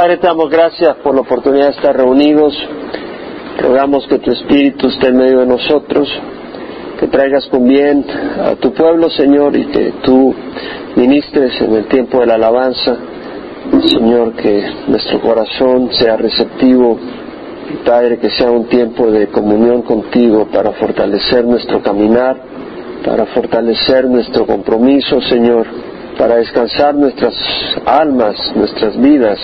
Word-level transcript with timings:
Padre, 0.00 0.16
te 0.16 0.28
damos 0.28 0.48
gracias 0.48 0.96
por 1.02 1.14
la 1.14 1.20
oportunidad 1.20 1.66
de 1.66 1.72
estar 1.72 1.94
reunidos. 1.94 2.56
Rogamos 3.58 4.06
que 4.06 4.18
tu 4.18 4.30
Espíritu 4.30 4.88
esté 4.88 5.08
en 5.08 5.18
medio 5.18 5.40
de 5.40 5.46
nosotros, 5.46 6.08
que 6.98 7.06
traigas 7.08 7.44
con 7.48 7.68
bien 7.68 8.06
a 8.42 8.54
tu 8.54 8.72
pueblo, 8.72 9.10
Señor, 9.10 9.54
y 9.54 9.66
que 9.66 9.92
tú 10.02 10.34
ministres 10.96 11.52
en 11.60 11.74
el 11.74 11.84
tiempo 11.88 12.20
de 12.20 12.26
la 12.28 12.36
alabanza. 12.36 12.96
Señor, 13.90 14.32
que 14.36 14.64
nuestro 14.88 15.20
corazón 15.20 15.90
sea 15.92 16.16
receptivo. 16.16 16.98
Padre, 17.84 18.16
que 18.16 18.30
sea 18.30 18.50
un 18.50 18.68
tiempo 18.68 19.10
de 19.10 19.26
comunión 19.26 19.82
contigo 19.82 20.48
para 20.50 20.72
fortalecer 20.72 21.44
nuestro 21.44 21.82
caminar, 21.82 22.38
para 23.04 23.26
fortalecer 23.26 24.06
nuestro 24.06 24.46
compromiso, 24.46 25.20
Señor, 25.20 25.66
para 26.16 26.36
descansar 26.36 26.94
nuestras 26.94 27.34
almas, 27.84 28.36
nuestras 28.56 28.98
vidas, 28.98 29.38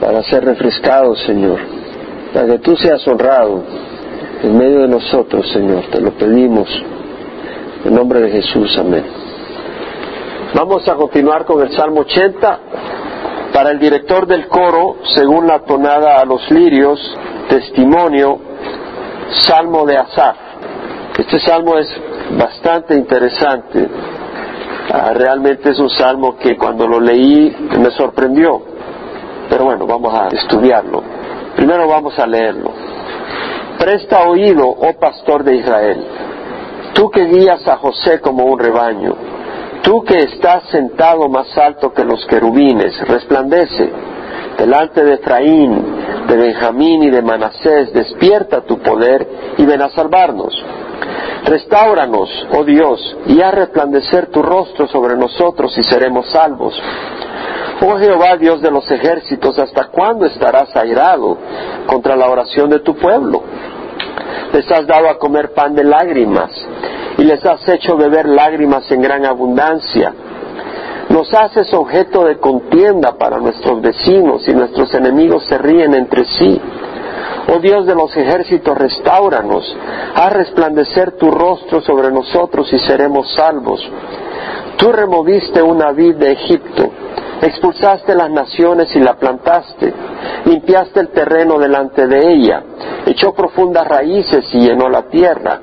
para 0.00 0.22
ser 0.24 0.44
refrescados, 0.44 1.20
Señor, 1.26 1.58
para 2.32 2.46
que 2.46 2.58
tú 2.60 2.74
seas 2.76 3.06
honrado 3.06 3.62
en 4.42 4.56
medio 4.56 4.80
de 4.80 4.88
nosotros, 4.88 5.46
Señor, 5.52 5.84
te 5.90 6.00
lo 6.00 6.12
pedimos. 6.12 6.68
En 7.84 7.94
nombre 7.94 8.20
de 8.20 8.30
Jesús, 8.30 8.76
amén. 8.78 9.04
Vamos 10.54 10.86
a 10.88 10.94
continuar 10.94 11.44
con 11.44 11.62
el 11.62 11.74
Salmo 11.76 12.00
80. 12.00 12.60
Para 13.52 13.70
el 13.70 13.78
director 13.78 14.26
del 14.26 14.48
coro, 14.48 14.96
según 15.12 15.46
la 15.46 15.60
tonada 15.60 16.20
a 16.20 16.24
los 16.24 16.50
lirios, 16.50 16.98
testimonio, 17.48 18.38
Salmo 19.32 19.84
de 19.84 19.96
Asaf. 19.96 20.36
Este 21.18 21.40
salmo 21.40 21.76
es 21.76 21.88
bastante 22.38 22.94
interesante. 22.94 23.88
Ah, 24.92 25.12
realmente 25.14 25.70
es 25.70 25.78
un 25.78 25.90
salmo 25.90 26.36
que 26.38 26.56
cuando 26.56 26.86
lo 26.86 27.00
leí 27.00 27.54
me 27.78 27.90
sorprendió. 27.90 28.69
Pero 29.50 29.64
bueno, 29.64 29.86
vamos 29.86 30.14
a 30.14 30.28
estudiarlo. 30.28 31.02
Primero 31.56 31.88
vamos 31.88 32.18
a 32.18 32.26
leerlo. 32.26 32.70
Presta 33.78 34.20
oído, 34.28 34.66
oh 34.66 34.92
pastor 34.98 35.42
de 35.42 35.56
Israel, 35.56 36.06
tú 36.92 37.10
que 37.10 37.24
guías 37.24 37.66
a 37.66 37.76
José 37.78 38.20
como 38.20 38.44
un 38.44 38.58
rebaño, 38.58 39.14
tú 39.82 40.04
que 40.04 40.18
estás 40.18 40.64
sentado 40.70 41.28
más 41.28 41.56
alto 41.58 41.92
que 41.92 42.04
los 42.04 42.24
querubines, 42.26 42.96
resplandece 43.08 43.90
delante 44.58 45.02
de 45.02 45.14
Efraín, 45.14 46.26
de 46.28 46.36
Benjamín 46.36 47.02
y 47.04 47.10
de 47.10 47.22
Manasés, 47.22 47.92
despierta 47.92 48.60
tu 48.60 48.78
poder 48.78 49.26
y 49.56 49.64
ven 49.64 49.80
a 49.80 49.88
salvarnos. 49.88 50.54
Restáuranos, 51.44 52.28
oh 52.52 52.64
Dios, 52.64 53.16
y 53.26 53.40
haz 53.40 53.54
resplandecer 53.54 54.26
tu 54.26 54.42
rostro 54.42 54.86
sobre 54.88 55.16
nosotros 55.16 55.76
y 55.78 55.82
seremos 55.82 56.30
salvos. 56.30 56.80
Oh 57.82 57.96
Jehová, 57.98 58.36
Dios 58.36 58.60
de 58.60 58.70
los 58.70 58.90
ejércitos, 58.90 59.58
¿hasta 59.58 59.86
cuándo 59.86 60.26
estarás 60.26 60.74
airado 60.76 61.38
contra 61.86 62.14
la 62.14 62.28
oración 62.28 62.68
de 62.68 62.80
tu 62.80 62.94
pueblo? 62.94 63.42
Les 64.52 64.70
has 64.70 64.86
dado 64.86 65.08
a 65.08 65.18
comer 65.18 65.54
pan 65.54 65.74
de 65.74 65.84
lágrimas 65.84 66.50
y 67.16 67.24
les 67.24 67.44
has 67.44 67.66
hecho 67.68 67.96
beber 67.96 68.28
lágrimas 68.28 68.90
en 68.90 69.00
gran 69.00 69.24
abundancia. 69.24 70.12
Nos 71.08 71.32
haces 71.32 71.72
objeto 71.72 72.24
de 72.24 72.38
contienda 72.38 73.16
para 73.16 73.38
nuestros 73.38 73.80
vecinos 73.80 74.46
y 74.46 74.52
nuestros 74.52 74.92
enemigos 74.94 75.46
se 75.46 75.58
ríen 75.58 75.94
entre 75.94 76.24
sí. 76.24 76.60
Oh 77.48 77.58
Dios 77.58 77.86
de 77.86 77.94
los 77.94 78.14
ejércitos, 78.16 78.76
restauranos, 78.76 79.76
haz 80.14 80.32
resplandecer 80.32 81.12
tu 81.12 81.30
rostro 81.30 81.80
sobre 81.80 82.10
nosotros 82.10 82.70
y 82.72 82.78
seremos 82.78 83.32
salvos. 83.34 83.80
Tú 84.76 84.92
removiste 84.92 85.62
una 85.62 85.90
vid 85.92 86.16
de 86.16 86.32
Egipto, 86.32 86.90
expulsaste 87.42 88.14
las 88.14 88.30
naciones 88.30 88.94
y 88.94 89.00
la 89.00 89.14
plantaste, 89.14 89.92
limpiaste 90.44 91.00
el 91.00 91.08
terreno 91.08 91.58
delante 91.58 92.06
de 92.06 92.32
ella, 92.32 92.62
echó 93.06 93.32
profundas 93.32 93.86
raíces 93.86 94.44
y 94.52 94.60
llenó 94.60 94.88
la 94.88 95.02
tierra. 95.02 95.60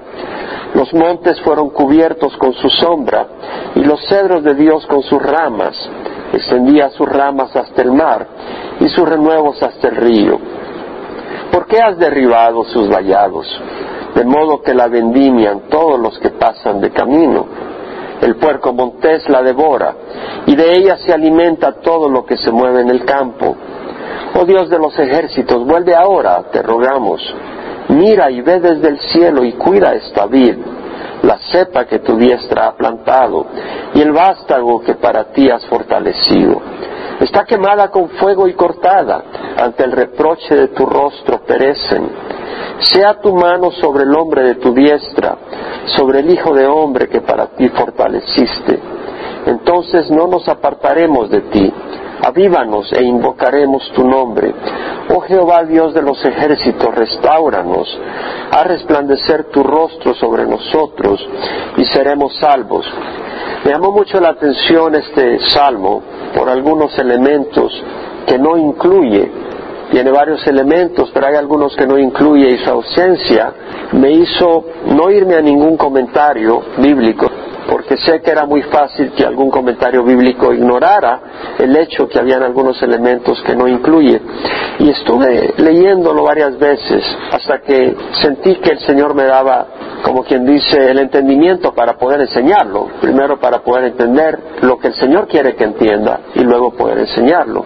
Los 0.74 0.94
montes 0.94 1.40
fueron 1.42 1.70
cubiertos 1.70 2.36
con 2.38 2.54
su 2.54 2.70
sombra 2.70 3.28
y 3.76 3.84
los 3.84 4.00
cedros 4.08 4.44
de 4.44 4.54
Dios 4.54 4.86
con 4.88 5.02
sus 5.04 5.22
ramas. 5.22 5.76
Extendía 6.34 6.90
sus 6.90 7.08
ramas 7.08 7.56
hasta 7.56 7.82
el 7.82 7.92
mar 7.92 8.28
y 8.80 8.90
sus 8.90 9.08
renuevos 9.08 9.62
hasta 9.64 9.88
el 9.88 9.96
río. 9.96 10.40
¿Por 11.52 11.68
qué 11.68 11.80
has 11.82 11.98
derribado 11.98 12.66
sus 12.66 12.90
vallados? 12.90 13.48
De 14.14 14.26
modo 14.26 14.62
que 14.62 14.74
la 14.74 14.88
vendimian 14.88 15.62
todos 15.70 16.00
los 16.00 16.20
que 16.20 16.30
pasan 16.30 16.82
de 16.82 16.92
camino. 16.92 17.46
El 18.22 18.36
puerco 18.38 18.74
montés 18.74 19.28
la 19.30 19.44
devora, 19.44 19.96
y 20.46 20.56
de 20.56 20.76
ella 20.76 20.98
se 20.98 21.14
alimenta 21.14 21.82
todo 21.82 22.10
lo 22.10 22.26
que 22.26 22.38
se 22.38 22.52
mueve 22.52 22.82
en 22.82 22.90
el 22.90 23.06
campo. 23.06 23.56
Oh 24.40 24.46
Dios 24.46 24.70
de 24.70 24.80
los 24.80 24.98
ejércitos, 24.98 25.66
vuelve 25.66 25.96
ahora, 25.96 26.44
te 26.52 26.62
rogamos. 26.62 27.22
Mira 27.90 28.30
y 28.32 28.42
ve 28.42 28.60
desde 28.60 28.90
el 28.90 29.00
cielo 29.00 29.44
y 29.44 29.54
cuida 29.54 29.94
esta 29.94 30.26
vid, 30.26 30.58
la 31.24 31.38
cepa 31.52 31.86
que 31.86 32.00
tu 32.00 32.18
diestra 32.18 32.68
ha 32.68 32.76
plantado, 32.76 33.46
y 33.94 34.02
el 34.02 34.12
vástago 34.12 34.82
que 34.82 34.96
para 34.96 35.26
ti 35.32 35.50
has 35.50 35.66
fortalecido. 35.68 36.62
Está 37.20 37.46
quemada 37.46 37.90
con 37.90 38.10
fuego 38.10 38.48
y 38.48 38.54
cortada, 38.54 39.24
ante 39.58 39.84
el 39.84 39.92
reproche 39.92 40.56
de 40.56 40.68
tu 40.70 40.86
rostro 40.86 41.40
perecen. 41.46 42.10
Sea 42.80 43.20
tu 43.20 43.34
mano 43.34 43.72
sobre 43.72 44.04
el 44.04 44.16
hombre 44.16 44.44
de 44.44 44.56
tu 44.56 44.74
diestra, 44.74 45.36
sobre 45.96 46.20
el 46.20 46.30
Hijo 46.30 46.54
de 46.54 46.68
hombre 46.68 47.08
que 47.08 47.22
para 47.22 47.48
ti 47.48 47.70
fortaleciste. 47.70 48.80
Entonces 49.46 50.12
no 50.12 50.28
nos 50.28 50.48
apartaremos 50.48 51.30
de 51.30 51.42
ti. 51.42 51.74
Avívanos 52.26 52.92
e 52.94 53.04
invocaremos 53.04 53.92
tu 53.94 54.04
nombre. 54.04 54.54
Oh 55.14 55.22
Jehová 55.22 55.64
Dios 55.64 55.94
de 55.94 56.02
los 56.02 56.24
ejércitos, 56.26 56.94
restauranos. 56.94 57.88
Haz 58.52 58.68
resplandecer 58.68 59.46
tu 59.46 59.64
rostro 59.64 60.14
sobre 60.16 60.46
nosotros 60.46 61.26
y 61.78 61.86
seremos 61.86 62.36
salvos. 62.38 62.86
Me 63.64 63.72
llamó 63.72 63.92
mucho 63.92 64.20
la 64.20 64.30
atención 64.30 64.96
este 64.96 65.40
salmo 65.50 66.02
por 66.36 66.50
algunos 66.50 66.98
elementos 67.00 67.72
que 68.26 68.38
no 68.38 68.58
incluye. 68.58 69.32
Tiene 69.92 70.12
varios 70.12 70.46
elementos, 70.48 71.10
pero 71.14 71.28
hay 71.28 71.36
algunos 71.36 71.76
que 71.76 71.88
no 71.88 71.98
incluye 71.98 72.50
y 72.50 72.58
su 72.58 72.70
ausencia 72.70 73.54
me 73.94 74.12
hizo 74.12 74.66
no 74.86 75.10
irme 75.10 75.36
a 75.36 75.42
ningún 75.42 75.78
comentario 75.78 76.62
bíblico 76.78 77.30
porque 77.68 77.98
sé 77.98 78.22
que 78.22 78.32
era 78.32 78.46
muy 78.46 78.64
fácil 78.64 79.12
que 79.12 79.26
algún 79.26 79.52
comentario 79.52 80.04
bíblico 80.04 80.54
ignorara 80.54 81.20
el 81.60 81.76
hecho 81.76 82.08
que 82.08 82.18
habían 82.18 82.42
algunos 82.42 82.82
elementos 82.82 83.42
que 83.44 83.56
no 83.56 83.68
incluye. 83.68 84.22
Y 84.80 84.90
estuve 84.90 85.54
leyéndolo 85.58 86.24
varias 86.24 86.58
veces 86.58 87.04
hasta 87.32 87.60
que 87.62 87.96
sentí 88.22 88.56
que 88.56 88.72
el 88.72 88.80
Señor 88.80 89.14
me 89.16 89.24
daba, 89.24 89.68
como 90.04 90.24
quien 90.24 90.46
dice, 90.46 90.92
el 90.92 91.00
entendimiento 91.00 91.74
para 91.74 91.98
poder 91.98 92.22
enseñarlo. 92.22 92.88
Primero 93.02 93.40
para 93.40 93.60
poder 93.60 93.86
entender 93.86 94.40
lo 94.62 94.78
que 94.78 94.88
el 94.88 94.94
Señor 94.96 95.28
quiere 95.28 95.56
que 95.56 95.66
entienda 95.66 96.22
y 96.36 96.42
luego 96.42 96.72
poder 96.72 97.00
enseñarlo, 97.00 97.66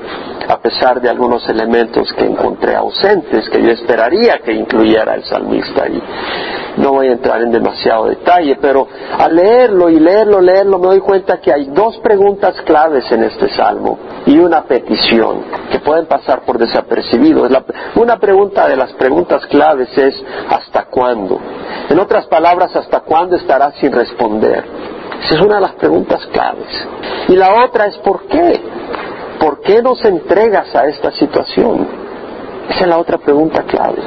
a 0.51 0.59
pesar 0.59 1.00
de 1.00 1.09
algunos 1.09 1.47
elementos 1.47 2.12
que 2.12 2.25
encontré 2.25 2.75
ausentes, 2.75 3.50
que 3.50 3.63
yo 3.63 3.72
esperaría 3.72 4.39
que 4.44 4.51
incluyera 4.51 5.16
el 5.16 5.23
salmista. 5.23 5.88
Y 5.88 6.03
no 6.75 6.91
voy 6.91 7.07
a 7.07 7.13
entrar 7.13 7.41
en 7.41 7.53
demasiado 7.53 8.07
detalle, 8.07 8.57
pero 8.62 8.85
al 9.17 9.34
leerlo 9.34 9.89
y 9.89 9.97
leerlo, 9.97 10.41
leerlo, 10.41 10.78
me 10.78 10.88
doy 10.88 11.00
cuenta 11.00 11.39
que 11.39 11.53
hay 11.53 11.67
dos 11.67 11.97
preguntas 12.00 12.53
claves 12.66 13.09
en 13.13 13.23
este 13.23 13.47
salmo 13.56 13.97
y 14.25 14.39
una 14.39 14.63
petición 14.63 15.44
que 15.72 15.79
pueden 15.79 16.07
pasar 16.07 16.41
por 16.41 16.57
desapercibidos. 16.57 17.50
una 17.95 18.18
pregunta 18.18 18.68
de 18.68 18.75
las 18.75 18.91
preguntas 18.94 19.45
claves 19.45 19.97
es 19.97 20.22
¿hasta 20.50 20.83
cuándo? 20.85 21.39
En 21.89 21.97
otras 21.97 22.25
palabras, 22.25 22.75
¿hasta 22.75 23.00
cuándo 23.00 23.38
estarás 23.38 23.75
sin 23.75 23.94
responder? 23.94 24.66
Esa 25.23 25.35
es 25.35 25.41
una 25.41 25.56
de 25.56 25.62
las 25.62 25.73
preguntas 25.73 26.25
claves. 26.33 26.68
Y 27.29 27.38
la 27.38 27.63
otra 27.63 27.85
es 27.85 27.97
¿por 28.00 28.23
qué? 28.23 28.59
¿Por 29.41 29.59
qué 29.62 29.81
nos 29.81 30.06
entregas 30.06 30.75
a 30.75 30.85
esta 30.85 31.09
situación? 31.09 31.88
Esa 32.69 32.81
es 32.81 32.88
la 32.88 33.00
otra 33.00 33.18
pregunta 33.18 33.63
clave. 33.63 34.04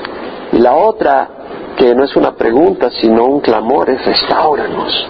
Y 0.52 0.58
la 0.58 0.76
otra, 0.76 1.28
que 1.76 1.92
no 1.92 2.04
es 2.04 2.14
una 2.14 2.36
pregunta, 2.36 2.88
sino 3.00 3.24
un 3.24 3.40
clamor, 3.40 3.90
es 3.90 4.06
restauranos. 4.06 5.08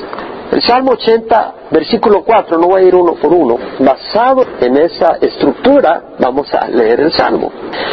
El 0.50 0.62
Salmo 0.62 0.93
80, 0.93 1.54
versículo 1.70 2.25
4, 2.25 2.56
no 2.56 2.69
voy 2.69 2.82
a 2.82 2.84
ir 2.87 2.94
uno 2.94 3.16
por 3.16 3.34
uno, 3.34 3.58
basado 3.81 4.46
en 4.60 4.78
esa 4.78 5.19
estructura, 5.20 6.14
vamos 6.19 6.54
a 6.54 6.69
leer 6.69 7.00
el 7.00 7.12
Salmo. 7.12 7.52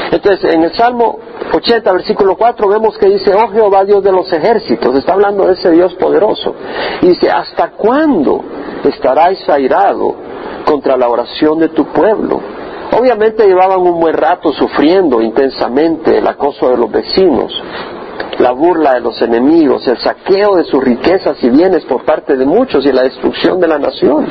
Entonces, 0.10 0.54
en 0.54 0.64
el 0.64 0.74
Salmo 0.74 1.20
80, 1.52 1.92
versículo 1.92 2.38
4, 2.38 2.70
vemos 2.70 2.98
que 2.98 3.08
dice, 3.08 3.34
oh 3.34 3.50
Jehová 3.50 3.84
Dios 3.84 4.02
de 4.04 4.12
los 4.14 4.32
ejércitos, 4.32 4.96
está 4.96 5.14
hablando 5.14 5.48
de 5.48 5.54
ese 5.54 5.70
Dios 5.72 5.96
poderoso. 5.96 6.56
Y 7.02 7.08
dice, 7.10 7.30
¿hasta 7.30 7.72
cuándo 7.72 8.42
estarás 8.86 9.50
airado 9.50 10.31
contra 10.72 10.96
la 10.96 11.10
oración 11.10 11.60
de 11.60 11.70
tu 11.70 11.86
pueblo? 11.88 12.40
Obviamente 12.98 13.46
llevaban 13.46 13.82
un 13.82 14.00
buen 14.00 14.16
rato 14.16 14.54
sufriendo 14.54 15.22
intensamente 15.22 16.18
el 16.18 16.26
acoso 16.26 16.70
de 16.70 16.78
los 16.78 16.90
vecinos, 16.90 17.52
la 18.40 18.52
burla 18.52 18.94
de 18.94 19.02
los 19.02 19.22
enemigos, 19.22 19.86
el 19.88 19.98
saqueo 19.98 20.56
de 20.56 20.64
sus 20.64 20.82
riquezas 20.82 21.44
y 21.44 21.50
bienes 21.50 21.84
por 21.86 22.06
parte 22.06 22.38
de 22.38 22.46
muchos 22.46 22.86
y 22.86 22.92
la 22.92 23.04
destrucción 23.04 23.60
de 23.60 23.68
la 23.68 23.80
nación. 23.80 24.28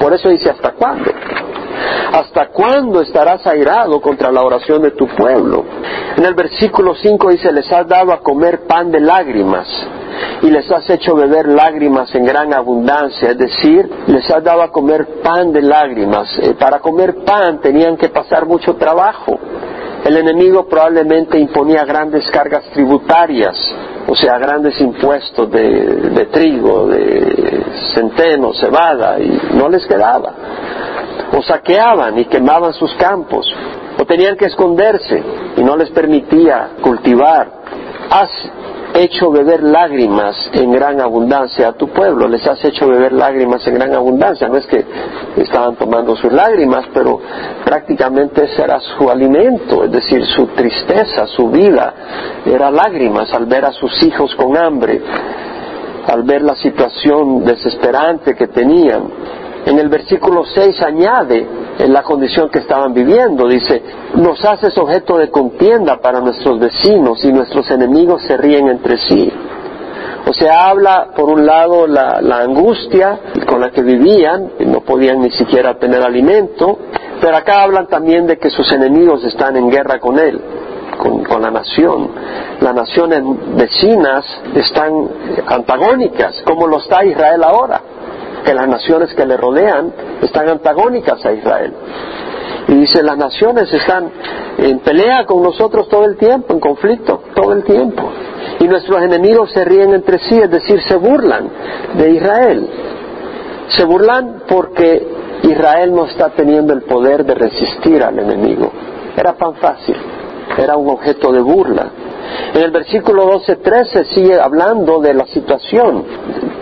Por 0.00 0.12
eso 0.12 0.28
dice, 0.28 0.50
¿hasta 0.50 0.72
cuándo? 0.72 1.10
¿Hasta 2.12 2.48
cuándo 2.48 3.00
estarás 3.00 3.46
airado 3.46 4.00
contra 4.00 4.30
la 4.30 4.42
oración 4.42 4.82
de 4.82 4.92
tu 4.92 5.06
pueblo? 5.08 5.64
En 6.16 6.24
el 6.24 6.34
versículo 6.34 6.94
5 6.94 7.30
dice, 7.30 7.52
les 7.52 7.70
has 7.72 7.88
dado 7.88 8.12
a 8.12 8.20
comer 8.20 8.66
pan 8.66 8.90
de 8.90 9.00
lágrimas 9.00 9.66
y 10.42 10.50
les 10.50 10.70
has 10.70 10.88
hecho 10.90 11.14
beber 11.14 11.48
lágrimas 11.48 12.14
en 12.14 12.24
gran 12.24 12.52
abundancia, 12.52 13.30
es 13.30 13.38
decir, 13.38 13.88
les 14.06 14.30
has 14.30 14.44
dado 14.44 14.62
a 14.62 14.70
comer 14.70 15.22
pan 15.22 15.52
de 15.52 15.62
lágrimas. 15.62 16.28
Eh, 16.38 16.54
para 16.58 16.80
comer 16.80 17.24
pan 17.24 17.60
tenían 17.60 17.96
que 17.96 18.08
pasar 18.10 18.46
mucho 18.46 18.74
trabajo. 18.74 19.38
El 20.04 20.18
enemigo 20.18 20.66
probablemente 20.68 21.38
imponía 21.38 21.84
grandes 21.84 22.30
cargas 22.30 22.64
tributarias, 22.74 23.56
o 24.06 24.14
sea, 24.14 24.38
grandes 24.38 24.78
impuestos 24.80 25.50
de, 25.50 26.28
trigo, 26.30 26.88
de 26.88 27.64
centeno, 27.94 28.52
cebada, 28.52 29.18
y 29.18 29.40
no 29.54 29.68
les 29.70 29.86
quedaba. 29.86 30.34
O 31.36 31.42
saqueaban 31.42 32.18
y 32.18 32.26
quemaban 32.26 32.72
sus 32.74 32.94
campos, 32.94 33.46
o 34.00 34.04
tenían 34.04 34.36
que 34.36 34.46
esconderse 34.46 35.22
y 35.56 35.62
no 35.62 35.76
les 35.76 35.90
permitía 35.90 36.70
cultivar 36.80 37.64
hecho 38.94 39.30
beber 39.30 39.62
lágrimas 39.62 40.36
en 40.52 40.70
gran 40.70 41.00
abundancia 41.00 41.68
a 41.68 41.72
tu 41.72 41.88
pueblo, 41.88 42.28
les 42.28 42.46
has 42.46 42.64
hecho 42.64 42.86
beber 42.86 43.12
lágrimas 43.12 43.66
en 43.66 43.74
gran 43.74 43.92
abundancia. 43.92 44.48
No 44.48 44.56
es 44.56 44.66
que 44.66 44.84
estaban 45.36 45.74
tomando 45.76 46.14
sus 46.16 46.32
lágrimas, 46.32 46.86
pero 46.94 47.20
prácticamente 47.64 48.44
ese 48.44 48.62
era 48.62 48.78
su 48.80 49.10
alimento, 49.10 49.84
es 49.84 49.90
decir, 49.90 50.24
su 50.26 50.46
tristeza, 50.48 51.26
su 51.26 51.48
vida, 51.48 51.94
era 52.46 52.70
lágrimas 52.70 53.32
al 53.34 53.46
ver 53.46 53.64
a 53.64 53.72
sus 53.72 54.02
hijos 54.04 54.34
con 54.36 54.56
hambre, 54.56 55.02
al 56.06 56.22
ver 56.22 56.42
la 56.42 56.54
situación 56.54 57.44
desesperante 57.44 58.34
que 58.34 58.46
tenían. 58.46 59.02
En 59.66 59.78
el 59.78 59.88
versículo 59.88 60.44
6 60.44 60.82
añade 60.82 61.46
en 61.78 61.92
la 61.92 62.02
condición 62.02 62.50
que 62.50 62.58
estaban 62.58 62.92
viviendo, 62.92 63.48
dice, 63.48 63.82
nos 64.16 64.44
haces 64.44 64.76
objeto 64.76 65.16
de 65.16 65.30
contienda 65.30 66.00
para 66.00 66.20
nuestros 66.20 66.58
vecinos 66.58 67.24
y 67.24 67.32
nuestros 67.32 67.70
enemigos 67.70 68.22
se 68.22 68.36
ríen 68.36 68.68
entre 68.68 68.98
sí. 68.98 69.32
O 70.26 70.32
sea, 70.34 70.68
habla 70.68 71.08
por 71.16 71.30
un 71.30 71.46
lado 71.46 71.86
la, 71.86 72.18
angustia 72.42 73.18
con 73.46 73.60
la 73.60 73.70
que 73.70 73.82
vivían, 73.82 74.52
no 74.60 74.80
podían 74.80 75.20
ni 75.20 75.30
siquiera 75.30 75.78
tener 75.78 76.02
alimento, 76.02 76.78
pero 77.20 77.36
acá 77.36 77.62
hablan 77.62 77.86
también 77.86 78.26
de 78.26 78.38
que 78.38 78.50
sus 78.50 78.70
enemigos 78.70 79.24
están 79.24 79.56
en 79.56 79.70
guerra 79.70 79.98
con 79.98 80.18
él, 80.18 80.40
con, 80.98 81.24
con 81.24 81.40
la 81.40 81.50
nación. 81.50 82.10
Las 82.60 82.74
naciones 82.74 83.22
vecinas 83.56 84.24
están 84.54 85.08
antagónicas, 85.46 86.42
como 86.46 86.66
lo 86.66 86.78
está 86.78 87.04
Israel 87.04 87.42
ahora 87.44 87.93
que 88.44 88.54
las 88.54 88.68
naciones 88.68 89.14
que 89.14 89.26
le 89.26 89.36
rodean 89.36 89.92
están 90.22 90.48
antagónicas 90.48 91.24
a 91.24 91.32
Israel. 91.32 91.72
Y 92.68 92.74
dice, 92.74 93.02
las 93.02 93.16
naciones 93.16 93.72
están 93.72 94.10
en 94.58 94.78
pelea 94.80 95.24
con 95.26 95.42
nosotros 95.42 95.88
todo 95.88 96.04
el 96.04 96.16
tiempo, 96.16 96.54
en 96.54 96.60
conflicto 96.60 97.22
todo 97.34 97.52
el 97.52 97.64
tiempo. 97.64 98.10
Y 98.60 98.64
nuestros 98.64 99.02
enemigos 99.02 99.50
se 99.52 99.64
ríen 99.64 99.94
entre 99.94 100.18
sí, 100.18 100.38
es 100.38 100.50
decir, 100.50 100.80
se 100.82 100.96
burlan 100.96 101.48
de 101.94 102.10
Israel. 102.10 102.68
Se 103.68 103.84
burlan 103.84 104.42
porque 104.48 105.06
Israel 105.42 105.94
no 105.94 106.06
está 106.06 106.30
teniendo 106.30 106.72
el 106.72 106.82
poder 106.82 107.24
de 107.24 107.34
resistir 107.34 108.02
al 108.02 108.18
enemigo. 108.18 108.70
Era 109.16 109.34
tan 109.34 109.54
fácil, 109.56 109.96
era 110.56 110.76
un 110.76 110.88
objeto 110.88 111.32
de 111.32 111.40
burla. 111.40 111.90
En 112.54 112.62
el 112.62 112.70
versículo 112.70 113.40
12-13 113.40 114.04
sigue 114.14 114.40
hablando 114.40 115.00
de 115.00 115.14
la 115.14 115.26
situación. 115.26 116.04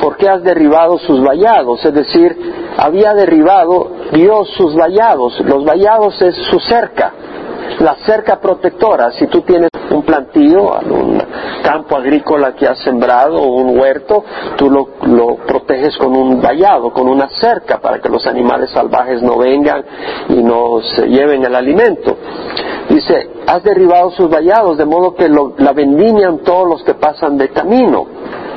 ¿Por 0.03 0.17
qué 0.17 0.29
has 0.29 0.43
derribado 0.43 0.99
sus 0.99 1.23
vallados? 1.23 1.85
Es 1.85 1.95
decir, 1.95 2.37
había 2.77 3.15
derribado 3.15 3.89
Dios 4.13 4.51
sus 4.57 4.75
vallados. 4.75 5.39
Los 5.43 5.65
vallados 5.65 6.21
es 6.21 6.35
su 6.51 6.59
cerca, 6.59 7.13
la 7.79 7.95
cerca 8.05 8.41
protectora. 8.41 9.13
Si 9.13 9.29
tú 9.29 9.43
tienes 9.43 9.71
un 9.91 10.03
plantío, 10.03 10.73
un 10.91 11.23
campo 11.63 11.97
agrícola 11.97 12.53
que 12.57 12.67
has 12.67 12.81
sembrado 12.81 13.41
o 13.41 13.47
un 13.55 13.79
huerto, 13.79 14.25
tú 14.57 14.69
lo, 14.69 14.89
lo, 15.03 15.37
proteges 15.47 15.97
con 15.97 16.17
un 16.17 16.43
vallado, 16.43 16.93
con 16.93 17.09
una 17.09 17.29
cerca 17.41 17.79
para 17.79 18.01
que 18.01 18.09
los 18.09 18.27
animales 18.27 18.71
salvajes 18.71 19.23
no 19.23 19.39
vengan 19.39 19.85
y 20.31 20.43
no 20.43 20.81
se 20.97 21.07
lleven 21.07 21.45
el 21.45 21.55
alimento. 21.55 22.17
Dice, 22.89 23.31
has 23.47 23.63
derribado 23.63 24.11
sus 24.11 24.29
vallados, 24.29 24.77
de 24.79 24.85
modo 24.85 25.15
que 25.15 25.29
la 25.29 25.73
vendimian 25.73 26.39
todos 26.39 26.69
los 26.69 26.83
que 26.83 26.95
pasan 26.95 27.39
de 27.39 27.51
camino. 27.51 28.07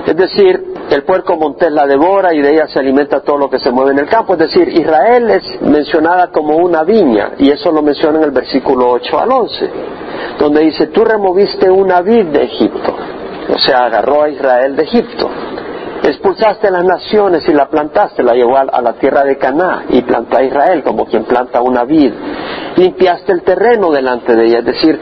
Es 0.07 0.15
decir, 0.15 0.74
el 0.95 1.03
puerco 1.03 1.35
montés 1.35 1.71
la 1.71 1.85
devora 1.85 2.33
y 2.33 2.41
de 2.41 2.53
ella 2.53 2.67
se 2.67 2.79
alimenta 2.79 3.19
todo 3.19 3.37
lo 3.37 3.49
que 3.49 3.59
se 3.59 3.69
mueve 3.69 3.91
en 3.91 3.99
el 3.99 4.07
campo. 4.07 4.33
Es 4.33 4.39
decir, 4.39 4.67
Israel 4.69 5.29
es 5.29 5.61
mencionada 5.61 6.31
como 6.31 6.55
una 6.55 6.83
viña, 6.83 7.33
y 7.37 7.51
eso 7.51 7.71
lo 7.71 7.81
menciona 7.81 8.19
en 8.19 8.23
el 8.23 8.31
versículo 8.31 8.89
8 8.91 9.19
al 9.19 9.31
11, 9.31 9.69
donde 10.39 10.61
dice, 10.61 10.87
tú 10.87 11.03
removiste 11.03 11.69
una 11.69 12.01
vid 12.01 12.27
de 12.27 12.43
Egipto, 12.43 12.95
o 13.53 13.59
sea, 13.59 13.85
agarró 13.85 14.23
a 14.23 14.29
Israel 14.29 14.75
de 14.75 14.83
Egipto. 14.83 15.29
Expulsaste 16.05 16.69
las 16.69 16.83
naciones 16.83 17.47
y 17.47 17.53
la 17.53 17.67
plantaste, 17.67 18.21
la 18.21 18.33
llevó 18.33 18.57
a 18.57 18.81
la 18.81 18.93
tierra 18.93 19.23
de 19.23 19.37
Caná 19.37 19.85
y 19.89 20.03
plantó 20.03 20.37
a 20.37 20.43
Israel 20.43 20.83
como 20.83 21.05
quien 21.05 21.23
planta 21.23 21.61
una 21.61 21.83
vid. 21.83 22.13
Limpiaste 22.75 23.31
el 23.31 23.41
terreno 23.41 23.89
delante 23.91 24.35
de 24.35 24.45
ella, 24.45 24.59
es 24.59 24.65
decir, 24.65 24.99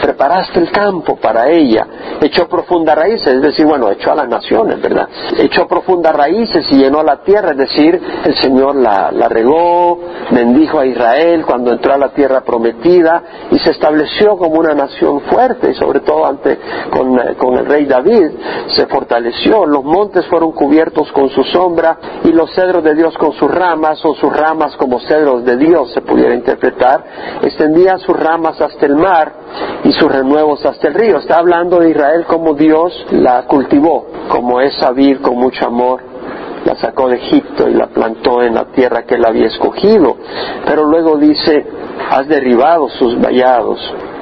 preparaste 0.00 0.60
el 0.60 0.70
campo 0.70 1.16
para 1.16 1.48
ella, 1.50 1.86
echó 2.20 2.48
profundas 2.48 2.96
raíces, 2.96 3.26
es 3.26 3.42
decir, 3.42 3.66
bueno, 3.66 3.90
echó 3.90 4.12
a 4.12 4.14
las 4.14 4.28
naciones, 4.28 4.80
¿verdad? 4.80 5.08
Echó 5.38 5.66
profundas 5.66 6.14
raíces 6.14 6.64
y 6.70 6.76
llenó 6.76 7.02
la 7.02 7.22
tierra, 7.22 7.50
es 7.50 7.56
decir, 7.56 8.00
el 8.24 8.34
Señor 8.36 8.76
la, 8.76 9.10
regó, 9.28 9.98
bendijo 10.30 10.78
a 10.78 10.86
Israel 10.86 11.44
cuando 11.44 11.72
entró 11.72 11.94
a 11.94 11.98
la 11.98 12.10
tierra 12.10 12.42
prometida 12.42 13.22
y 13.50 13.58
se 13.58 13.70
estableció 13.70 14.36
como 14.36 14.60
una 14.60 14.74
nación 14.74 15.20
fuerte 15.22 15.70
y 15.70 15.74
sobre 15.74 16.00
todo 16.00 16.26
ante, 16.26 16.58
con, 16.90 17.16
con 17.36 17.58
el 17.58 17.66
rey 17.66 17.86
David 17.86 18.30
se 18.74 18.86
fortaleció, 18.86 19.66
los 19.66 19.84
montes 19.84 20.24
fueron 20.26 20.45
cubiertos 20.52 21.10
con 21.12 21.28
su 21.30 21.42
sombra 21.44 21.98
y 22.24 22.32
los 22.32 22.52
cedros 22.54 22.82
de 22.82 22.94
Dios 22.94 23.16
con 23.18 23.32
sus 23.32 23.50
ramas 23.50 24.04
o 24.04 24.14
sus 24.14 24.34
ramas 24.34 24.76
como 24.76 25.00
cedros 25.00 25.44
de 25.44 25.56
Dios 25.56 25.92
se 25.92 26.00
pudiera 26.00 26.34
interpretar, 26.34 27.04
extendían 27.42 27.98
sus 28.00 28.18
ramas 28.18 28.60
hasta 28.60 28.86
el 28.86 28.96
mar 28.96 29.32
y 29.84 29.92
sus 29.92 30.10
renuevos 30.10 30.64
hasta 30.64 30.88
el 30.88 30.94
río. 30.94 31.18
Está 31.18 31.38
hablando 31.38 31.78
de 31.78 31.90
Israel 31.90 32.24
como 32.26 32.54
Dios 32.54 33.06
la 33.10 33.44
cultivó, 33.46 34.06
como 34.28 34.60
esa 34.60 34.92
vid 34.92 35.20
con 35.20 35.36
mucho 35.36 35.66
amor 35.66 36.16
la 36.66 36.74
sacó 36.74 37.08
de 37.08 37.16
Egipto 37.16 37.68
y 37.68 37.74
la 37.74 37.86
plantó 37.86 38.42
en 38.42 38.54
la 38.54 38.64
tierra 38.72 39.04
que 39.04 39.14
él 39.14 39.24
había 39.24 39.46
escogido. 39.46 40.16
Pero 40.66 40.84
luego 40.84 41.16
dice, 41.16 41.64
has 42.10 42.26
derribado 42.26 42.88
sus 42.88 43.20
vallados. 43.20 43.78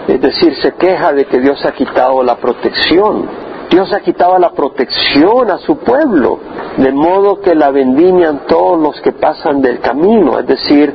Es 0.06 0.20
decir, 0.20 0.54
se 0.60 0.72
queja 0.72 1.14
de 1.14 1.24
que 1.24 1.40
Dios 1.40 1.64
ha 1.64 1.72
quitado 1.72 2.22
la 2.22 2.36
protección. 2.36 3.43
Dios 3.74 3.92
ha 3.92 4.02
quitado 4.02 4.38
la 4.38 4.52
protección 4.52 5.50
a 5.50 5.58
su 5.58 5.78
pueblo, 5.78 6.38
de 6.76 6.92
modo 6.92 7.40
que 7.40 7.56
la 7.56 7.72
vendimian 7.72 8.46
todos 8.46 8.80
los 8.80 9.00
que 9.00 9.10
pasan 9.10 9.60
del 9.60 9.80
camino, 9.80 10.38
es 10.38 10.46
decir, 10.46 10.94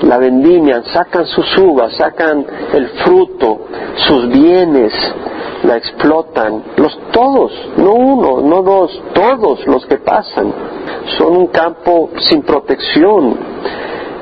la 0.00 0.16
vendimian, 0.16 0.84
sacan 0.86 1.26
sus 1.26 1.58
uvas, 1.58 1.94
sacan 1.98 2.46
el 2.72 2.88
fruto, 3.04 3.66
sus 4.08 4.26
bienes, 4.28 4.94
la 5.64 5.76
explotan, 5.76 6.62
los 6.78 6.98
todos, 7.12 7.52
no 7.76 7.92
uno, 7.92 8.40
no 8.40 8.62
dos, 8.62 9.02
todos 9.12 9.66
los 9.66 9.84
que 9.84 9.98
pasan. 9.98 10.50
Son 11.18 11.36
un 11.36 11.48
campo 11.48 12.08
sin 12.30 12.40
protección, 12.40 13.36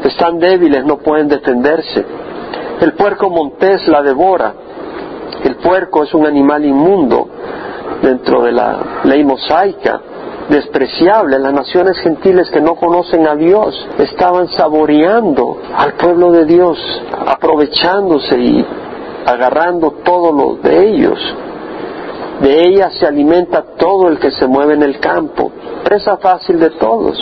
están 0.02 0.40
débiles, 0.40 0.84
no 0.84 0.96
pueden 0.96 1.28
defenderse. 1.28 2.04
El 2.80 2.94
puerco 2.94 3.30
montés 3.30 3.86
la 3.86 4.02
devora. 4.02 4.54
El 5.44 5.54
puerco 5.56 6.02
es 6.02 6.12
un 6.14 6.26
animal 6.26 6.64
inmundo 6.64 7.28
dentro 8.00 8.42
de 8.42 8.52
la 8.52 9.02
ley 9.04 9.24
mosaica 9.24 10.00
despreciable. 10.48 11.38
Las 11.38 11.52
naciones 11.52 11.98
gentiles 11.98 12.50
que 12.50 12.60
no 12.60 12.74
conocen 12.74 13.26
a 13.26 13.34
Dios 13.34 13.74
estaban 13.98 14.48
saboreando 14.48 15.58
al 15.74 15.94
pueblo 15.94 16.32
de 16.32 16.44
Dios, 16.44 16.78
aprovechándose 17.26 18.38
y 18.38 18.66
agarrando 19.26 19.92
todo 20.04 20.32
lo 20.32 20.54
de 20.56 20.88
ellos. 20.88 21.18
De 22.40 22.60
ella 22.60 22.90
se 22.90 23.06
alimenta 23.06 23.62
todo 23.76 24.08
el 24.08 24.18
que 24.18 24.32
se 24.32 24.46
mueve 24.46 24.74
en 24.74 24.82
el 24.82 24.98
campo, 24.98 25.52
presa 25.84 26.16
fácil 26.16 26.58
de 26.58 26.70
todos. 26.70 27.16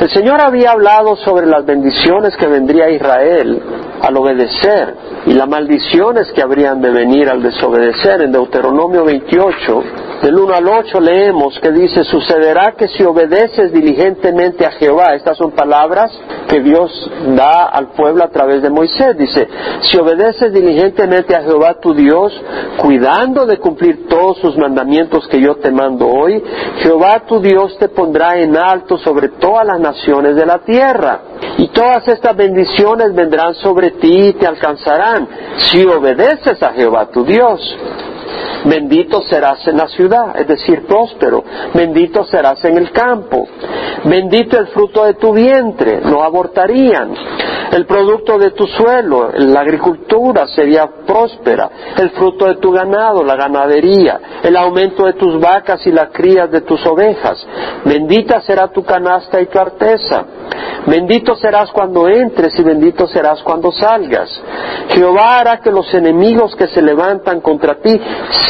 El 0.00 0.10
Señor 0.10 0.42
había 0.42 0.72
hablado 0.72 1.16
sobre 1.16 1.46
las 1.46 1.64
bendiciones 1.64 2.36
que 2.36 2.46
vendría 2.46 2.84
a 2.84 2.90
Israel 2.90 3.62
al 4.00 4.16
obedecer 4.16 4.94
y 5.26 5.34
las 5.34 5.48
maldiciones 5.48 6.32
que 6.32 6.42
habrían 6.42 6.80
de 6.80 6.90
venir 6.90 7.28
al 7.28 7.42
desobedecer. 7.42 8.22
En 8.22 8.32
Deuteronomio 8.32 9.04
28, 9.04 9.84
Del 10.26 10.40
1 10.40 10.54
al 10.54 10.66
8 10.66 10.98
leemos 10.98 11.56
que 11.60 11.70
dice, 11.70 12.02
sucederá 12.02 12.72
que 12.76 12.88
si 12.88 13.04
obedeces 13.04 13.72
diligentemente 13.72 14.66
a 14.66 14.72
Jehová, 14.72 15.14
estas 15.14 15.38
son 15.38 15.52
palabras 15.52 16.10
que 16.48 16.60
Dios 16.62 16.90
da 17.36 17.66
al 17.66 17.92
pueblo 17.92 18.24
a 18.24 18.28
través 18.30 18.60
de 18.60 18.68
Moisés, 18.68 19.16
dice, 19.16 19.46
si 19.82 19.96
obedeces 19.96 20.52
diligentemente 20.52 21.36
a 21.36 21.44
Jehová 21.44 21.78
tu 21.80 21.94
Dios, 21.94 22.32
cuidando 22.78 23.46
de 23.46 23.58
cumplir 23.58 24.08
todos 24.08 24.38
sus 24.38 24.58
mandamientos 24.58 25.28
que 25.28 25.40
yo 25.40 25.58
te 25.58 25.70
mando 25.70 26.08
hoy, 26.08 26.42
Jehová 26.78 27.22
tu 27.28 27.38
Dios 27.38 27.78
te 27.78 27.88
pondrá 27.88 28.36
en 28.36 28.56
alto 28.56 28.98
sobre 28.98 29.28
todas 29.28 29.64
las 29.64 29.78
naciones 29.78 30.34
de 30.34 30.44
la 30.44 30.58
tierra. 30.58 31.20
Y 31.58 31.68
todas 31.68 32.08
estas 32.08 32.34
bendiciones 32.34 33.14
vendrán 33.14 33.54
sobre 33.54 33.92
ti 33.92 34.30
y 34.30 34.32
te 34.32 34.48
alcanzarán 34.48 35.28
si 35.58 35.86
obedeces 35.86 36.60
a 36.64 36.72
Jehová 36.72 37.12
tu 37.12 37.24
Dios. 37.24 37.60
Bendito 38.64 39.22
serás 39.22 39.66
en 39.68 39.76
la 39.76 39.88
ciudad, 39.88 40.38
es 40.38 40.46
decir, 40.46 40.86
próspero. 40.86 41.44
Bendito 41.74 42.24
serás 42.24 42.64
en 42.64 42.78
el 42.78 42.90
campo. 42.90 43.46
Bendito 44.04 44.58
el 44.58 44.68
fruto 44.68 45.04
de 45.04 45.14
tu 45.14 45.32
vientre, 45.32 46.00
no 46.02 46.22
abortarían. 46.22 47.14
El 47.72 47.84
producto 47.86 48.38
de 48.38 48.52
tu 48.52 48.66
suelo, 48.66 49.30
la 49.34 49.60
agricultura 49.60 50.46
sería 50.46 50.86
próspera. 51.06 51.70
El 51.96 52.10
fruto 52.10 52.46
de 52.46 52.56
tu 52.56 52.70
ganado, 52.72 53.22
la 53.24 53.36
ganadería. 53.36 54.20
El 54.42 54.56
aumento 54.56 55.04
de 55.04 55.14
tus 55.14 55.40
vacas 55.40 55.86
y 55.86 55.92
las 55.92 56.10
crías 56.10 56.50
de 56.50 56.60
tus 56.60 56.84
ovejas. 56.86 57.44
Bendita 57.84 58.40
será 58.40 58.68
tu 58.68 58.84
canasta 58.84 59.40
y 59.40 59.46
tu 59.46 59.58
arteza. 59.58 60.24
Bendito 60.86 61.34
serás 61.34 61.72
cuando 61.72 62.08
entres 62.08 62.56
y 62.58 62.62
bendito 62.62 63.08
serás 63.08 63.42
cuando 63.42 63.72
salgas. 63.72 64.30
Jehová 64.88 65.40
hará 65.40 65.56
que 65.58 65.72
los 65.72 65.92
enemigos 65.92 66.54
que 66.54 66.68
se 66.68 66.80
levantan 66.80 67.40
contra 67.40 67.80
ti 67.80 68.00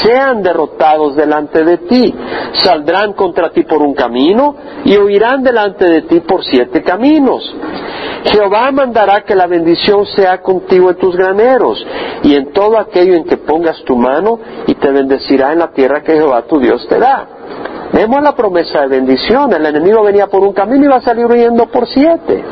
sean 0.03 0.43
derrotados 0.43 1.17
delante 1.17 1.65
de 1.65 1.79
ti. 1.79 2.15
Saldrán 2.55 3.13
contra 3.13 3.51
ti 3.51 3.65
por 3.65 3.83
un 3.83 3.95
camino 3.95 4.57
y 4.85 4.97
huirán 4.97 5.43
delante 5.43 5.85
de 5.87 6.03
ti 6.03 6.21
por 6.21 6.45
siete 6.45 6.83
caminos. 6.83 7.55
Jehová 8.25 8.71
mandará 8.73 9.23
que 9.23 9.35
la 9.35 9.47
bendición 9.47 10.05
sea 10.07 10.43
contigo 10.43 10.91
en 10.91 10.97
tus 10.97 11.17
graneros 11.17 11.85
y 12.23 12.35
en 12.35 12.53
todo 12.53 12.79
aquello 12.79 13.15
en 13.15 13.25
que 13.25 13.37
pongas 13.37 13.83
tu 13.85 13.97
mano 13.97 14.39
y 14.67 14.75
te 14.75 14.91
bendecirá 14.91 15.53
en 15.53 15.61
la 15.61 15.69
tierra 15.69 16.03
que 16.03 16.15
Jehová 16.15 16.43
tu 16.43 16.59
Dios 16.59 16.87
te 16.89 16.99
da. 16.99 17.29
Vemos 17.93 18.23
la 18.23 18.35
promesa 18.35 18.81
de 18.81 18.89
bendición. 18.89 19.53
El 19.53 19.65
enemigo 19.65 20.03
venía 20.03 20.27
por 20.27 20.43
un 20.43 20.53
camino 20.53 20.83
y 20.83 20.87
iba 20.87 20.97
a 20.97 21.03
salir 21.03 21.27
huyendo 21.27 21.67
por 21.67 21.87
siete. 21.87 22.43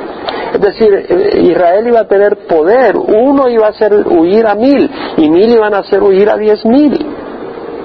Es 0.54 0.60
decir, 0.60 0.94
eh, 0.94 1.40
Israel 1.42 1.88
iba 1.88 2.00
a 2.00 2.08
tener 2.08 2.46
poder. 2.46 2.96
Uno 2.96 3.48
iba 3.48 3.66
a 3.66 3.70
hacer 3.70 3.92
huir 4.06 4.46
a 4.46 4.54
mil 4.54 4.88
y 5.16 5.28
mil 5.28 5.50
iban 5.50 5.74
a 5.74 5.78
hacer 5.78 6.02
huir 6.02 6.30
a 6.30 6.36
diez 6.36 6.64
mil. 6.64 7.13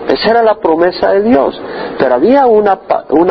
Esa 0.10 0.32
era 0.32 0.44
la 0.44 0.56
promesa 0.56 1.12
de 1.12 1.22
Dios. 1.22 1.62
Pero 2.00 2.16
había 2.16 2.48
una, 2.48 2.80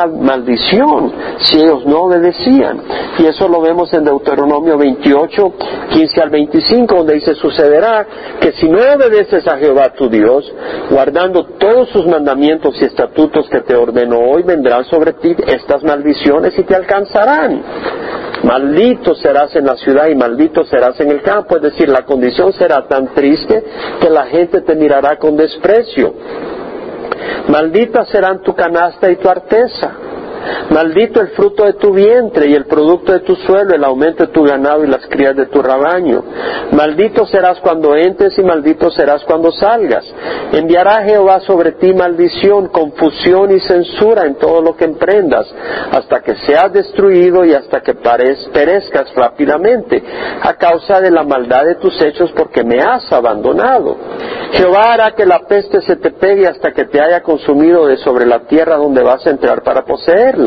maldición 0.07 1.13
si 1.41 1.59
ellos 1.59 1.85
no 1.85 2.03
obedecían. 2.03 2.81
Y 3.19 3.27
eso 3.27 3.49
lo 3.49 3.61
vemos 3.61 3.93
en 3.95 4.05
Deuteronomio 4.05 4.79
28, 4.79 5.53
15 5.91 6.21
al 6.23 6.31
25, 6.31 6.95
donde 6.95 7.15
dice, 7.15 7.35
sucederá 7.35 8.07
que 8.41 8.53
si 8.53 8.69
no 8.69 8.79
obedeces 8.79 9.47
a 9.49 9.59
Jehová 9.59 9.93
tu 9.95 10.09
Dios, 10.09 10.53
guardando 10.89 11.47
todos 11.59 11.89
sus 11.89 12.07
mandamientos 12.07 12.81
y 12.81 12.85
estatutos 12.85 13.49
que 13.49 13.63
te 13.63 13.75
ordenó 13.75 14.21
hoy, 14.21 14.45
vendrán 14.45 14.85
sobre 14.85 15.15
ti 15.15 15.35
estas 15.49 15.83
maldiciones 15.83 16.57
y 16.57 16.63
te 16.63 16.77
alcanzarán. 16.77 17.61
Maldito 18.45 19.17
serás 19.17 19.57
en 19.57 19.67
la 19.67 19.77
ciudad 19.77 20.07
y 20.09 20.15
maldito 20.15 20.65
serás 20.65 21.01
en 21.01 21.11
el 21.11 21.23
campo. 21.23 21.57
Es 21.57 21.63
decir, 21.63 21.89
la 21.89 22.05
condición 22.05 22.53
será 22.53 22.87
tan 22.87 23.09
triste 23.15 23.65
que 24.01 24.09
la 24.09 24.27
gente 24.27 24.61
te 24.61 24.77
mirará 24.77 25.19
con 25.19 25.37
desprecio. 25.37 26.15
Maldita 27.49 28.05
serán 28.07 28.43
tu 28.43 28.55
canasta 28.55 29.11
y 29.11 29.17
tu 29.17 29.29
arteza. 29.29 29.93
Maldito 30.71 31.21
el 31.21 31.29
fruto 31.29 31.65
de 31.65 31.75
tu 31.75 31.93
vientre 31.93 32.47
y 32.47 32.55
el 32.55 32.67
producto 32.67 33.13
de 33.13 33.21
tu 33.21 33.35
suelo, 33.37 33.75
el 33.75 33.85
aumento 33.85 34.27
de 34.27 34.33
tu 34.33 34.45
ganado 34.45 34.85
y 34.85 34.87
las 34.87 35.07
crías 35.07 35.35
de 35.35 35.47
tu 35.47 35.63
rabaño. 35.63 36.23
Maldito 36.73 37.27
serás 37.27 37.59
cuando 37.61 37.97
entres 37.97 38.39
y 38.39 38.43
maldito 38.43 38.91
serás 38.91 39.25
cuando 39.25 39.51
salgas. 39.51 40.05
Enviará 40.53 41.03
Jehová 41.03 41.41
sobre 41.41 41.73
ti 41.73 41.93
maldición, 41.93 42.69
confusión 42.69 43.51
y 43.51 43.61
censura 43.61 44.27
en 44.27 44.37
todo 44.37 44.61
lo 44.63 44.77
que 44.77 44.85
emprendas, 44.85 45.47
hasta 45.91 46.21
que 46.21 46.37
seas 46.37 46.73
destruido 46.73 47.45
y 47.45 47.55
hasta 47.55 47.81
que 47.81 47.95
perezcas 47.95 49.15
rápidamente, 49.15 50.03
a 50.43 50.55
causa 50.55 51.01
de 51.01 51.11
la 51.11 51.25
maldad 51.25 51.65
de 51.65 51.77
tus 51.77 52.01
hechos, 52.01 52.31
porque 52.33 52.63
me 52.63 52.79
has 52.81 53.11
abandonado. 53.13 53.97
Jehová 54.53 54.95
hará 54.95 55.11
que 55.13 55.27
la 55.27 55.41
peste 55.41 55.83
se 55.83 55.97
te 55.97 56.11
pegue 56.11 56.47
hasta 56.47 56.73
que 56.73 56.87
te 56.87 57.01
haya 57.01 57.23
consumido 57.23 57.87
de 57.87 57.97
sobre 57.99 58.27
la 58.27 58.41
tierra 58.41 58.77
donde 58.77 59.03
vas 59.03 59.27
a 59.27 59.31
entrar 59.31 59.63
para 59.63 59.85
poseer 59.85 60.39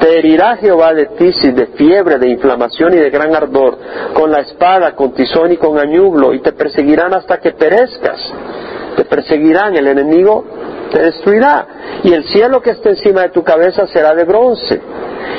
te 0.00 0.18
herirá 0.18 0.56
Jehová 0.56 0.94
de 0.94 1.06
ti 1.06 1.32
si 1.32 1.50
de 1.50 1.66
fiebre, 1.68 2.18
de 2.18 2.28
inflamación 2.28 2.94
y 2.94 2.96
de 2.98 3.10
gran 3.10 3.34
ardor, 3.34 3.78
con 4.14 4.30
la 4.30 4.40
espada, 4.40 4.94
con 4.94 5.12
tizón 5.12 5.52
y 5.52 5.56
con 5.56 5.78
añublo, 5.78 6.32
y 6.34 6.40
te 6.40 6.52
perseguirán 6.52 7.14
hasta 7.14 7.38
que 7.38 7.52
perezcas. 7.52 8.20
Te 8.96 9.04
perseguirán, 9.04 9.76
el 9.76 9.86
enemigo 9.86 10.44
te 10.90 11.02
destruirá. 11.02 11.66
Y 12.02 12.12
el 12.12 12.24
cielo 12.24 12.60
que 12.60 12.70
está 12.70 12.90
encima 12.90 13.22
de 13.22 13.30
tu 13.30 13.42
cabeza 13.42 13.86
será 13.86 14.14
de 14.14 14.24
bronce, 14.24 14.80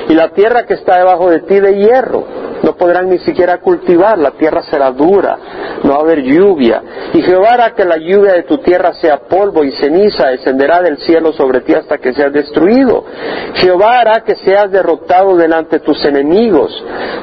y 0.09 0.13
la 0.13 0.29
tierra 0.29 0.65
que 0.65 0.75
está 0.75 0.97
debajo 0.97 1.29
de 1.29 1.41
ti 1.41 1.59
de 1.59 1.75
hierro 1.75 2.25
no 2.63 2.75
podrán 2.75 3.09
ni 3.09 3.19
siquiera 3.19 3.59
cultivar, 3.59 4.17
la 4.17 4.31
tierra 4.31 4.63
será 4.63 4.91
dura, 4.91 5.37
no 5.83 5.91
va 5.91 5.97
a 5.97 6.01
haber 6.01 6.21
lluvia. 6.21 6.81
Y 7.13 7.21
Jehová 7.21 7.53
hará 7.53 7.69
que 7.71 7.85
la 7.85 7.97
lluvia 7.97 8.33
de 8.33 8.43
tu 8.43 8.57
tierra 8.57 8.93
sea 8.93 9.19
polvo 9.19 9.63
y 9.63 9.71
ceniza, 9.73 10.27
descenderá 10.27 10.81
del 10.81 10.97
cielo 10.97 11.31
sobre 11.33 11.61
ti 11.61 11.73
hasta 11.73 11.97
que 11.97 12.13
seas 12.13 12.33
destruido. 12.33 13.05
Jehová 13.55 13.99
hará 13.99 14.21
que 14.21 14.35
seas 14.35 14.71
derrotado 14.71 15.35
delante 15.37 15.79
de 15.79 15.85
tus 15.85 16.03
enemigos. 16.05 16.71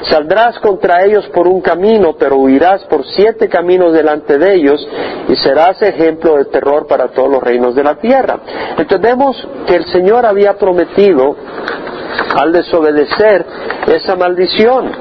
Saldrás 0.08 0.58
contra 0.60 1.04
ellos 1.04 1.26
por 1.28 1.46
un 1.46 1.60
camino, 1.60 2.16
pero 2.18 2.36
huirás 2.36 2.84
por 2.84 3.04
siete 3.04 3.48
caminos 3.48 3.92
delante 3.92 4.38
de 4.38 4.54
ellos 4.54 4.86
y 5.28 5.36
serás 5.36 5.80
ejemplo 5.82 6.36
de 6.36 6.46
terror 6.46 6.86
para 6.86 7.08
todos 7.08 7.28
los 7.28 7.42
reinos 7.42 7.74
de 7.74 7.84
la 7.84 7.96
tierra. 7.96 8.38
Entendemos 8.78 9.36
que 9.66 9.76
el 9.76 9.84
Señor 9.86 10.24
había 10.24 10.54
prometido 10.54 11.36
al 12.36 12.52
desobedecer 12.52 13.46
esa 13.86 14.16
maldición. 14.16 14.92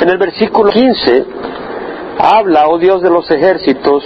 En 0.00 0.08
el 0.08 0.18
versículo 0.18 0.70
15 0.70 1.26
habla, 2.18 2.68
oh 2.68 2.78
Dios 2.78 3.02
de 3.02 3.10
los 3.10 3.30
ejércitos, 3.30 4.04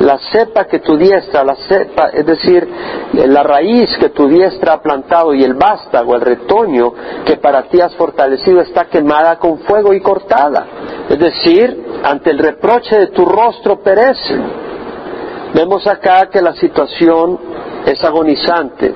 la 0.00 0.18
cepa 0.32 0.64
que 0.66 0.80
tu 0.80 0.96
diestra, 0.96 1.44
la 1.44 1.54
cepa, 1.54 2.10
es 2.12 2.26
decir, 2.26 2.68
la 3.12 3.42
raíz 3.42 3.96
que 3.98 4.08
tu 4.10 4.28
diestra 4.28 4.74
ha 4.74 4.82
plantado 4.82 5.34
y 5.34 5.44
el 5.44 5.54
vástago, 5.54 6.14
el 6.14 6.20
retoño 6.20 6.92
que 7.24 7.36
para 7.36 7.64
ti 7.64 7.80
has 7.80 7.94
fortalecido 7.94 8.60
está 8.60 8.86
quemada 8.86 9.38
con 9.38 9.60
fuego 9.60 9.92
y 9.92 10.00
cortada. 10.00 10.66
Es 11.08 11.18
decir, 11.18 12.00
ante 12.02 12.30
el 12.30 12.38
reproche 12.38 12.98
de 12.98 13.06
tu 13.08 13.24
rostro 13.24 13.80
perecen. 13.80 14.68
Vemos 15.54 15.86
acá 15.86 16.28
que 16.30 16.42
la 16.42 16.54
situación 16.54 17.38
es 17.86 18.02
agonizante, 18.04 18.94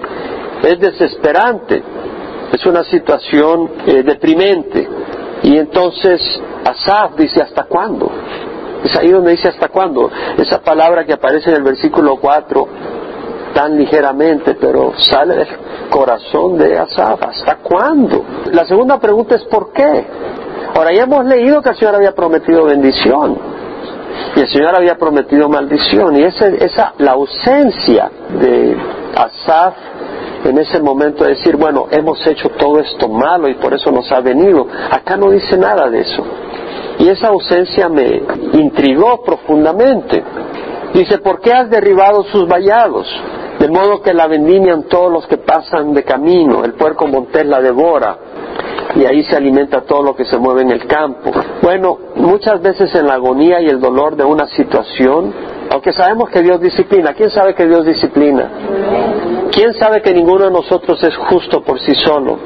es 0.62 0.78
desesperante, 0.78 1.82
es 2.52 2.66
una 2.66 2.84
situación 2.84 3.70
eh, 3.86 4.02
deprimente. 4.02 4.88
Y 5.42 5.56
entonces 5.56 6.20
Asaf 6.64 7.16
dice, 7.16 7.42
¿hasta 7.42 7.64
cuándo? 7.64 8.10
Es 8.84 8.96
ahí 8.96 9.10
donde 9.10 9.32
dice 9.32 9.48
hasta 9.48 9.68
cuándo. 9.68 10.10
Esa 10.36 10.60
palabra 10.60 11.04
que 11.04 11.12
aparece 11.12 11.50
en 11.50 11.56
el 11.56 11.62
versículo 11.62 12.16
4 12.16 12.68
tan 13.54 13.76
ligeramente, 13.76 14.54
pero 14.54 14.92
sale 14.98 15.36
del 15.36 15.48
corazón 15.90 16.58
de 16.58 16.78
Asaf. 16.78 17.22
¿Hasta 17.22 17.56
cuándo? 17.56 18.24
La 18.52 18.64
segunda 18.66 18.98
pregunta 18.98 19.34
es 19.36 19.44
¿por 19.44 19.72
qué? 19.72 20.06
Ahora 20.74 20.92
ya 20.92 21.02
hemos 21.02 21.24
leído 21.24 21.60
que 21.62 21.70
el 21.70 21.76
Señor 21.76 21.96
había 21.96 22.12
prometido 22.12 22.64
bendición 22.64 23.38
y 24.36 24.40
el 24.40 24.48
Señor 24.48 24.74
había 24.76 24.96
prometido 24.96 25.48
maldición 25.48 26.16
y 26.16 26.24
esa, 26.24 26.46
esa 26.48 26.94
la 26.98 27.12
ausencia 27.12 28.10
de 28.40 28.76
Asaf 29.14 29.74
en 30.44 30.58
ese 30.58 30.80
momento 30.80 31.24
decir, 31.24 31.56
bueno, 31.56 31.86
hemos 31.90 32.24
hecho 32.26 32.48
todo 32.50 32.80
esto 32.80 33.08
malo 33.08 33.48
y 33.48 33.54
por 33.54 33.74
eso 33.74 33.90
nos 33.90 34.10
ha 34.12 34.20
venido. 34.20 34.66
Acá 34.90 35.16
no 35.16 35.30
dice 35.30 35.56
nada 35.56 35.88
de 35.88 36.00
eso. 36.00 36.24
Y 36.98 37.08
esa 37.08 37.28
ausencia 37.28 37.88
me 37.88 38.22
intrigó 38.52 39.22
profundamente. 39.22 40.22
Dice, 40.94 41.18
¿por 41.18 41.40
qué 41.40 41.52
has 41.52 41.70
derribado 41.70 42.24
sus 42.24 42.46
vallados? 42.46 43.06
De 43.58 43.68
modo 43.68 44.02
que 44.02 44.12
la 44.12 44.26
vendimian 44.26 44.84
todos 44.84 45.12
los 45.12 45.26
que 45.26 45.38
pasan 45.38 45.94
de 45.94 46.02
camino, 46.02 46.64
el 46.64 46.74
puerco 46.74 47.06
montés 47.06 47.46
la 47.46 47.60
devora, 47.60 48.18
y 48.94 49.04
ahí 49.06 49.22
se 49.22 49.36
alimenta 49.36 49.82
todo 49.82 50.02
lo 50.02 50.16
que 50.16 50.24
se 50.24 50.36
mueve 50.36 50.62
en 50.62 50.72
el 50.72 50.86
campo. 50.86 51.30
Bueno, 51.62 51.98
muchas 52.16 52.60
veces 52.60 52.94
en 52.94 53.06
la 53.06 53.14
agonía 53.14 53.60
y 53.60 53.66
el 53.66 53.80
dolor 53.80 54.16
de 54.16 54.24
una 54.24 54.46
situación, 54.48 55.32
aunque 55.70 55.92
sabemos 55.92 56.28
que 56.30 56.42
Dios 56.42 56.60
disciplina, 56.60 57.14
¿quién 57.14 57.30
sabe 57.30 57.54
que 57.54 57.66
Dios 57.66 57.86
disciplina? 57.86 58.50
¿Quién 59.52 59.74
sabe 59.74 60.00
que 60.00 60.14
ninguno 60.14 60.46
de 60.46 60.50
nosotros 60.50 61.02
es 61.04 61.14
justo 61.14 61.62
por 61.62 61.78
sí 61.78 61.94
solo? 61.94 62.38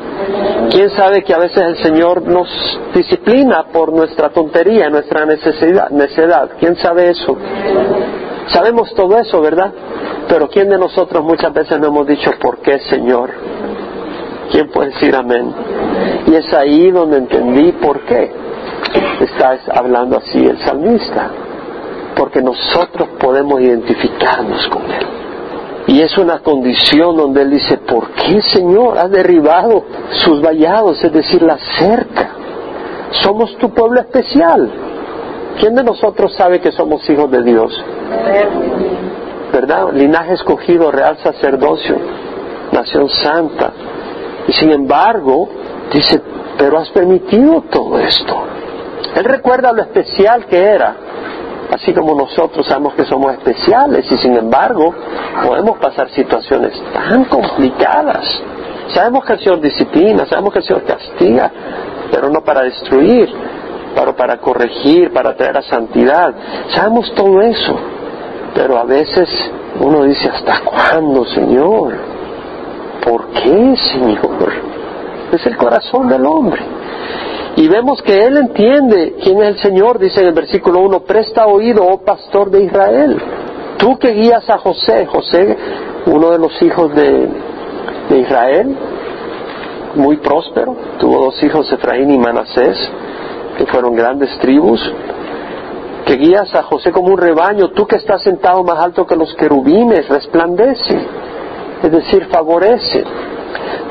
¿Quién 0.71 0.91
sabe 0.91 1.23
que 1.23 1.33
a 1.33 1.39
veces 1.39 1.59
el 1.59 1.77
Señor 1.77 2.23
nos 2.23 2.49
disciplina 2.93 3.67
por 3.73 3.93
nuestra 3.93 4.31
tontería, 4.31 4.91
nuestra 4.91 5.25
necesidad, 5.25 5.89
necedad? 5.91 6.51
¿Quién 6.59 6.75
sabe 6.77 7.11
eso? 7.11 7.37
Sabemos 8.49 8.93
todo 8.95 9.17
eso, 9.19 9.41
¿verdad? 9.41 9.73
Pero 10.29 10.49
¿quién 10.49 10.69
de 10.69 10.79
nosotros 10.79 11.23
muchas 11.23 11.53
veces 11.53 11.79
no 11.79 11.87
hemos 11.87 12.09
dicho 12.09 12.33
por 12.41 12.59
qué, 12.59 12.81
Señor? 12.91 13.31
¿Quién 14.51 14.69
puede 14.71 14.91
decir 14.91 15.15
amén? 15.15 15.55
Y 16.27 16.35
es 16.35 16.53
ahí 16.55 16.91
donde 16.91 17.19
entendí 17.19 17.71
por 17.73 18.01
qué 18.01 18.33
está 19.21 19.59
hablando 19.75 20.19
así 20.19 20.45
el 20.45 20.59
salmista. 20.59 21.31
Porque 22.17 22.43
nosotros 22.43 23.11
podemos 23.21 23.61
identificarnos 23.61 24.67
con 24.69 24.91
Él. 24.91 25.26
Y 25.87 26.01
es 26.01 26.19
una 26.19 26.41
condición 26.41 27.17
donde 27.17 27.43
Él 27.43 27.51
dice, 27.51 27.79
¿por 27.79 28.11
qué 28.11 28.43
Señor 28.43 28.99
has 28.99 29.11
derribado 29.11 29.85
sus 30.25 30.43
vallados, 30.43 31.03
es 31.05 31.13
decir, 31.13 31.43
la 31.43 31.59
cerca? 31.79 32.31
Somos 33.23 33.57
tu 33.59 33.71
pueblo 33.71 34.01
especial. 34.01 34.69
¿Quién 35.61 35.75
de 35.75 35.85
nosotros 35.85 36.35
sabe 36.35 36.61
que 36.61 36.73
somos 36.73 37.09
hijos 37.09 37.31
de 37.31 37.43
Dios? 37.43 37.85
¿Verdad? 39.53 39.93
Linaje 39.93 40.35
escogido, 40.35 40.91
real 40.91 41.17
sacerdocio, 41.19 41.97
nación 42.73 43.09
santa. 43.09 43.73
Y 44.49 44.53
sin 44.53 44.71
embargo, 44.73 45.49
dice, 45.93 46.21
pero 46.59 46.79
has 46.79 46.91
permitido 46.91 47.63
todo 47.71 47.99
esto. 47.99 48.35
Él 49.15 49.25
recuerda 49.25 49.73
lo 49.73 49.83
especial 49.83 50.47
que 50.47 50.59
era, 50.59 50.97
así 51.71 51.93
como 51.93 52.15
nosotros 52.15 52.67
sabemos 52.67 52.95
que 52.95 53.05
somos 53.05 53.33
especiales 53.33 54.11
y 54.11 54.19
sin 54.19 54.37
embargo 54.37 54.95
podemos 55.45 55.79
pasar 55.79 56.09
situaciones 56.11 56.73
tan 56.93 57.25
complicadas. 57.25 58.25
Sabemos 58.95 59.25
que 59.25 59.33
el 59.35 59.39
Señor 59.41 59.61
disciplina, 59.61 60.27
sabemos 60.27 60.53
que 60.53 60.61
el 60.61 60.65
Señor 60.65 60.85
castiga, 60.85 61.51
pero 62.11 62.31
no 62.31 62.43
para 62.43 62.63
destruir, 62.63 63.29
pero 63.95 64.15
para 64.15 64.39
corregir, 64.39 65.13
para 65.13 65.35
traer 65.37 65.57
a 65.59 65.63
santidad. 65.63 66.35
Sabemos 66.75 67.13
todo 67.15 67.41
eso, 67.41 67.77
pero 68.55 68.79
a 68.79 68.85
veces 68.85 69.29
uno 69.81 70.05
dice, 70.05 70.29
¿hasta 70.29 70.61
cuándo, 70.61 71.25
Señor? 71.27 71.97
¿Por 73.03 73.27
qué, 73.29 73.77
Señor? 73.93 74.53
Es 75.33 75.45
el 75.47 75.57
corazón 75.57 76.09
del 76.09 76.25
hombre. 76.25 76.63
Y 77.57 77.69
vemos 77.69 78.03
que 78.03 78.19
él 78.19 78.37
entiende 78.37 79.17
quién 79.23 79.43
es 79.43 79.49
el 79.49 79.59
Señor, 79.59 79.99
dice 79.99 80.21
en 80.21 80.29
el 80.29 80.35
versículo 80.35 80.81
1, 80.81 81.01
presta 81.01 81.47
oído, 81.47 81.87
oh 81.87 82.05
pastor 82.05 82.51
de 82.51 82.65
Israel. 82.65 83.17
Tú 83.79 83.99
que 83.99 84.13
guías 84.13 84.49
a 84.51 84.59
José, 84.59 85.07
José, 85.07 85.57
uno 86.07 86.31
de 86.33 86.39
los 86.39 86.61
hijos 86.61 86.95
de, 86.95 87.29
de 88.11 88.19
Israel, 88.19 88.77
muy 89.95 90.19
próspero, 90.19 90.77
tuvo 90.99 91.25
dos 91.25 91.43
hijos, 91.43 91.73
Efraín 91.73 92.11
y 92.11 92.19
Manasés, 92.19 92.77
que 93.57 93.65
fueron 93.67 93.95
grandes 93.95 94.39
tribus, 94.39 94.81
que 96.05 96.17
guías 96.17 96.55
a 96.55 96.63
José 96.63 96.93
como 96.93 97.09
un 97.09 97.19
rebaño, 97.19 97.71
tú 97.71 97.87
que 97.87 97.97
estás 97.97 98.23
sentado 98.23 98.63
más 98.65 98.79
alto 98.79 99.07
que 99.07 99.17
los 99.17 99.35
querubines, 99.35 100.09
resplandece, 100.09 100.99
es 101.83 101.91
decir, 101.91 102.27
favorece. 102.27 103.03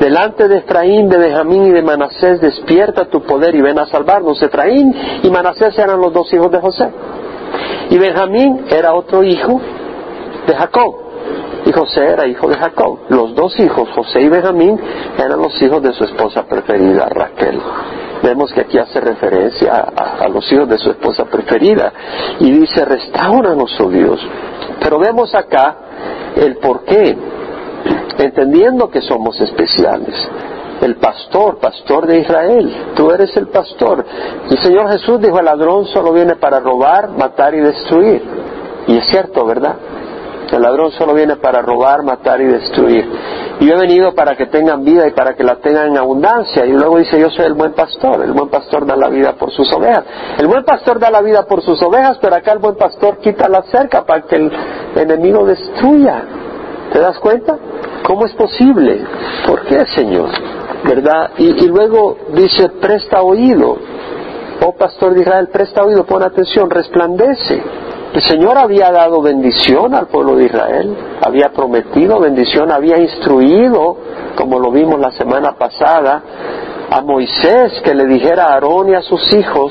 Delante 0.00 0.48
de 0.48 0.58
Efraín, 0.58 1.08
de 1.08 1.18
Benjamín 1.18 1.66
y 1.66 1.70
de 1.70 1.82
Manasés, 1.82 2.40
despierta 2.40 3.06
tu 3.06 3.22
poder 3.22 3.54
y 3.54 3.62
ven 3.62 3.78
a 3.78 3.86
salvarnos. 3.86 4.42
Efraín 4.42 4.94
y 5.22 5.30
Manasés 5.30 5.78
eran 5.78 6.00
los 6.00 6.12
dos 6.12 6.32
hijos 6.32 6.50
de 6.50 6.60
José. 6.60 6.88
Y 7.90 7.98
Benjamín 7.98 8.66
era 8.68 8.94
otro 8.94 9.22
hijo 9.22 9.60
de 10.46 10.54
Jacob. 10.54 10.94
Y 11.64 11.72
José 11.72 12.06
era 12.06 12.26
hijo 12.26 12.48
de 12.48 12.56
Jacob. 12.56 12.98
Los 13.08 13.34
dos 13.34 13.58
hijos, 13.58 13.88
José 13.94 14.20
y 14.20 14.28
Benjamín, 14.28 14.78
eran 15.18 15.40
los 15.40 15.60
hijos 15.60 15.82
de 15.82 15.92
su 15.92 16.04
esposa 16.04 16.44
preferida, 16.44 17.08
Raquel. 17.08 17.60
Vemos 18.22 18.52
que 18.52 18.62
aquí 18.62 18.78
hace 18.78 19.00
referencia 19.00 19.72
a, 19.74 20.28
los 20.28 20.50
hijos 20.52 20.68
de 20.68 20.78
su 20.78 20.90
esposa 20.90 21.24
preferida 21.24 21.92
y 22.40 22.50
dice, 22.50 22.84
restauranos, 22.84 23.78
oh 23.80 23.90
Dios. 23.90 24.20
Pero 24.80 24.98
vemos 24.98 25.34
acá 25.34 25.76
el 26.36 26.56
por 26.58 26.84
qué, 26.84 27.16
entendiendo 28.18 28.90
que 28.90 29.00
somos 29.02 29.40
especiales. 29.40 30.14
El 30.80 30.96
pastor, 30.96 31.58
pastor 31.58 32.06
de 32.06 32.18
Israel, 32.20 32.92
tú 32.94 33.10
eres 33.10 33.34
el 33.36 33.48
pastor. 33.48 34.04
El 34.50 34.58
Señor 34.62 34.90
Jesús 34.92 35.20
dijo, 35.20 35.38
el 35.38 35.46
ladrón 35.46 35.86
solo 35.86 36.12
viene 36.12 36.36
para 36.36 36.60
robar, 36.60 37.08
matar 37.10 37.54
y 37.54 37.60
destruir. 37.60 38.22
Y 38.86 38.98
es 38.98 39.06
cierto, 39.06 39.44
¿verdad? 39.46 39.76
El 40.52 40.62
ladrón 40.62 40.92
solo 40.92 41.14
viene 41.14 41.36
para 41.36 41.60
robar, 41.60 42.02
matar 42.02 42.40
y 42.40 42.44
destruir. 42.44 43.10
Y 43.58 43.66
yo 43.66 43.74
he 43.74 43.78
venido 43.78 44.14
para 44.14 44.36
que 44.36 44.46
tengan 44.46 44.84
vida 44.84 45.08
y 45.08 45.12
para 45.12 45.34
que 45.34 45.42
la 45.42 45.56
tengan 45.56 45.88
en 45.88 45.96
abundancia. 45.96 46.64
Y 46.66 46.72
luego 46.72 46.98
dice, 46.98 47.18
yo 47.18 47.30
soy 47.30 47.46
el 47.46 47.54
buen 47.54 47.72
pastor. 47.72 48.22
El 48.22 48.32
buen 48.32 48.48
pastor 48.48 48.86
da 48.86 48.96
la 48.96 49.08
vida 49.08 49.32
por 49.32 49.50
sus 49.50 49.72
ovejas. 49.72 50.04
El 50.38 50.46
buen 50.46 50.62
pastor 50.64 50.98
da 50.98 51.10
la 51.10 51.22
vida 51.22 51.46
por 51.46 51.62
sus 51.62 51.82
ovejas, 51.82 52.18
pero 52.20 52.36
acá 52.36 52.52
el 52.52 52.58
buen 52.58 52.76
pastor 52.76 53.18
quita 53.18 53.48
la 53.48 53.62
cerca 53.62 54.04
para 54.04 54.22
que 54.22 54.36
el 54.36 54.52
enemigo 54.94 55.44
destruya. 55.46 56.22
¿Te 56.92 57.00
das 57.00 57.18
cuenta? 57.18 57.58
¿Cómo 58.04 58.26
es 58.26 58.32
posible? 58.34 59.04
¿Por 59.46 59.62
qué, 59.62 59.84
Señor? 59.86 60.30
¿Verdad? 60.84 61.30
Y, 61.38 61.66
luego 61.66 62.16
dice, 62.34 62.68
presta 62.80 63.22
oído. 63.22 63.76
Oh 64.64 64.72
pastor 64.72 65.14
de 65.14 65.20
Israel, 65.20 65.48
presta 65.52 65.82
oído, 65.82 66.04
pon 66.04 66.22
atención, 66.22 66.70
resplandece 66.70 67.62
el 68.16 68.22
Señor 68.22 68.56
había 68.56 68.90
dado 68.90 69.20
bendición 69.20 69.94
al 69.94 70.06
pueblo 70.06 70.36
de 70.36 70.44
Israel, 70.44 70.96
había 71.20 71.50
prometido 71.50 72.18
bendición, 72.18 72.70
había 72.70 72.96
instruido, 72.96 73.94
como 74.34 74.58
lo 74.58 74.70
vimos 74.70 74.98
la 74.98 75.10
semana 75.10 75.52
pasada, 75.58 76.22
a 76.90 77.02
Moisés 77.02 77.78
que 77.84 77.94
le 77.94 78.06
dijera 78.06 78.46
a 78.46 78.54
Aarón 78.54 78.88
y 78.88 78.94
a 78.94 79.02
sus 79.02 79.20
hijos, 79.34 79.70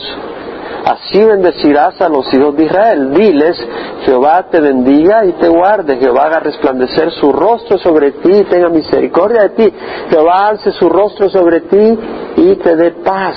así 0.86 1.24
bendecirás 1.24 2.00
a 2.00 2.10
los 2.10 2.32
hijos 2.34 2.56
de 2.56 2.66
Israel. 2.66 3.14
Diles, 3.14 3.58
Jehová 4.06 4.46
te 4.50 4.62
bendiga 4.62 5.26
y 5.26 5.34
te 5.34 5.48
guarde, 5.48 5.98
Jehová 5.98 6.26
haga 6.26 6.40
resplandecer 6.40 7.12
su 7.12 7.32
rostro 7.32 7.78
sobre 7.80 8.12
ti 8.12 8.32
y 8.32 8.44
tenga 8.44 8.70
misericordia 8.70 9.44
de 9.44 9.50
ti, 9.50 9.74
Jehová 10.10 10.48
alce 10.50 10.72
su 10.72 10.88
rostro 10.88 11.30
sobre 11.30 11.62
ti 11.62 12.00
y 12.38 12.56
te 12.58 12.76
dé 12.76 12.92
paz. 12.92 13.36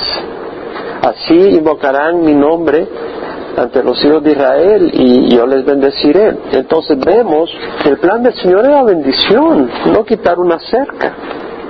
Así 1.03 1.35
invocarán 1.35 2.23
mi 2.23 2.35
nombre 2.35 2.87
ante 3.57 3.83
los 3.83 4.03
hijos 4.05 4.23
de 4.23 4.33
Israel 4.33 4.91
y 4.93 5.35
yo 5.35 5.47
les 5.47 5.65
bendeciré. 5.65 6.37
Entonces 6.53 6.99
vemos 6.99 7.51
que 7.83 7.89
el 7.91 7.99
plan 7.99 8.23
del 8.23 8.35
Señor 8.35 8.65
era 8.67 8.83
bendición, 8.83 9.71
no 9.93 10.05
quitar 10.05 10.39
una 10.39 10.59
cerca. 10.59 11.15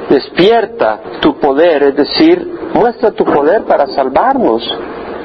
Despierta 0.08 1.00
tu 1.20 1.38
poder, 1.38 1.82
es 1.82 1.96
decir, 1.96 2.58
muestra 2.74 3.10
tu 3.10 3.24
poder 3.24 3.64
para 3.64 3.86
salvarnos. 3.86 4.62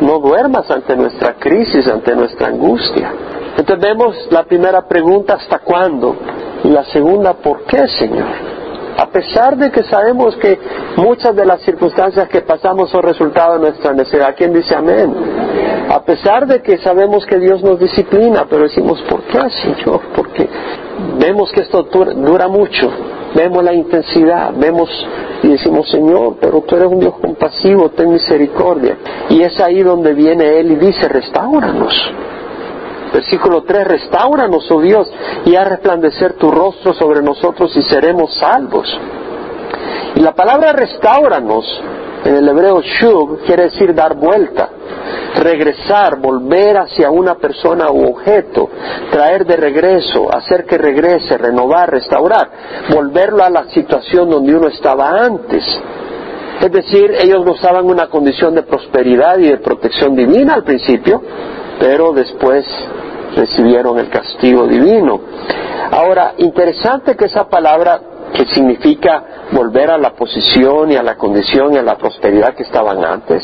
No 0.04 0.20
duermas 0.20 0.70
ante 0.70 0.96
nuestra 0.98 1.36
crisis, 1.36 1.88
ante 1.88 2.13
nuestra 2.13 2.48
angustia. 2.48 3.12
Entonces 3.58 3.80
vemos 3.80 4.16
la 4.32 4.44
primera 4.44 4.86
pregunta, 4.86 5.36
¿hasta 5.36 5.60
cuándo? 5.60 6.16
Y 6.63 6.70
la 6.70 6.84
segunda, 6.86 7.34
¿por 7.34 7.63
qué, 7.63 7.88
Señor? 7.88 8.28
A 8.98 9.08
pesar 9.08 9.58
de 9.58 9.72
que 9.72 9.84
sabemos 9.84 10.36
que 10.38 10.60
muchas 10.98 11.36
de 11.36 11.46
las 11.46 11.62
circunstancias 11.62 12.28
que 12.28 12.42
pasamos 12.42 12.89
son 12.92 13.04
resultado 13.04 13.54
de 13.54 13.60
nuestra 13.60 13.94
necesidad. 13.94 14.36
¿Quién 14.38 14.54
dice 14.54 14.76
amén? 14.76 15.16
A 15.89 16.02
pesar 16.04 16.48
de 16.48 16.62
que 16.62 16.78
sabemos 16.80 17.26
que 17.26 17.39
Dios 17.39 17.63
nos 17.63 17.80
disciplina, 17.80 18.46
pero 18.50 18.63
decimos, 18.63 19.02
¿por 19.04 19.22
qué, 19.24 19.39
Señor? 19.50 20.02
Porque 20.16 20.48
vemos 21.18 21.52
que 21.52 21.62
esto 21.62 21.84
dura 21.84 22.48
mucho, 22.48 22.92
vemos 23.36 23.63
la 23.63 23.74
intensidad, 23.74 24.54
vemos 24.56 24.89
y 25.41 25.50
decimos, 25.50 25.89
Señor, 25.89 26.38
pero 26.39 26.62
tú 26.62 26.76
eres 26.76 26.88
un 26.88 27.00
Dios 27.00 27.15
compasivo, 27.19 27.89
ten 27.89 28.12
misericordia. 28.12 28.98
Y 29.30 29.41
es 29.41 29.60
ahí 29.60 29.82
donde 29.82 30.13
viene 30.13 30.60
Él 30.60 30.72
y 30.72 30.76
dice, 30.76 31.08
restauranos. 31.08 31.93
Versículo 33.13 33.63
3, 33.63 33.86
restauranos, 33.86 34.69
oh 34.72 34.82
Dios, 34.82 35.12
y 35.46 35.56
haz 35.56 35.67
resplandecer 35.67 36.34
tu 36.34 36.50
rostro 36.50 36.93
sobre 36.93 37.22
nosotros 37.22 37.76
y 37.76 37.84
seremos 37.84 38.34
salvos. 38.38 38.88
Y 40.15 40.19
la 40.22 40.34
palabra 40.34 40.74
restauranos 40.74 41.65
en 42.25 42.36
el 42.36 42.47
hebreo 42.47 42.81
shub 42.81 43.41
quiere 43.45 43.63
decir 43.63 43.93
dar 43.93 44.15
vuelta, 44.15 44.69
regresar, 45.41 46.19
volver 46.19 46.77
hacia 46.77 47.09
una 47.09 47.36
persona 47.36 47.91
u 47.91 48.07
objeto, 48.07 48.69
traer 49.12 49.45
de 49.45 49.57
regreso, 49.57 50.33
hacer 50.33 50.65
que 50.65 50.77
regrese, 50.77 51.38
renovar, 51.38 51.91
restaurar, 51.91 52.49
volverlo 52.93 53.43
a 53.43 53.49
la 53.49 53.65
situación 53.69 54.29
donde 54.29 54.55
uno 54.55 54.67
estaba 54.67 55.25
antes. 55.25 55.63
Es 56.62 56.71
decir, 56.71 57.13
ellos 57.19 57.43
gozaban 57.43 57.86
una 57.86 58.07
condición 58.07 58.55
de 58.55 58.63
prosperidad 58.63 59.38
y 59.39 59.49
de 59.49 59.57
protección 59.57 60.15
divina 60.15 60.53
al 60.53 60.63
principio, 60.63 61.21
pero 61.79 62.13
después 62.13 62.65
recibieron 63.36 63.99
el 63.99 64.09
castigo 64.09 64.65
divino. 64.67 65.19
Ahora, 65.91 66.36
interesante 66.38 67.17
que 67.17 67.25
esa 67.25 67.49
palabra 67.49 67.99
que 68.34 68.46
significa 68.48 69.24
volver 69.52 69.91
a 69.91 69.98
la 69.98 70.12
posición 70.12 70.91
y 70.91 70.96
a 70.96 71.04
la 71.04 71.15
condición 71.15 71.74
y 71.74 71.78
a 71.78 71.84
la 71.84 71.96
prosperidad 71.98 72.56
que 72.56 72.63
estaban 72.63 73.04
antes, 73.04 73.43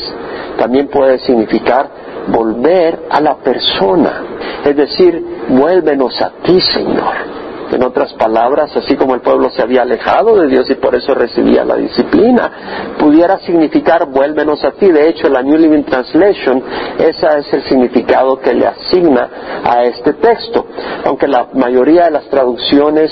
también 0.58 0.88
puede 0.88 1.18
significar 1.18 1.88
volver 2.28 3.06
a 3.10 3.20
la 3.20 3.36
persona, 3.36 4.22
es 4.64 4.76
decir, 4.76 5.24
vuélvenos 5.48 6.20
a 6.20 6.30
ti, 6.42 6.60
Señor. 6.60 7.39
En 7.72 7.82
otras 7.84 8.12
palabras, 8.14 8.76
así 8.76 8.96
como 8.96 9.14
el 9.14 9.20
pueblo 9.20 9.48
se 9.50 9.62
había 9.62 9.82
alejado 9.82 10.36
de 10.36 10.48
Dios 10.48 10.68
y 10.70 10.74
por 10.74 10.94
eso 10.94 11.14
recibía 11.14 11.64
la 11.64 11.76
disciplina, 11.76 12.96
pudiera 12.98 13.38
significar 13.38 14.06
vuélvenos 14.06 14.64
a 14.64 14.72
ti. 14.72 14.90
De 14.90 15.08
hecho, 15.08 15.28
la 15.28 15.42
New 15.42 15.56
Living 15.56 15.84
Translation, 15.84 16.62
ese 16.98 17.26
es 17.38 17.52
el 17.52 17.62
significado 17.64 18.40
que 18.40 18.54
le 18.54 18.66
asigna 18.66 19.30
a 19.64 19.84
este 19.84 20.14
texto. 20.14 20.66
Aunque 21.04 21.28
la 21.28 21.48
mayoría 21.54 22.06
de 22.06 22.10
las 22.10 22.28
traducciones 22.28 23.10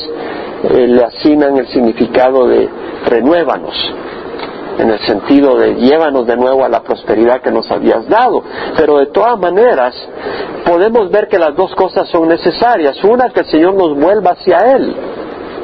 eh, 0.64 0.86
le 0.86 1.04
asignan 1.04 1.56
el 1.58 1.68
significado 1.68 2.48
de 2.48 2.68
renuévanos 3.06 3.74
en 4.78 4.90
el 4.90 4.98
sentido 5.06 5.56
de 5.58 5.74
llévanos 5.74 6.26
de 6.26 6.36
nuevo 6.36 6.64
a 6.64 6.68
la 6.68 6.82
prosperidad 6.82 7.40
que 7.40 7.50
nos 7.50 7.70
habías 7.70 8.08
dado. 8.08 8.42
Pero 8.76 8.98
de 8.98 9.06
todas 9.06 9.38
maneras, 9.38 9.94
podemos 10.64 11.10
ver 11.10 11.28
que 11.28 11.38
las 11.38 11.54
dos 11.56 11.74
cosas 11.74 12.08
son 12.08 12.28
necesarias. 12.28 13.02
Una, 13.04 13.30
que 13.30 13.40
el 13.40 13.46
Señor 13.46 13.74
nos 13.74 13.98
vuelva 13.98 14.32
hacia 14.32 14.58
Él. 14.74 14.94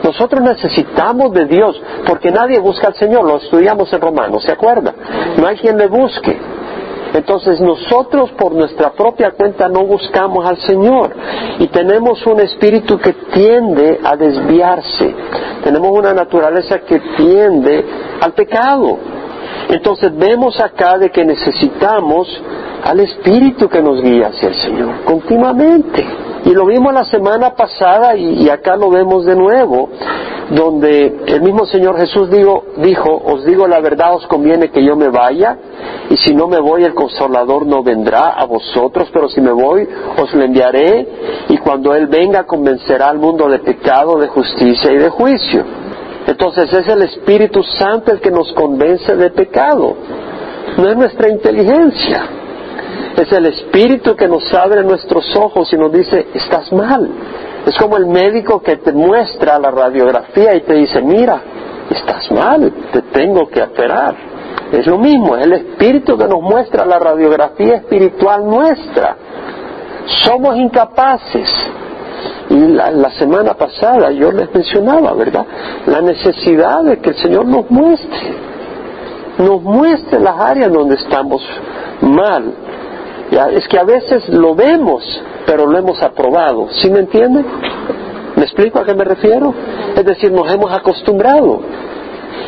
Nosotros 0.03 0.43
necesitamos 0.43 1.33
de 1.33 1.47
Dios, 1.47 1.81
porque 2.07 2.31
nadie 2.31 2.59
busca 2.59 2.89
al 2.89 2.95
Señor, 2.95 3.25
lo 3.25 3.39
estudiamos 3.39 3.91
en 3.91 4.03
Romanos, 4.03 4.43
¿se 4.45 4.53
acuerda? 4.53 4.93
No 5.39 5.47
hay 5.47 5.57
quien 5.57 5.79
le 5.79 5.87
busque. 5.87 6.39
Entonces 7.15 7.61
nosotros 7.61 8.33
por 8.33 8.53
nuestra 8.53 8.93
propia 8.93 9.31
cuenta 9.31 9.69
no 9.69 9.85
buscamos 9.87 10.45
al 10.45 10.59
Señor 10.59 11.15
y 11.61 11.69
tenemos 11.69 12.27
un 12.27 12.41
espíritu 12.41 12.99
que 12.99 13.13
tiende 13.33 14.01
a 14.03 14.17
desviarse, 14.17 15.15
tenemos 15.65 15.91
una 15.91 16.13
naturaleza 16.13 16.81
que 16.81 17.01
tiende 17.17 17.85
al 18.21 18.33
pecado. 18.33 18.99
Entonces 19.71 20.15
vemos 20.17 20.61
acá 20.61 20.99
de 20.99 21.11
que 21.11 21.25
necesitamos 21.25 22.29
al 22.85 23.01
espíritu 23.01 23.69
que 23.69 23.83
nos 23.83 24.03
guía 24.03 24.29
hacia 24.29 24.51
el 24.51 24.55
Señor 24.57 25.05
continuamente. 25.05 26.07
Y 26.45 26.51
lo 26.51 26.67
vimos 26.67 26.93
la 26.93 27.05
semana 27.07 27.55
pasada 27.55 28.17
y, 28.17 28.49
acá 28.51 28.77
lo 28.77 28.91
vemos 28.91 29.25
de 29.25 29.35
nuevo, 29.35 29.89
donde 30.51 31.21
el 31.27 31.41
mismo 31.41 31.65
Señor 31.65 31.99
Jesús 31.99 32.29
dijo, 32.77 33.23
os 33.25 33.47
digo 33.47 33.67
la 33.67 33.81
verdad, 33.81 34.15
os 34.15 34.27
conviene 34.27 34.71
que 34.71 34.85
yo 34.85 34.95
me 34.95 35.09
vaya, 35.09 35.57
y 36.11 36.19
si 36.19 36.35
no 36.35 36.47
me 36.47 36.61
voy 36.61 36.85
el 36.85 36.93
consolador 36.93 37.67
no 37.67 37.83
vendrá 37.83 38.29
a 38.29 38.45
vosotros, 38.45 39.09
pero 39.11 39.29
si 39.31 39.41
me 39.41 39.53
voy 39.53 39.89
os 40.19 40.35
lo 40.35 40.45
enviaré, 40.45 41.09
y 41.49 41.57
cuando 41.57 41.95
Él 41.95 42.09
venga 42.09 42.45
convencerá 42.45 43.09
al 43.09 43.19
mundo 43.19 43.49
de 43.49 43.61
pecado, 43.61 44.19
de 44.19 44.29
justicia 44.29 44.93
y 44.93 44.99
de 44.99 45.09
juicio. 45.09 45.65
Entonces 46.27 46.71
es 46.73 46.89
el 46.89 47.03
Espíritu 47.03 47.63
Santo 47.63 48.13
el 48.13 48.21
que 48.21 48.31
nos 48.31 48.53
convence 48.53 49.17
de 49.17 49.31
pecado, 49.31 49.97
no 50.77 50.89
es 50.91 50.97
nuestra 50.97 51.31
inteligencia. 51.31 52.44
Es 53.17 53.31
el 53.33 53.47
Espíritu 53.47 54.17
que 54.17 54.27
nos 54.27 54.53
abre 54.55 54.83
nuestros 54.83 55.25
ojos 55.37 55.73
y 55.73 55.77
nos 55.77 55.93
dice, 55.93 56.27
estás 56.35 56.73
mal. 56.73 57.09
Es 57.67 57.79
como 57.79 57.97
el 57.97 58.07
médico 58.07 58.61
que 58.61 58.77
te 58.77 58.93
muestra 58.93 59.59
la 59.59 59.71
radiografía 59.71 60.55
y 60.55 60.63
te 60.63 60.75
dice, 60.75 61.01
mira, 61.01 61.41
estás 61.91 62.31
mal, 62.33 62.73
te 62.93 63.03
tengo 63.03 63.49
que 63.49 63.63
operar. 63.63 64.15
Es 64.73 64.87
lo 64.87 64.99
mismo, 64.99 65.37
es 65.37 65.45
el 65.45 65.53
Espíritu 65.53 66.19
que 66.19 66.27
nos 66.27 66.43
muestra 66.43 66.85
la 66.85 66.99
radiografía 66.99 67.77
espiritual 67.77 68.45
nuestra. 68.45 69.17
Somos 70.25 70.57
incapaces. 70.57 71.49
Y 72.51 72.59
la, 72.59 72.91
la, 72.91 73.11
semana 73.13 73.55
pasada 73.55 74.11
yo 74.11 74.31
les 74.31 74.53
mencionaba, 74.53 75.15
¿verdad? 75.15 75.47
La 75.87 76.01
necesidad 76.01 76.83
de 76.83 76.99
que 76.99 77.11
el 77.11 77.17
Señor 77.17 77.47
nos 77.47 77.71
muestre, 77.71 78.35
nos 79.39 79.63
muestre 79.63 80.21
las 80.21 80.39
áreas 80.39 80.71
donde 80.71 80.97
estamos 80.97 81.43
mal 82.03 82.53
es 83.35 83.67
que 83.69 83.79
a 83.79 83.85
veces 83.85 84.29
lo 84.29 84.55
vemos, 84.55 85.03
pero 85.47 85.67
lo 85.67 85.77
hemos 85.79 86.01
aprobado. 86.03 86.69
¿Sí 86.81 86.91
me 86.91 87.01
entiende? 87.01 87.45
¿Me 88.37 88.43
explico 88.43 88.79
a 88.79 88.85
qué 88.85 88.95
me 88.95 89.05
refiero? 89.05 89.55
Es 89.97 90.05
decir, 90.05 90.33
nos 90.33 90.53
hemos 90.53 90.73
acostumbrado. 90.73 91.61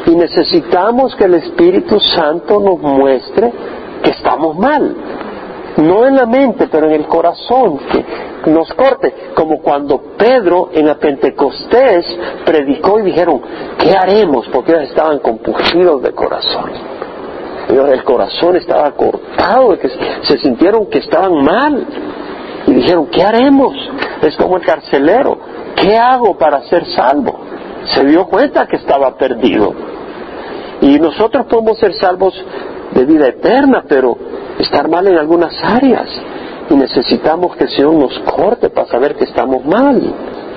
Y 0.07 0.14
necesitamos 0.14 1.14
que 1.16 1.25
el 1.25 1.35
Espíritu 1.35 1.99
Santo 1.99 2.61
nos 2.61 2.79
muestre 2.81 3.53
que 4.03 4.11
estamos 4.11 4.57
mal. 4.57 4.96
No 5.79 6.07
en 6.07 6.16
la 6.16 6.27
mente, 6.27 6.68
pero 6.68 6.87
en 6.87 6.92
el 6.92 7.07
corazón, 7.07 7.79
que 8.44 8.51
nos 8.51 8.72
corte. 8.75 9.12
Como 9.35 9.61
cuando 9.61 10.01
Pedro 10.16 10.70
en 10.72 10.87
la 10.87 10.94
Pentecostés 10.94 12.07
predicó 12.44 12.99
y 13.01 13.03
dijeron, 13.03 13.42
¿qué 13.79 13.90
haremos? 13.90 14.49
Porque 14.53 14.72
ellos 14.72 14.88
estaban 14.88 15.18
compungidos 15.18 16.03
de 16.03 16.12
corazón 16.12 16.95
el 17.68 18.05
corazón 18.05 18.57
estaba 18.57 18.92
cortado, 18.92 19.76
se 20.22 20.38
sintieron 20.38 20.87
que 20.87 20.98
estaban 20.98 21.44
mal. 21.44 21.87
Y 22.66 22.72
dijeron, 22.74 23.07
¿qué 23.07 23.22
haremos? 23.22 23.74
Es 24.22 24.37
como 24.37 24.57
el 24.57 24.64
carcelero, 24.64 25.38
¿qué 25.76 25.96
hago 25.96 26.37
para 26.37 26.62
ser 26.62 26.85
salvo? 26.87 27.38
Se 27.94 28.05
dio 28.05 28.26
cuenta 28.26 28.66
que 28.66 28.76
estaba 28.76 29.16
perdido. 29.16 29.72
Y 30.81 30.98
nosotros 30.98 31.46
podemos 31.46 31.79
ser 31.79 31.94
salvos 31.94 32.35
de 32.92 33.05
vida 33.05 33.29
eterna, 33.29 33.85
pero 33.88 34.16
estar 34.59 34.88
mal 34.88 35.07
en 35.07 35.16
algunas 35.16 35.55
áreas. 35.62 36.09
Y 36.68 36.74
necesitamos 36.74 37.57
que 37.57 37.64
el 37.64 37.70
Señor 37.70 37.94
nos 37.94 38.18
corte 38.20 38.70
para 38.70 38.88
saber 38.88 39.14
que 39.14 39.24
estamos 39.24 39.64
mal, 39.64 40.02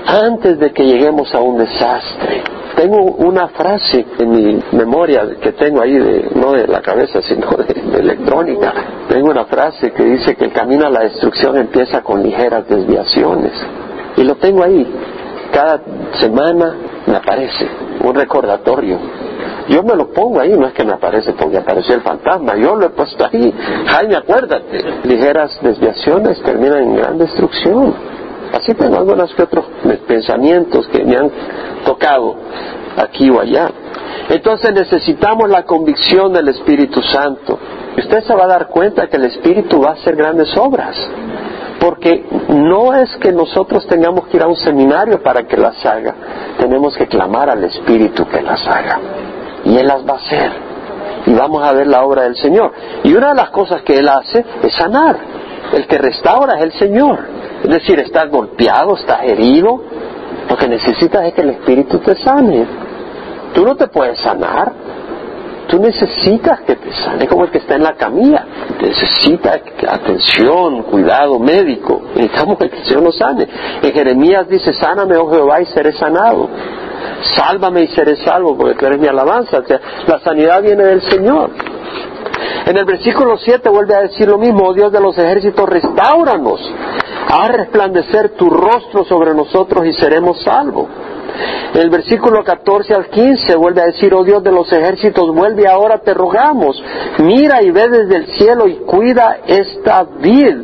antes 0.05 0.59
de 0.59 0.71
que 0.71 0.83
lleguemos 0.83 1.33
a 1.33 1.39
un 1.39 1.57
desastre. 1.57 2.43
Tengo 2.75 3.01
una 3.01 3.49
frase 3.49 4.05
en 4.19 4.29
mi 4.31 4.63
memoria 4.71 5.27
que 5.41 5.51
tengo 5.51 5.81
ahí, 5.81 5.97
de, 5.97 6.29
no 6.35 6.53
de 6.53 6.67
la 6.67 6.81
cabeza, 6.81 7.21
sino 7.21 7.49
de, 7.49 7.99
electrónica. 7.99 8.73
Tengo 9.09 9.31
una 9.31 9.45
frase 9.45 9.91
que 9.91 10.03
dice 10.03 10.35
que 10.35 10.45
el 10.45 10.53
camino 10.53 10.85
a 10.85 10.89
la 10.89 11.01
destrucción 11.01 11.57
empieza 11.57 12.01
con 12.01 12.23
ligeras 12.23 12.67
desviaciones. 12.67 13.51
Y 14.15 14.23
lo 14.23 14.35
tengo 14.35 14.63
ahí. 14.63 14.87
Cada 15.51 15.81
semana 16.19 16.75
me 17.05 17.15
aparece 17.15 17.67
un 18.03 18.15
recordatorio. 18.15 18.97
Yo 19.67 19.83
me 19.83 19.95
lo 19.95 20.11
pongo 20.11 20.39
ahí, 20.39 20.51
no 20.57 20.65
es 20.67 20.73
que 20.73 20.83
me 20.83 20.93
aparece 20.93 21.33
porque 21.33 21.57
apareció 21.57 21.95
el 21.95 22.01
fantasma, 22.01 22.55
yo 22.55 22.75
lo 22.75 22.87
he 22.87 22.89
puesto 22.89 23.25
ahí. 23.25 23.53
Jaime, 23.85 24.15
acuérdate, 24.15 24.83
ligeras 25.03 25.59
desviaciones 25.61 26.41
terminan 26.41 26.83
en 26.83 26.95
gran 26.95 27.17
destrucción. 27.17 27.93
Así 28.53 28.73
tengo 28.73 28.97
algunos 28.97 29.33
que 29.33 29.43
otros 29.43 29.65
pensamientos 30.07 30.87
que 30.87 31.03
me 31.03 31.15
han 31.15 31.31
tocado 31.85 32.35
aquí 32.97 33.29
o 33.29 33.39
allá. 33.39 33.69
Entonces 34.29 34.73
necesitamos 34.73 35.49
la 35.49 35.63
convicción 35.63 36.33
del 36.33 36.49
Espíritu 36.49 37.01
Santo. 37.01 37.59
Usted 37.97 38.23
se 38.23 38.35
va 38.35 38.45
a 38.45 38.47
dar 38.47 38.67
cuenta 38.67 39.07
que 39.07 39.17
el 39.17 39.25
Espíritu 39.25 39.81
va 39.81 39.89
a 39.89 39.93
hacer 39.93 40.15
grandes 40.15 40.55
obras. 40.57 40.95
Porque 41.79 42.25
no 42.49 42.93
es 42.93 43.15
que 43.17 43.31
nosotros 43.31 43.87
tengamos 43.87 44.27
que 44.27 44.37
ir 44.37 44.43
a 44.43 44.47
un 44.47 44.55
seminario 44.57 45.23
para 45.23 45.43
que 45.43 45.57
las 45.57 45.83
haga. 45.85 46.13
Tenemos 46.57 46.95
que 46.97 47.07
clamar 47.07 47.49
al 47.49 47.63
Espíritu 47.63 48.27
que 48.27 48.41
las 48.41 48.67
haga. 48.67 48.99
Y 49.63 49.77
Él 49.77 49.87
las 49.87 50.05
va 50.05 50.13
a 50.13 50.17
hacer. 50.17 50.51
Y 51.25 51.33
vamos 51.33 51.63
a 51.63 51.71
ver 51.73 51.87
la 51.87 52.03
obra 52.03 52.23
del 52.23 52.35
Señor. 52.35 52.71
Y 53.03 53.13
una 53.13 53.29
de 53.29 53.35
las 53.35 53.49
cosas 53.51 53.81
que 53.83 53.97
Él 53.97 54.09
hace 54.09 54.45
es 54.61 54.73
sanar. 54.75 55.38
El 55.73 55.87
que 55.87 55.97
restaura 55.97 56.57
es 56.57 56.63
el 56.63 56.71
Señor. 56.73 57.19
Es 57.63 57.69
decir, 57.69 57.99
estás 57.99 58.29
golpeado, 58.29 58.95
estás 58.95 59.23
herido. 59.23 59.81
Lo 60.49 60.57
que 60.57 60.67
necesitas 60.67 61.25
es 61.25 61.33
que 61.33 61.41
el 61.41 61.49
Espíritu 61.51 61.99
te 61.99 62.15
sane. 62.15 62.65
Tú 63.53 63.65
no 63.65 63.75
te 63.75 63.87
puedes 63.87 64.19
sanar. 64.19 64.71
Tú 65.67 65.79
necesitas 65.79 66.61
que 66.61 66.75
te 66.75 66.91
sane, 66.93 67.27
como 67.27 67.43
el 67.45 67.51
que 67.51 67.59
está 67.59 67.75
en 67.75 67.83
la 67.83 67.93
camilla. 67.93 68.43
Necesita 68.81 69.61
atención, 69.87 70.81
cuidado 70.83 71.37
médico. 71.37 72.01
Necesitamos 72.15 72.57
que 72.57 72.65
el 72.65 72.85
Señor 72.85 73.03
nos 73.03 73.17
sane. 73.17 73.47
En 73.83 73.91
Jeremías 73.93 74.47
dice, 74.49 74.73
sáname, 74.73 75.15
oh 75.17 75.29
Jehová, 75.29 75.61
y 75.61 75.65
seré 75.67 75.93
sanado. 75.93 76.49
Sálvame 77.35 77.83
y 77.83 77.87
seré 77.89 78.15
salvo, 78.15 78.57
porque 78.57 78.73
tú 78.75 78.87
eres 78.87 78.99
mi 78.99 79.07
alabanza. 79.07 79.59
O 79.59 79.63
sea, 79.63 79.79
la 80.07 80.19
sanidad 80.21 80.63
viene 80.63 80.83
del 80.85 81.03
Señor. 81.03 81.51
En 82.65 82.77
el 82.77 82.85
versículo 82.85 83.37
7 83.37 83.69
vuelve 83.69 83.95
a 83.95 84.01
decir 84.01 84.27
lo 84.27 84.37
mismo, 84.37 84.67
oh 84.67 84.73
Dios 84.73 84.91
de 84.91 84.99
los 84.99 85.17
ejércitos, 85.17 85.67
restauranos, 85.67 86.61
haz 87.27 87.49
resplandecer 87.49 88.29
tu 88.35 88.49
rostro 88.49 89.03
sobre 89.05 89.33
nosotros 89.33 89.85
y 89.85 89.93
seremos 89.93 90.41
salvos. 90.43 90.87
El 91.73 91.89
versículo 91.89 92.43
14 92.43 92.93
al 92.93 93.07
15 93.07 93.55
vuelve 93.55 93.81
a 93.81 93.85
decir, 93.85 94.13
oh 94.13 94.23
Dios 94.23 94.43
de 94.43 94.51
los 94.51 94.71
ejércitos, 94.71 95.33
vuelve 95.33 95.67
ahora, 95.67 95.99
te 95.99 96.13
rogamos, 96.13 96.81
mira 97.19 97.61
y 97.61 97.71
ve 97.71 97.87
desde 97.89 98.15
el 98.15 98.27
cielo 98.37 98.67
y 98.67 98.77
cuida 98.77 99.39
esta 99.45 100.03
vid, 100.19 100.55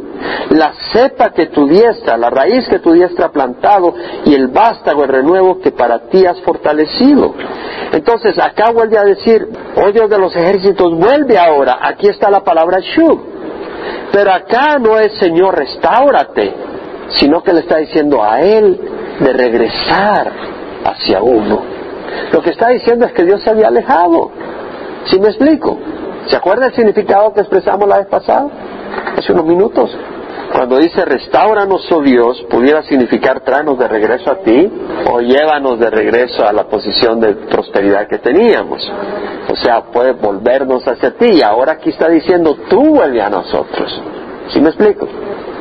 la 0.49 0.73
cepa 0.91 1.29
que 1.31 1.47
tu 1.47 1.67
diestra, 1.67 2.17
la 2.17 2.29
raíz 2.29 2.67
que 2.67 2.79
tu 2.79 2.91
diestra 2.91 3.27
ha 3.27 3.31
plantado 3.31 3.93
y 4.25 4.33
el 4.33 4.47
vástago, 4.47 5.03
el 5.03 5.09
renuevo 5.09 5.59
que 5.59 5.71
para 5.71 5.99
ti 6.07 6.25
has 6.25 6.41
fortalecido. 6.41 7.35
Entonces 7.91 8.37
acá 8.39 8.71
vuelve 8.71 8.97
a 8.97 9.03
decir, 9.03 9.47
oh 9.75 9.91
Dios 9.91 10.09
de 10.09 10.17
los 10.17 10.35
ejércitos, 10.35 10.97
vuelve 10.97 11.37
ahora, 11.37 11.79
aquí 11.81 12.07
está 12.07 12.31
la 12.31 12.43
palabra 12.43 12.79
shub. 12.79 13.35
Pero 14.11 14.31
acá 14.31 14.79
no 14.79 14.97
es 14.97 15.13
Señor, 15.19 15.55
restaurate, 15.55 16.53
sino 17.09 17.43
que 17.43 17.53
le 17.53 17.59
está 17.59 17.77
diciendo 17.77 18.23
a 18.23 18.41
Él 18.41 18.79
de 19.19 19.33
regresar 19.33 20.54
hacia 20.85 21.21
uno. 21.21 21.61
Lo 22.31 22.41
que 22.41 22.51
está 22.51 22.69
diciendo 22.69 23.05
es 23.05 23.13
que 23.13 23.25
Dios 23.25 23.41
se 23.43 23.49
había 23.49 23.67
alejado. 23.67 24.31
¿Sí 25.05 25.19
me 25.19 25.27
explico? 25.27 25.77
¿Se 26.27 26.35
acuerda 26.35 26.67
el 26.67 26.73
significado 26.73 27.33
que 27.33 27.41
expresamos 27.41 27.87
la 27.87 27.97
vez 27.97 28.07
pasada? 28.07 28.47
Hace 29.17 29.33
unos 29.33 29.45
minutos. 29.45 29.95
Cuando 30.51 30.77
dice 30.77 31.03
restauranos, 31.03 31.91
oh 31.91 32.01
Dios, 32.01 32.45
pudiera 32.49 32.83
significar 32.83 33.41
tráenos 33.41 33.77
de 33.77 33.87
regreso 33.87 34.31
a 34.31 34.37
ti 34.37 34.71
o 35.11 35.19
llévanos 35.19 35.79
de 35.79 35.89
regreso 35.89 36.47
a 36.47 36.53
la 36.53 36.65
posición 36.65 37.19
de 37.19 37.33
prosperidad 37.33 38.07
que 38.07 38.19
teníamos. 38.19 38.89
O 39.51 39.55
sea, 39.55 39.83
puede 39.85 40.13
volvernos 40.13 40.87
hacia 40.87 41.11
ti. 41.17 41.39
Y 41.39 41.41
ahora 41.41 41.73
aquí 41.73 41.89
está 41.89 42.09
diciendo, 42.09 42.57
tú 42.69 42.95
vuelve 42.95 43.21
a 43.21 43.29
nosotros. 43.29 44.01
¿Sí 44.53 44.61
me 44.61 44.69
explico? 44.69 45.07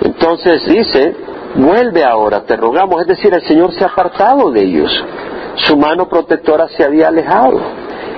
Entonces 0.03 0.65
dice, 0.67 1.17
vuelve 1.57 2.05
ahora, 2.05 2.45
te 2.45 2.57
rogamos. 2.57 3.03
Es 3.03 3.09
decir, 3.09 3.33
el 3.33 3.43
Señor 3.43 3.73
se 3.73 3.85
ha 3.85 3.89
apartado 3.89 4.51
de 4.51 4.63
ellos. 4.63 4.91
Su 5.57 5.77
mano 5.77 6.09
protectora 6.09 6.69
se 6.69 6.85
había 6.85 7.09
alejado. 7.09 7.61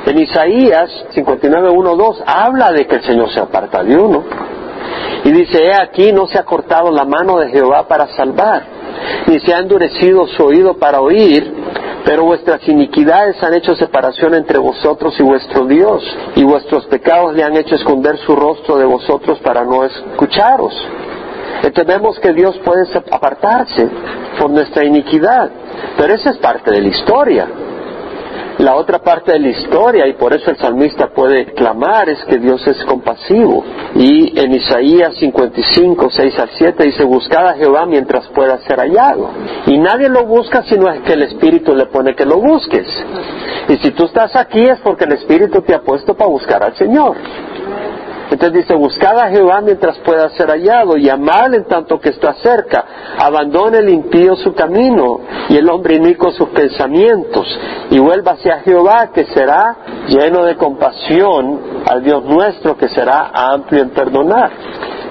En 0.07 0.19
Isaías 0.19 0.89
59.1.2 1.15 2.23
habla 2.27 2.73
de 2.73 2.87
que 2.87 2.97
el 2.97 3.03
Señor 3.03 3.31
se 3.31 3.41
aparta 3.41 3.83
de 3.83 3.97
uno. 3.97 4.25
Y 5.25 5.33
dice, 5.33 5.65
he 5.65 5.75
aquí 5.75 6.13
no 6.13 6.27
se 6.29 6.39
ha 6.39 6.45
cortado 6.45 6.93
la 6.93 7.05
mano 7.05 7.39
de 7.39 7.49
Jehová 7.51 7.89
para 7.89 8.07
salvar, 8.15 8.63
ni 9.27 9.41
se 9.41 9.53
ha 9.53 9.59
endurecido 9.59 10.27
su 10.29 10.45
oído 10.45 10.79
para 10.79 11.01
oír, 11.01 11.53
pero 12.05 12.23
vuestras 12.23 12.61
iniquidades 12.69 13.43
han 13.43 13.55
hecho 13.55 13.75
separación 13.75 14.35
entre 14.35 14.59
vosotros 14.59 15.19
y 15.19 15.25
vuestro 15.25 15.67
Dios, 15.67 16.05
y 16.37 16.45
vuestros 16.45 16.87
pecados 16.87 17.35
le 17.35 17.43
han 17.43 17.57
hecho 17.57 17.75
esconder 17.75 18.17
su 18.19 18.37
rostro 18.37 18.79
de 18.79 18.85
vosotros 18.85 19.41
para 19.41 19.65
no 19.65 19.85
escucharos. 19.85 20.73
Entonces 21.63 21.87
vemos 21.87 22.19
que 22.21 22.33
Dios 22.33 22.59
puede 22.65 22.85
apartarse 23.11 23.89
por 24.39 24.51
nuestra 24.51 24.85
iniquidad, 24.85 25.51
pero 25.97 26.15
esa 26.15 26.31
es 26.31 26.39
parte 26.39 26.71
de 26.71 26.81
la 26.81 26.89
historia. 26.89 27.49
La 28.59 28.75
otra 28.75 29.01
parte 29.01 29.33
de 29.33 29.39
la 29.39 29.49
historia, 29.49 30.07
y 30.07 30.15
por 30.15 30.33
eso 30.33 30.51
el 30.51 30.57
salmista 30.57 31.09
puede 31.09 31.53
clamar, 31.53 32.09
es 32.09 32.25
que 32.25 32.39
Dios 32.39 32.67
es 32.67 32.83
compasivo. 32.87 33.63
Y 33.95 34.39
en 34.39 34.55
Isaías 34.55 35.15
55, 35.17 36.09
6 36.11 36.39
al 36.39 36.51
7 36.57 36.85
dice, 36.85 37.05
buscad 37.05 37.49
a 37.49 37.55
Jehová 37.55 37.85
mientras 37.85 38.27
pueda 38.29 38.57
ser 38.67 38.79
hallado. 38.79 39.31
Y 39.67 39.77
nadie 39.79 40.09
lo 40.09 40.25
busca 40.25 40.63
sino 40.63 40.91
es 40.91 41.01
que 41.03 41.13
el 41.13 41.23
Espíritu 41.25 41.75
le 41.75 41.85
pone 41.87 42.15
que 42.15 42.25
lo 42.25 42.39
busques. 42.39 42.87
Y 43.69 43.77
si 43.77 43.91
tú 43.91 44.07
estás 44.07 44.35
aquí 44.35 44.63
es 44.63 44.79
porque 44.81 45.05
el 45.05 45.13
Espíritu 45.13 45.61
te 45.61 45.75
ha 45.75 45.83
puesto 45.83 46.15
para 46.15 46.31
buscar 46.31 46.63
al 46.63 46.75
Señor. 46.77 47.15
Entonces 48.31 48.65
dice, 48.65 48.75
buscad 48.75 49.19
a 49.21 49.29
Jehová 49.29 49.61
mientras 49.61 49.99
pueda 49.99 50.29
ser 50.31 50.49
hallado 50.49 50.97
y 50.97 51.09
amadle 51.09 51.59
en 51.59 51.65
tanto 51.65 52.01
que 52.01 52.09
está 52.09 52.35
cerca. 52.35 52.85
Abandone 53.19 53.79
el 53.79 53.89
impío 53.89 54.35
su 54.37 54.53
camino 54.53 55.21
y 55.49 55.57
el 55.57 55.69
hombre 55.71 55.95
inico 55.95 56.33
sus 56.33 56.49
pensamientos 56.49 57.47
y 57.91 57.99
vuelva 58.01 58.33
hacia 58.33 58.61
Jehová 58.61 59.11
que 59.13 59.27
será 59.27 59.77
lleno 60.09 60.45
de 60.45 60.57
compasión 60.57 61.61
al 61.87 62.03
Dios 62.03 62.25
nuestro 62.25 62.77
que 62.77 62.89
será 62.89 63.31
amplio 63.33 63.83
en 63.83 63.91
perdonar. 63.91 64.51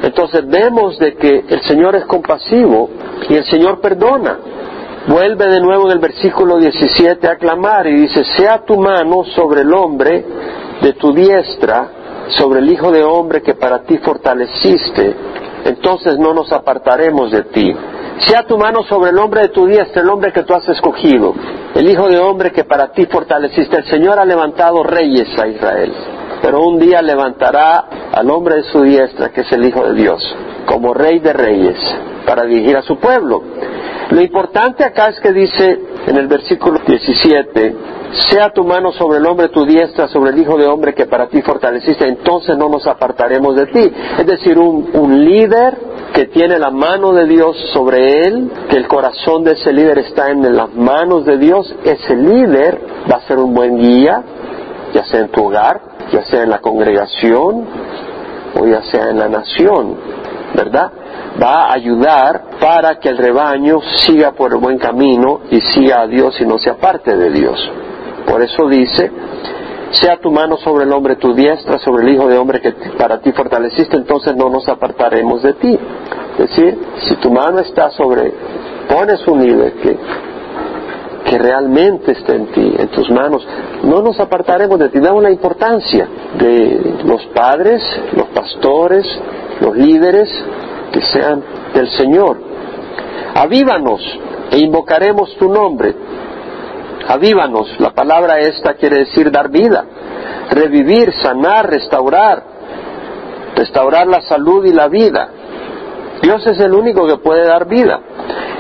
Entonces 0.04 0.46
vemos 0.46 1.00
de 1.00 1.16
que 1.16 1.46
el 1.48 1.62
Señor 1.62 1.96
es 1.96 2.06
compasivo 2.06 2.90
y 3.30 3.36
el 3.36 3.46
Señor 3.46 3.80
perdona. 3.80 4.40
Vuelve 5.08 5.48
de 5.48 5.62
nuevo 5.62 5.86
en 5.86 5.94
el 5.94 6.00
versículo 6.00 6.58
17 6.58 7.28
a 7.28 7.38
clamar 7.38 7.88
y 7.88 7.94
dice, 7.94 8.26
sea 8.36 8.66
tu 8.66 8.76
mano 8.76 9.24
sobre 9.36 9.62
el 9.62 9.74
hombre 9.74 10.26
de 10.82 10.94
tu 10.94 11.14
diestra 11.14 11.90
sobre 12.30 12.60
el 12.60 12.72
Hijo 12.72 12.92
de 12.92 13.04
Hombre 13.04 13.42
que 13.42 13.56
para 13.56 13.84
ti 13.84 13.98
fortaleciste, 14.00 15.16
entonces 15.66 16.18
no 16.18 16.34
nos 16.34 16.52
apartaremos 16.52 17.32
de 17.32 17.44
ti. 17.44 17.76
Sea 18.20 18.44
tu 18.44 18.58
mano 18.58 18.84
sobre 18.84 19.12
el 19.12 19.18
hombre 19.18 19.42
de 19.42 19.50
tu 19.50 19.66
diestra, 19.66 20.02
el 20.02 20.10
hombre 20.10 20.32
que 20.32 20.44
tú 20.44 20.54
has 20.54 20.68
escogido, 20.70 21.34
el 21.74 21.90
Hijo 21.90 22.08
de 22.08 22.20
Hombre 22.20 22.52
que 22.52 22.64
para 22.64 22.92
ti 22.92 23.06
fortaleciste. 23.06 23.78
El 23.78 23.86
Señor 23.86 24.20
ha 24.20 24.26
levantado 24.26 24.84
reyes 24.84 25.28
a 25.38 25.48
Israel, 25.48 25.94
pero 26.42 26.62
un 26.62 26.80
día 26.80 27.02
levantará 27.02 27.86
al 28.14 28.30
hombre 28.30 28.56
de 28.56 28.64
su 28.64 28.82
diestra, 28.82 29.30
que 29.30 29.42
es 29.42 29.52
el 29.52 29.66
Hijo 29.66 29.86
de 29.86 29.94
Dios, 29.94 30.36
como 30.66 30.94
Rey 30.94 31.20
de 31.20 31.34
Reyes, 31.34 31.78
para 32.26 32.46
dirigir 32.46 32.78
a 32.78 32.84
su 32.84 32.98
pueblo. 32.98 33.44
Lo 34.12 34.22
importante 34.22 34.84
acá 34.84 35.10
es 35.10 35.20
que 35.20 35.34
dice 35.34 35.80
en 36.08 36.18
el 36.18 36.28
versículo 36.28 36.80
17, 36.86 37.76
sea 38.32 38.52
tu 38.52 38.64
mano 38.64 38.92
sobre 38.92 39.18
el 39.18 39.26
hombre, 39.26 39.50
tu 39.50 39.66
diestra 39.66 40.08
sobre 40.08 40.32
el 40.32 40.40
Hijo 40.40 40.58
de 40.58 40.68
Hombre 40.68 40.94
que 40.94 41.06
para 41.06 41.28
ti 41.28 41.42
fortaleciste, 41.42 42.08
entonces 42.08 42.58
no 42.58 42.70
nos 42.70 42.86
apartaremos 42.88 43.56
de 43.56 43.66
ti. 43.68 43.92
Es 44.20 44.26
decir, 44.26 44.58
un, 44.58 44.90
un 44.94 45.26
líder 45.26 45.78
que 46.14 46.28
tiene 46.28 46.58
la 46.60 46.72
mano 46.72 47.14
de 47.14 47.26
Dios 47.26 47.58
sobre 47.74 48.22
él, 48.22 48.50
que 48.70 48.78
el 48.78 48.88
corazón 48.88 49.44
de 49.44 49.54
ese 49.54 49.74
líder 49.74 50.00
está 50.00 50.30
en 50.30 50.56
las 50.56 50.74
manos 50.74 51.26
de 51.26 51.38
Dios, 51.38 51.76
ese 51.84 52.16
líder 52.16 52.80
va 53.12 53.18
a 53.18 53.28
ser 53.28 53.38
un 53.38 53.54
buen 53.54 53.78
guía, 53.78 54.24
ya 54.94 55.04
sea 55.06 55.22
en 55.22 55.30
tu 55.30 55.46
hogar, 55.46 55.82
ya 56.12 56.24
sea 56.24 56.44
en 56.44 56.50
la 56.50 56.60
congregación 56.60 57.66
o 58.58 58.66
ya 58.66 58.82
sea 58.84 59.10
en 59.10 59.20
la 59.20 59.28
nación, 59.28 59.98
¿verdad? 60.56 60.92
Va 61.42 61.68
a 61.68 61.74
ayudar 61.74 62.44
para 62.60 63.00
que 63.00 63.10
el 63.10 63.18
rebaño 63.18 63.80
siga 64.06 64.32
por 64.32 64.54
el 64.54 64.60
buen 64.60 64.78
camino 64.78 65.42
y 65.52 65.60
siga 65.62 66.02
a 66.02 66.08
Dios 66.08 66.40
y 66.40 66.46
no 66.46 66.58
se 66.58 66.70
aparte 66.70 67.16
de 67.16 67.30
Dios. 67.30 67.60
Por 68.26 68.42
eso 68.42 68.68
dice, 68.68 69.12
sea 69.92 70.18
tu 70.18 70.32
mano 70.32 70.58
sobre 70.58 70.86
el 70.86 70.92
hombre, 70.92 71.16
tu 71.16 71.34
diestra 71.34 71.80
sobre 71.80 72.04
el 72.04 72.14
Hijo 72.14 72.28
de 72.28 72.38
Hombre 72.38 72.62
que 72.62 72.72
para 72.98 73.20
ti 73.20 73.32
fortaleciste, 73.32 73.98
entonces 73.98 74.36
no 74.36 74.50
nos 74.50 74.68
apartaremos 74.68 75.42
de 75.44 75.54
ti. 75.54 75.80
Es 76.38 76.50
decir, 76.50 76.78
si 77.08 77.16
tu 77.16 77.32
mano 77.32 77.60
está 77.60 77.90
sobre, 77.92 78.34
pones 78.90 79.26
un 79.28 79.42
líder 79.42 79.74
que, 79.74 79.98
que 81.30 81.38
realmente 81.38 82.12
esté 82.12 82.36
en 82.36 82.48
ti, 82.48 82.76
en 82.78 82.88
tus 82.90 83.10
manos, 83.10 83.48
no 83.84 84.02
nos 84.02 84.20
apartaremos 84.20 84.78
de 84.80 84.90
ti. 84.90 85.00
Damos 85.00 85.24
la 85.24 85.32
importancia 85.32 86.08
de 86.38 86.98
los 87.06 87.26
padres, 87.28 87.82
los 88.16 88.28
pastores, 88.28 89.06
los 89.62 89.76
líderes, 89.76 90.30
que 90.92 91.02
sean 91.02 91.44
del 91.74 91.90
Señor. 91.90 92.38
Avívanos 93.36 94.02
e 94.52 94.60
invocaremos 94.60 95.36
tu 95.38 95.50
nombre 95.50 95.96
avívanos. 97.08 97.80
La 97.80 97.92
palabra 97.92 98.40
esta 98.40 98.74
quiere 98.76 99.00
decir 99.00 99.32
dar 99.32 99.50
vida, 99.50 99.86
revivir, 100.52 101.14
sanar, 101.22 101.70
restaurar, 101.70 102.44
restaurar 103.56 104.08
la 104.08 104.22
salud 104.22 104.66
y 104.66 104.74
la 104.74 104.88
vida. 104.88 105.30
Dios 106.22 106.46
es 106.48 106.60
el 106.60 106.74
único 106.74 107.06
que 107.08 107.18
puede 107.18 107.46
dar 107.46 107.68
vida. 107.68 108.00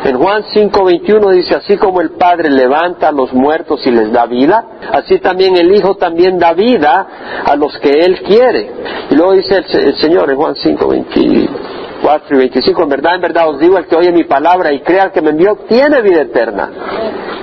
En 0.05 0.19
Juan 0.19 0.43
5:21 0.53 1.31
dice, 1.31 1.55
así 1.55 1.77
como 1.77 1.99
el 1.99 2.11
Padre 2.11 2.51
levanta 2.51 3.07
a 3.07 3.11
los 3.11 3.33
muertos 3.33 3.81
y 3.87 3.91
les 3.91 4.11
da 4.11 4.27
vida, 4.27 4.63
así 4.93 5.17
también 5.17 5.57
el 5.57 5.75
Hijo 5.75 5.95
también 5.95 6.37
da 6.37 6.53
vida 6.53 7.07
a 7.43 7.55
los 7.55 7.75
que 7.79 7.89
Él 7.89 8.21
quiere. 8.21 8.69
Y 9.09 9.15
luego 9.15 9.33
dice 9.33 9.63
el, 9.67 9.95
Señor 9.95 10.29
en 10.29 10.37
Juan 10.37 10.53
5:24 10.53 12.21
y 12.29 12.35
25, 12.35 12.83
en 12.83 12.89
verdad, 12.89 13.15
en 13.15 13.21
verdad 13.21 13.49
os 13.49 13.59
digo, 13.59 13.79
el 13.79 13.87
que 13.87 13.95
oye 13.95 14.11
mi 14.11 14.25
palabra 14.25 14.71
y 14.73 14.81
crea 14.81 15.05
al 15.05 15.11
que 15.11 15.23
me 15.23 15.31
envió, 15.31 15.57
tiene 15.67 16.03
vida 16.03 16.21
eterna 16.21 16.69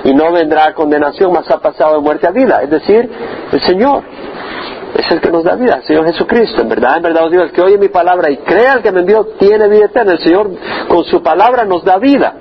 y 0.05 0.13
no 0.13 0.31
vendrá 0.31 0.67
a 0.67 0.73
condenación, 0.73 1.33
mas 1.33 1.51
ha 1.51 1.57
pasado 1.59 1.95
de 1.95 1.99
muerte 1.99 2.27
a 2.27 2.31
vida. 2.31 2.61
Es 2.63 2.69
decir, 2.69 3.09
el 3.51 3.59
Señor 3.59 4.03
es 5.05 5.11
el 5.11 5.21
que 5.21 5.31
nos 5.31 5.43
da 5.43 5.55
vida, 5.55 5.75
el 5.75 5.83
Señor 5.83 6.05
Jesucristo. 6.05 6.61
En 6.61 6.69
verdad, 6.69 6.97
en 6.97 7.03
verdad 7.03 7.25
os 7.25 7.31
digo, 7.31 7.43
el 7.43 7.51
que 7.51 7.61
oye 7.61 7.77
mi 7.77 7.89
palabra 7.89 8.29
y 8.31 8.37
crea 8.37 8.73
al 8.73 8.81
que 8.81 8.91
me 8.91 9.01
envió, 9.01 9.25
tiene 9.39 9.67
vida 9.67 9.85
eterna. 9.85 10.13
El 10.13 10.19
Señor 10.19 10.51
con 10.87 11.03
su 11.05 11.21
palabra 11.21 11.65
nos 11.65 11.83
da 11.83 11.97
vida. 11.97 12.35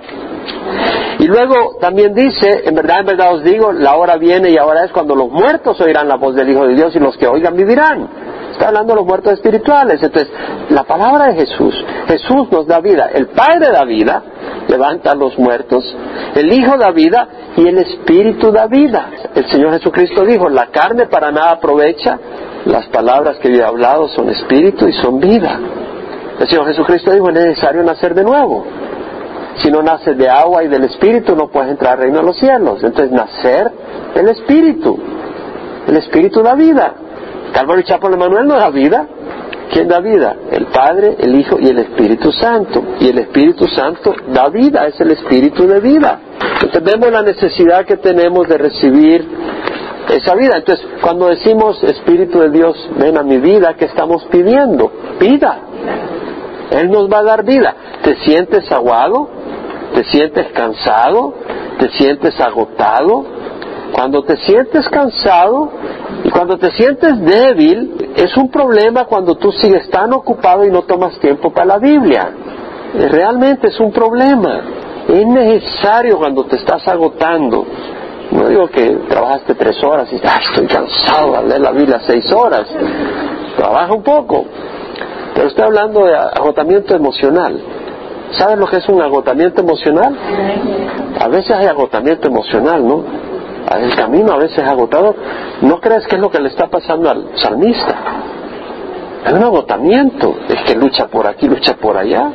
Y 1.19 1.27
luego 1.27 1.77
también 1.81 2.15
dice, 2.15 2.63
en 2.65 2.75
verdad, 2.75 3.01
en 3.01 3.07
verdad 3.07 3.35
os 3.35 3.45
digo, 3.45 3.73
la 3.73 3.95
hora 3.97 4.17
viene 4.17 4.51
y 4.51 4.57
ahora 4.57 4.85
es 4.85 4.93
cuando 4.93 5.15
los 5.15 5.31
muertos 5.31 5.81
oirán 5.81 6.09
la 6.09 6.17
voz 6.17 6.35
del 6.35 6.49
Hijo 6.51 6.67
de 6.67 6.75
Dios 6.75 6.95
y 6.97 6.99
los 6.99 7.17
que 7.17 7.27
oigan 7.27 7.57
vivirán. 7.57 8.09
Está 8.53 8.69
hablando 8.69 8.93
de 8.93 8.97
los 9.01 9.07
muertos 9.07 9.33
espirituales. 9.35 10.03
Entonces, 10.03 10.33
la 10.71 10.85
palabra 10.85 11.29
de 11.29 11.35
Jesús, 11.35 11.75
Jesús 12.07 12.51
nos 12.51 12.67
da 12.67 12.81
vida. 12.81 13.11
El 13.13 13.29
Padre 13.29 13.71
da 13.73 13.85
vida, 13.85 14.23
levanta 14.69 15.13
a 15.13 15.15
los 15.15 15.39
muertos. 15.39 15.85
El 16.35 16.53
Hijo 16.53 16.77
da 16.77 16.91
vida 16.91 17.29
y 17.57 17.67
el 17.67 17.79
Espíritu 17.79 18.51
da 18.53 18.67
vida. 18.67 19.11
El 19.35 19.51
Señor 19.51 19.73
Jesucristo 19.73 20.25
dijo, 20.25 20.49
la 20.49 20.67
carne 20.67 21.07
para 21.07 21.31
nada 21.31 21.53
aprovecha, 21.53 22.19
las 22.67 22.87
palabras 22.87 23.37
que 23.39 23.51
yo 23.51 23.59
he 23.59 23.65
hablado 23.65 24.09
son 24.09 24.31
espíritu 24.31 24.87
y 24.87 24.93
son 24.93 25.19
vida. 25.21 25.59
El 26.39 26.49
Señor 26.49 26.67
Jesucristo 26.67 27.13
dijo, 27.13 27.29
es 27.29 27.35
necesario 27.35 27.83
nacer 27.83 28.15
de 28.15 28.25
nuevo. 28.25 28.65
Si 29.63 29.71
no 29.71 29.83
naces 29.83 30.17
de 30.17 30.29
agua 30.29 30.65
y 30.65 30.69
del 30.69 30.85
Espíritu, 30.85 31.37
no 31.37 31.49
puedes 31.49 31.71
entrar 31.71 31.93
al 31.95 31.99
reino 31.99 32.21
de 32.21 32.25
los 32.25 32.39
cielos. 32.39 32.83
Entonces, 32.83 33.13
nacer 33.13 33.71
del 34.15 34.29
Espíritu. 34.29 34.99
El 35.87 35.97
Espíritu 35.97 36.43
da 36.43 36.55
vida. 36.55 36.95
Calvaro 37.53 37.81
y 37.81 37.85
Chapo 37.85 38.09
Manuel 38.09 38.47
no 38.47 38.55
da 38.55 38.71
vida. 38.71 39.07
¿Quién 39.71 39.89
da 39.89 40.01
vida? 40.01 40.37
El 40.51 40.67
Padre, 40.67 41.17
el 41.19 41.39
Hijo 41.39 41.59
y 41.61 41.69
el 41.69 41.79
Espíritu 41.79 42.33
Santo. 42.33 42.83
Y 43.01 43.09
el 43.09 43.19
Espíritu 43.19 43.67
Santo 43.69 44.15
da 44.29 44.49
vida, 44.49 44.87
es 44.87 45.01
el 45.01 45.11
Espíritu 45.11 45.67
de 45.67 45.81
vida. 45.81 46.19
Entonces 46.63 47.13
la 47.13 47.23
necesidad 47.23 47.85
que 47.85 47.97
tenemos 47.97 48.49
de 48.49 48.59
recibir 48.59 49.27
esa 50.09 50.35
vida. 50.35 50.57
Entonces, 50.57 50.87
cuando 51.01 51.29
decimos 51.29 51.83
Espíritu 51.83 52.41
de 52.41 52.51
Dios, 52.51 52.91
ven 52.99 53.17
a 53.17 53.23
mi 53.23 53.39
vida, 53.39 53.75
¿qué 53.75 53.87
estamos 53.87 54.25
pidiendo? 54.31 54.91
Vida. 55.21 55.59
Él 56.71 56.91
nos 56.91 57.11
va 57.11 57.19
a 57.19 57.23
dar 57.23 57.45
vida. 57.45 57.75
¿Te 58.03 58.17
sientes 58.17 58.71
aguado? 58.73 59.29
¿Te 59.95 60.05
sientes 60.05 60.49
cansado? 60.53 61.35
¿Te 61.79 61.89
sientes 61.91 62.41
agotado? 62.41 63.25
Cuando 63.93 64.23
te 64.23 64.37
sientes 64.39 64.89
cansado 64.89 65.71
y 66.25 66.31
cuando 66.31 66.57
te 66.57 66.71
sientes 66.71 67.21
débil, 67.21 68.13
es 68.17 68.37
un 68.37 68.51
problema 68.51 69.05
cuando 69.05 69.35
tú 69.37 69.53
sigues 69.53 69.91
tan 69.91 70.13
ocupado 70.15 70.65
y 70.65 70.71
no 70.71 70.83
tomas 70.83 71.19
tiempo 71.19 71.53
para 71.53 71.67
la 71.67 71.79
Biblia. 71.79 72.33
realmente 72.95 73.69
es 73.69 73.79
un 73.81 73.93
problema. 73.93 74.63
Es 75.09 75.27
necesario 75.27 76.19
cuando 76.19 76.45
te 76.45 76.57
estás 76.57 76.87
agotando. 76.89 77.67
No 78.33 78.49
digo 78.49 78.67
que 78.69 78.89
trabajaste 79.09 79.55
tres 79.55 79.83
horas 79.85 80.11
y 80.11 80.21
ah, 80.25 80.41
estoy 80.43 80.67
cansado 80.67 81.33
de 81.33 81.49
leer 81.49 81.61
la 81.61 81.73
Biblia 81.73 82.01
seis 82.07 82.33
horas. 82.33 82.67
Trabaja 83.57 83.93
un 83.93 84.03
poco. 84.03 84.47
Pero 85.35 85.49
estoy 85.49 85.65
hablando 85.65 86.07
de 86.07 86.17
agotamiento 86.17 86.95
emocional. 86.95 87.61
¿Sabes 88.33 88.59
lo 88.59 88.67
que 88.67 88.79
es 88.79 88.89
un 88.89 89.03
agotamiento 89.03 89.61
emocional? 89.61 90.17
A 91.21 91.29
veces 91.29 91.51
hay 91.51 91.67
agotamiento 91.67 92.29
emocional, 92.29 92.87
¿no? 92.87 93.05
El 93.79 93.95
camino 93.95 94.33
a 94.33 94.39
veces 94.39 94.59
es 94.59 94.65
agotador. 94.65 95.15
¿No 95.61 95.79
crees 95.81 96.07
que 96.07 96.17
es 96.17 96.21
lo 96.21 96.31
que 96.31 96.41
le 96.41 96.49
está 96.49 96.69
pasando 96.69 97.11
al 97.11 97.33
salmista? 97.37 97.95
Es 99.27 99.33
un 99.33 99.43
agotamiento. 99.43 100.37
Es 100.49 100.63
que 100.63 100.75
lucha 100.75 101.07
por 101.09 101.27
aquí, 101.27 101.49
lucha 101.49 101.75
por 101.75 101.99
allá. 101.99 102.31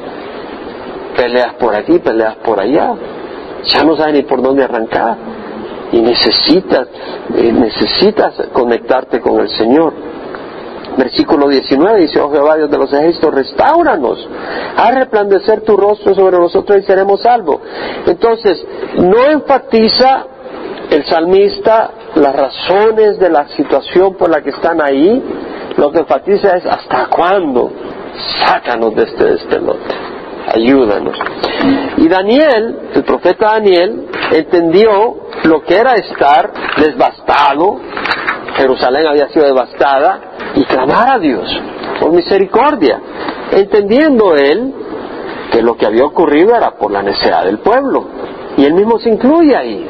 Peleas 1.15 1.55
por 1.55 1.75
aquí, 1.75 1.97
peleas 1.97 2.35
por 2.35 2.59
allá. 2.59 2.93
Ya 3.65 3.83
no 3.83 3.97
sabe 3.97 4.13
ni 4.13 4.21
por 4.21 4.43
dónde 4.43 4.63
arrancar. 4.63 5.17
Y 5.97 6.01
necesitas, 6.01 6.87
eh, 7.35 7.51
necesitas 7.51 8.35
conectarte 8.53 9.19
con 9.19 9.39
el 9.39 9.49
Señor. 9.49 9.93
Versículo 10.95 11.47
19 11.47 12.01
dice, 12.01 12.19
oh 12.19 12.31
Jehová 12.31 12.55
Dios 12.57 12.69
de 12.69 12.77
los 12.77 12.93
ejércitos, 12.93 13.33
restauranos, 13.33 14.29
haz 14.77 14.95
resplandecer 14.95 15.61
tu 15.61 15.75
rostro 15.75 16.13
sobre 16.13 16.37
nosotros 16.37 16.79
y 16.79 16.83
seremos 16.83 17.21
salvos. 17.21 17.61
Entonces, 18.05 18.63
no 18.97 19.25
enfatiza 19.25 20.25
el 20.91 21.03
salmista 21.05 21.91
las 22.15 22.35
razones 22.35 23.19
de 23.19 23.29
la 23.29 23.47
situación 23.49 24.15
por 24.15 24.29
la 24.29 24.41
que 24.41 24.51
están 24.51 24.81
ahí, 24.81 25.23
lo 25.77 25.91
que 25.91 25.99
enfatiza 25.99 26.57
es 26.57 26.65
hasta 26.65 27.07
cuándo, 27.07 27.71
sácanos 28.39 28.95
de 28.95 29.03
este 29.03 29.25
despelote, 29.25 29.95
ayúdanos. 30.53 31.17
Y 31.97 32.07
Daniel, 32.07 32.79
el 32.93 33.03
profeta 33.03 33.53
Daniel, 33.53 34.07
entendió 34.31 35.17
lo 35.43 35.63
que 35.63 35.75
era 35.75 35.93
estar 35.93 36.51
desbastado, 36.77 37.79
Jerusalén 38.55 39.07
había 39.07 39.29
sido 39.29 39.45
devastada, 39.45 40.21
y 40.55 40.63
clamar 40.63 41.15
a 41.15 41.19
Dios 41.19 41.47
por 41.99 42.11
misericordia, 42.11 42.99
entendiendo 43.51 44.35
él 44.35 44.73
que 45.51 45.61
lo 45.61 45.75
que 45.77 45.85
había 45.85 46.05
ocurrido 46.05 46.55
era 46.55 46.71
por 46.71 46.91
la 46.91 47.01
necesidad 47.01 47.45
del 47.45 47.59
pueblo. 47.59 48.05
Y 48.57 48.65
él 48.65 48.73
mismo 48.73 48.97
se 48.99 49.09
incluye 49.09 49.55
ahí. 49.55 49.87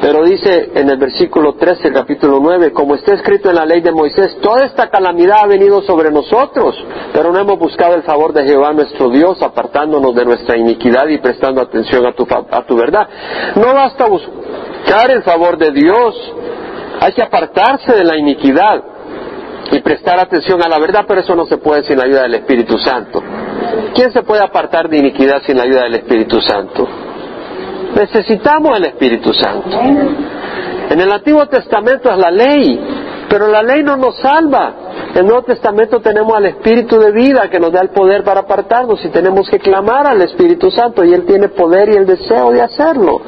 Pero 0.00 0.24
dice 0.24 0.70
en 0.74 0.88
el 0.88 0.96
versículo 0.96 1.54
13 1.54 1.82
del 1.82 1.92
capítulo 1.92 2.38
9, 2.40 2.72
como 2.72 2.94
está 2.94 3.14
escrito 3.14 3.50
en 3.50 3.56
la 3.56 3.66
ley 3.66 3.82
de 3.82 3.92
Moisés, 3.92 4.38
toda 4.40 4.64
esta 4.64 4.88
calamidad 4.88 5.40
ha 5.44 5.46
venido 5.46 5.82
sobre 5.82 6.10
nosotros, 6.10 6.74
pero 7.12 7.30
no 7.32 7.38
hemos 7.38 7.58
buscado 7.58 7.94
el 7.94 8.02
favor 8.02 8.32
de 8.32 8.44
Jehová 8.44 8.72
nuestro 8.72 9.10
Dios, 9.10 9.42
apartándonos 9.42 10.14
de 10.14 10.24
nuestra 10.24 10.56
iniquidad 10.56 11.06
y 11.08 11.18
prestando 11.18 11.60
atención 11.60 12.06
a 12.06 12.14
tu, 12.14 12.26
a 12.30 12.62
tu 12.66 12.76
verdad. 12.76 13.08
No 13.56 13.74
basta 13.74 14.06
buscar 14.06 15.10
el 15.10 15.22
favor 15.22 15.58
de 15.58 15.70
Dios, 15.70 16.32
hay 17.00 17.12
que 17.12 17.22
apartarse 17.22 17.92
de 17.94 18.04
la 18.04 18.16
iniquidad 18.16 18.82
y 19.70 19.80
prestar 19.80 20.18
atención 20.18 20.62
a 20.62 20.68
la 20.68 20.78
verdad, 20.78 21.04
pero 21.06 21.20
eso 21.20 21.34
no 21.34 21.44
se 21.44 21.58
puede 21.58 21.82
sin 21.82 21.98
la 21.98 22.04
ayuda 22.04 22.22
del 22.22 22.34
Espíritu 22.34 22.78
Santo. 22.78 23.22
¿Quién 23.94 24.12
se 24.12 24.22
puede 24.22 24.42
apartar 24.42 24.88
de 24.88 24.96
iniquidad 24.96 25.42
sin 25.42 25.58
la 25.58 25.64
ayuda 25.64 25.82
del 25.84 25.96
Espíritu 25.96 26.40
Santo? 26.40 26.88
Necesitamos 27.94 28.78
el 28.78 28.84
Espíritu 28.86 29.32
Santo. 29.32 29.78
En 30.90 31.00
el 31.00 31.12
Antiguo 31.12 31.46
Testamento 31.46 32.10
es 32.10 32.18
la 32.18 32.30
ley, 32.30 32.80
pero 33.28 33.46
la 33.48 33.62
ley 33.62 33.82
no 33.82 33.96
nos 33.96 34.18
salva. 34.18 34.74
En 35.12 35.18
el 35.18 35.26
Nuevo 35.26 35.42
Testamento 35.42 36.00
tenemos 36.00 36.36
al 36.36 36.46
Espíritu 36.46 36.98
de 36.98 37.12
vida 37.12 37.48
que 37.48 37.60
nos 37.60 37.72
da 37.72 37.80
el 37.80 37.90
poder 37.90 38.24
para 38.24 38.40
apartarnos 38.40 39.04
y 39.04 39.08
tenemos 39.08 39.48
que 39.48 39.58
clamar 39.58 40.06
al 40.06 40.20
Espíritu 40.22 40.70
Santo 40.70 41.04
y 41.04 41.12
Él 41.12 41.24
tiene 41.26 41.48
poder 41.48 41.88
y 41.90 41.96
el 41.96 42.06
deseo 42.06 42.50
de 42.52 42.62
hacerlo. 42.62 43.20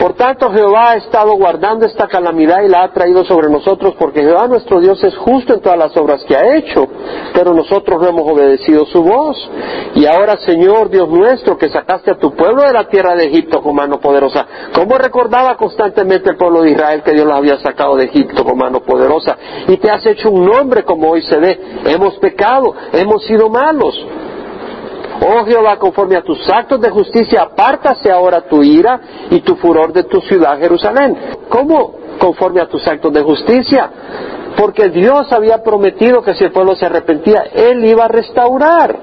Por 0.00 0.14
tanto, 0.14 0.50
Jehová 0.50 0.92
ha 0.92 0.96
estado 0.96 1.34
guardando 1.34 1.84
esta 1.84 2.06
calamidad 2.08 2.62
y 2.62 2.68
la 2.68 2.84
ha 2.84 2.90
traído 2.90 3.22
sobre 3.22 3.50
nosotros, 3.50 3.94
porque 3.98 4.22
Jehová 4.22 4.48
nuestro 4.48 4.80
Dios 4.80 5.04
es 5.04 5.14
justo 5.14 5.52
en 5.52 5.60
todas 5.60 5.78
las 5.78 5.94
obras 5.94 6.24
que 6.24 6.34
ha 6.34 6.56
hecho, 6.56 6.88
pero 7.34 7.52
nosotros 7.52 8.00
no 8.00 8.08
hemos 8.08 8.32
obedecido 8.32 8.86
su 8.86 9.02
voz. 9.02 9.36
Y 9.94 10.06
ahora, 10.06 10.38
Señor 10.38 10.88
Dios 10.88 11.06
nuestro, 11.06 11.58
que 11.58 11.68
sacaste 11.68 12.12
a 12.12 12.18
tu 12.18 12.34
pueblo 12.34 12.62
de 12.62 12.72
la 12.72 12.88
tierra 12.88 13.14
de 13.14 13.26
Egipto 13.26 13.60
con 13.60 13.74
mano 13.74 14.00
poderosa, 14.00 14.46
¿cómo 14.74 14.96
recordaba 14.96 15.54
constantemente 15.58 16.30
el 16.30 16.38
pueblo 16.38 16.62
de 16.62 16.70
Israel 16.70 17.02
que 17.02 17.12
Dios 17.12 17.26
los 17.26 17.36
había 17.36 17.58
sacado 17.58 17.96
de 17.96 18.06
Egipto 18.06 18.42
con 18.42 18.56
mano 18.56 18.80
poderosa? 18.80 19.36
Y 19.68 19.76
te 19.76 19.90
has 19.90 20.06
hecho 20.06 20.30
un 20.30 20.46
nombre 20.46 20.82
como 20.82 21.10
hoy 21.10 21.20
se 21.20 21.36
ve. 21.36 21.60
Hemos 21.84 22.16
pecado, 22.20 22.74
hemos 22.94 23.22
sido 23.26 23.50
malos. 23.50 24.02
Oh 25.22 25.44
Jehová, 25.44 25.76
conforme 25.78 26.16
a 26.16 26.22
tus 26.22 26.48
actos 26.48 26.80
de 26.80 26.88
justicia, 26.88 27.42
apártase 27.42 28.10
ahora 28.10 28.42
tu 28.42 28.62
ira 28.62 29.00
y 29.30 29.40
tu 29.40 29.54
furor 29.56 29.92
de 29.92 30.04
tu 30.04 30.20
ciudad 30.22 30.58
Jerusalén. 30.58 31.16
¿Cómo 31.48 31.94
conforme 32.18 32.60
a 32.60 32.68
tus 32.68 32.86
actos 32.86 33.12
de 33.12 33.22
justicia? 33.22 33.90
Porque 34.56 34.88
Dios 34.88 35.30
había 35.30 35.62
prometido 35.62 36.22
que 36.22 36.34
si 36.34 36.44
el 36.44 36.52
pueblo 36.52 36.74
se 36.74 36.86
arrepentía, 36.86 37.44
Él 37.52 37.84
iba 37.84 38.06
a 38.06 38.08
restaurar. 38.08 38.96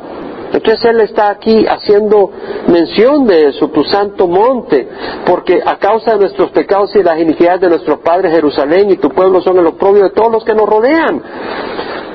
Entonces 0.52 0.86
Él 0.86 1.02
está 1.02 1.30
aquí 1.30 1.66
haciendo 1.68 2.32
mención 2.68 3.28
de 3.28 3.50
eso, 3.50 3.68
tu 3.70 3.84
santo 3.84 4.28
monte, 4.28 4.88
porque 5.26 5.62
a 5.64 5.78
causa 5.78 6.14
de 6.14 6.20
nuestros 6.20 6.50
pecados 6.52 6.96
y 6.96 7.04
las 7.04 7.20
iniquidades 7.20 7.62
de 7.62 7.70
nuestro 7.70 8.00
Padre 8.00 8.32
Jerusalén 8.32 8.90
y 8.90 8.98
tu 8.98 9.10
pueblo 9.10 9.42
son 9.42 9.60
el 9.60 9.68
oprobio 9.68 10.04
de 10.04 10.10
todos 10.12 10.32
los 10.32 10.44
que 10.44 10.56
nos 10.56 10.68
rodean. 10.68 11.22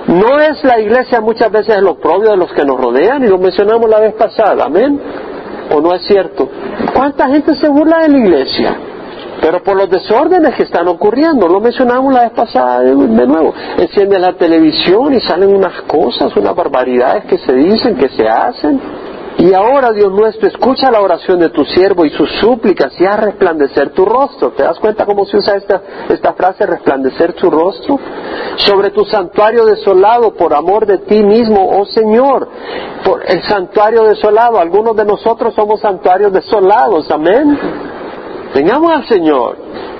¿No 0.09 0.41
es 0.41 0.63
la 0.65 0.81
iglesia 0.81 1.21
muchas 1.21 1.51
veces 1.51 1.77
el 1.77 1.87
oprobio 1.87 2.31
de 2.31 2.37
los 2.37 2.53
que 2.53 2.65
nos 2.65 2.81
rodean? 2.81 3.23
Y 3.23 3.29
lo 3.29 3.39
mencionamos 3.39 3.89
la 3.89 4.01
vez 4.01 4.15
pasada, 4.15 4.65
amén. 4.65 5.01
¿O 5.75 5.81
no 5.81 5.95
es 5.95 6.03
cierto? 6.07 6.49
¿Cuánta 6.95 7.29
gente 7.29 7.55
se 7.55 7.69
burla 7.69 8.01
de 8.01 8.09
la 8.09 8.19
iglesia? 8.19 8.77
Pero 9.41 9.63
por 9.63 9.77
los 9.77 9.91
desórdenes 9.91 10.55
que 10.55 10.63
están 10.63 10.87
ocurriendo, 10.87 11.49
lo 11.49 11.61
mencionamos 11.61 12.15
la 12.15 12.23
vez 12.23 12.31
pasada 12.31 12.81
de, 12.81 12.95
nuevo. 12.95 13.53
Enciende 13.77 14.19
la 14.19 14.35
televisión 14.35 15.13
y 15.15 15.21
salen 15.21 15.55
unas 15.55 15.83
cosas, 15.83 16.37
unas 16.37 16.55
barbaridades 16.55 17.25
que 17.25 17.39
se 17.39 17.53
dicen, 17.53 17.97
que 17.97 18.09
se 18.11 18.29
hacen. 18.29 18.81
Y 19.43 19.53
ahora, 19.55 19.91
Dios 19.91 20.13
nuestro, 20.13 20.47
escucha 20.47 20.89
la 20.89 21.01
oración 21.01 21.41
de 21.41 21.49
tu 21.49 21.65
siervo 21.65 22.05
y 22.05 22.11
sus 22.11 22.31
súplicas 22.39 22.93
y 23.01 23.05
haz 23.05 23.19
resplandecer 23.19 23.91
tu 23.91 24.05
rostro. 24.05 24.53
¿Te 24.53 24.63
das 24.63 24.79
cuenta 24.79 25.05
cómo 25.05 25.25
se 25.25 25.37
usa 25.37 25.57
esta, 25.57 25.83
esta 26.11 26.35
frase, 26.35 26.65
resplandecer 26.65 27.33
tu 27.33 27.51
rostro? 27.51 27.99
Sobre 28.55 28.91
tu 28.91 29.05
santuario 29.05 29.65
desolado 29.65 30.33
por 30.35 30.55
amor 30.55 30.87
de 30.87 30.99
ti 30.99 31.25
mismo, 31.25 31.77
oh 31.77 31.85
Señor. 31.87 32.49
Por 33.05 33.29
el 33.29 33.43
santuario 33.43 34.05
desolado. 34.05 34.61
Algunos 34.61 34.95
de 34.95 35.05
nosotros 35.05 35.53
somos 35.55 35.81
santuarios 35.81 36.33
desolados. 36.33 37.11
Amén. 37.11 37.59
Tengamos 38.55 38.93
al 38.93 39.09
Señor. 39.09 39.57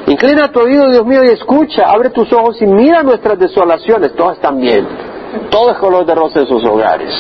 Inclina 0.07 0.53
tu 0.53 0.61
oído, 0.61 0.89
Dios 0.89 1.05
mío, 1.05 1.25
y 1.25 1.31
escucha. 1.31 1.91
Abre 1.91 2.11
tus 2.11 2.33
ojos 2.33 2.63
y 2.63 2.67
mira 2.67 3.03
nuestras 3.03 3.37
desolaciones. 3.41 4.15
Todas 4.15 4.37
están 4.37 4.61
bien. 4.61 4.87
Todo 5.51 5.73
es 5.73 5.79
color 5.79 6.07
de 6.07 6.15
rosa 6.15 6.39
en 6.39 6.47
sus 6.47 6.65
hogares, 6.65 7.13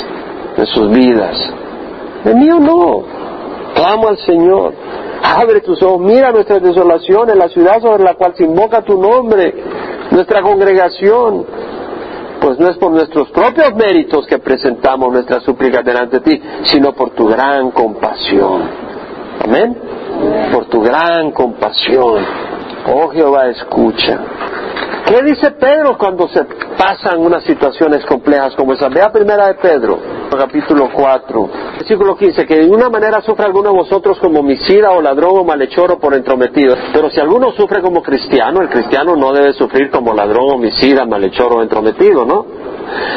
en 0.57 0.67
sus 0.67 0.89
vidas. 0.89 1.37
El 2.25 2.37
mío 2.37 2.59
no. 2.61 3.03
Clamo 3.75 4.09
al 4.09 4.19
Señor. 4.19 4.75
Abre 5.23 5.61
tus 5.61 5.81
ojos, 5.83 6.01
mira 6.01 6.33
nuestras 6.33 6.61
desolaciones, 6.63 7.37
la 7.37 7.49
ciudad 7.49 7.81
sobre 7.81 8.03
la 8.03 8.15
cual 8.15 8.35
se 8.37 8.45
invoca 8.45 8.83
tu 8.83 9.01
nombre, 9.01 9.55
nuestra 10.11 10.43
congregación. 10.43 11.47
Pues 12.41 12.59
no 12.59 12.69
es 12.69 12.77
por 12.77 12.91
nuestros 12.91 13.31
propios 13.31 13.73
méritos 13.77 14.27
que 14.27 14.39
presentamos 14.39 15.13
nuestras 15.13 15.45
súplicas 15.45 15.85
delante 15.85 16.19
de 16.19 16.25
ti, 16.25 16.43
sino 16.65 16.93
por 16.93 17.11
tu 17.11 17.29
gran 17.29 17.71
compasión. 17.71 18.63
Amén. 19.45 19.79
Por 20.53 20.67
tu 20.67 20.83
gran 20.83 21.31
compasión. 21.31 22.25
Oh 22.93 23.09
Jehová, 23.11 23.47
escucha. 23.47 24.19
¿Qué 25.07 25.23
dice 25.23 25.53
Pedro 25.53 25.97
cuando 25.97 26.29
se 26.29 26.45
pasan 26.77 27.21
unas 27.21 27.45
situaciones 27.45 28.05
complejas 28.07 28.55
como 28.57 28.73
esa? 28.73 28.89
Vea 28.89 29.13
primera 29.13 29.47
de 29.47 29.55
Pedro, 29.55 29.99
capítulo 30.38 30.90
4, 30.92 31.51
versículo 31.79 32.16
15, 32.16 32.47
que 32.47 32.57
de 32.57 32.68
una 32.68 32.88
manera 32.88 33.21
sufre 33.23 33.47
alguno 33.47 33.71
de 33.71 33.77
vosotros 33.77 34.18
como 34.18 34.40
homicida 34.40 34.90
o 34.90 35.01
ladrón 35.01 35.38
o 35.38 35.45
malhechor 35.45 35.92
o 35.92 35.99
por 35.99 36.14
entrometido. 36.14 36.77
Pero 36.92 37.11
si 37.11 37.21
alguno 37.21 37.53
sufre 37.53 37.81
como 37.81 38.03
cristiano, 38.03 38.61
el 38.61 38.68
cristiano 38.68 39.16
no 39.16 39.33
debe 39.33 39.53
sufrir 39.53 39.90
como 39.90 40.14
ladrón, 40.14 40.53
homicida, 40.53 41.05
malhechor 41.05 41.53
o 41.53 41.62
entrometido, 41.62 42.25
¿no? 42.25 42.47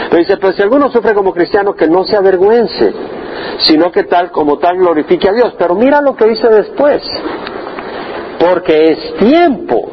Pero 0.10 0.18
dice, 0.18 0.38
pero 0.38 0.54
si 0.54 0.62
alguno 0.62 0.90
sufre 0.92 1.14
como 1.14 1.34
cristiano, 1.34 1.74
que 1.74 1.88
no 1.88 2.04
se 2.04 2.16
avergüence, 2.16 2.94
sino 3.60 3.92
que 3.92 4.04
tal 4.04 4.32
como 4.32 4.58
tal 4.58 4.78
glorifique 4.78 5.28
a 5.30 5.34
Dios. 5.34 5.54
Pero 5.58 5.76
mira 5.76 6.02
lo 6.02 6.16
que 6.16 6.26
dice 6.26 6.48
después. 6.48 7.02
Porque 8.40 8.92
es 8.92 9.16
tiempo 9.18 9.90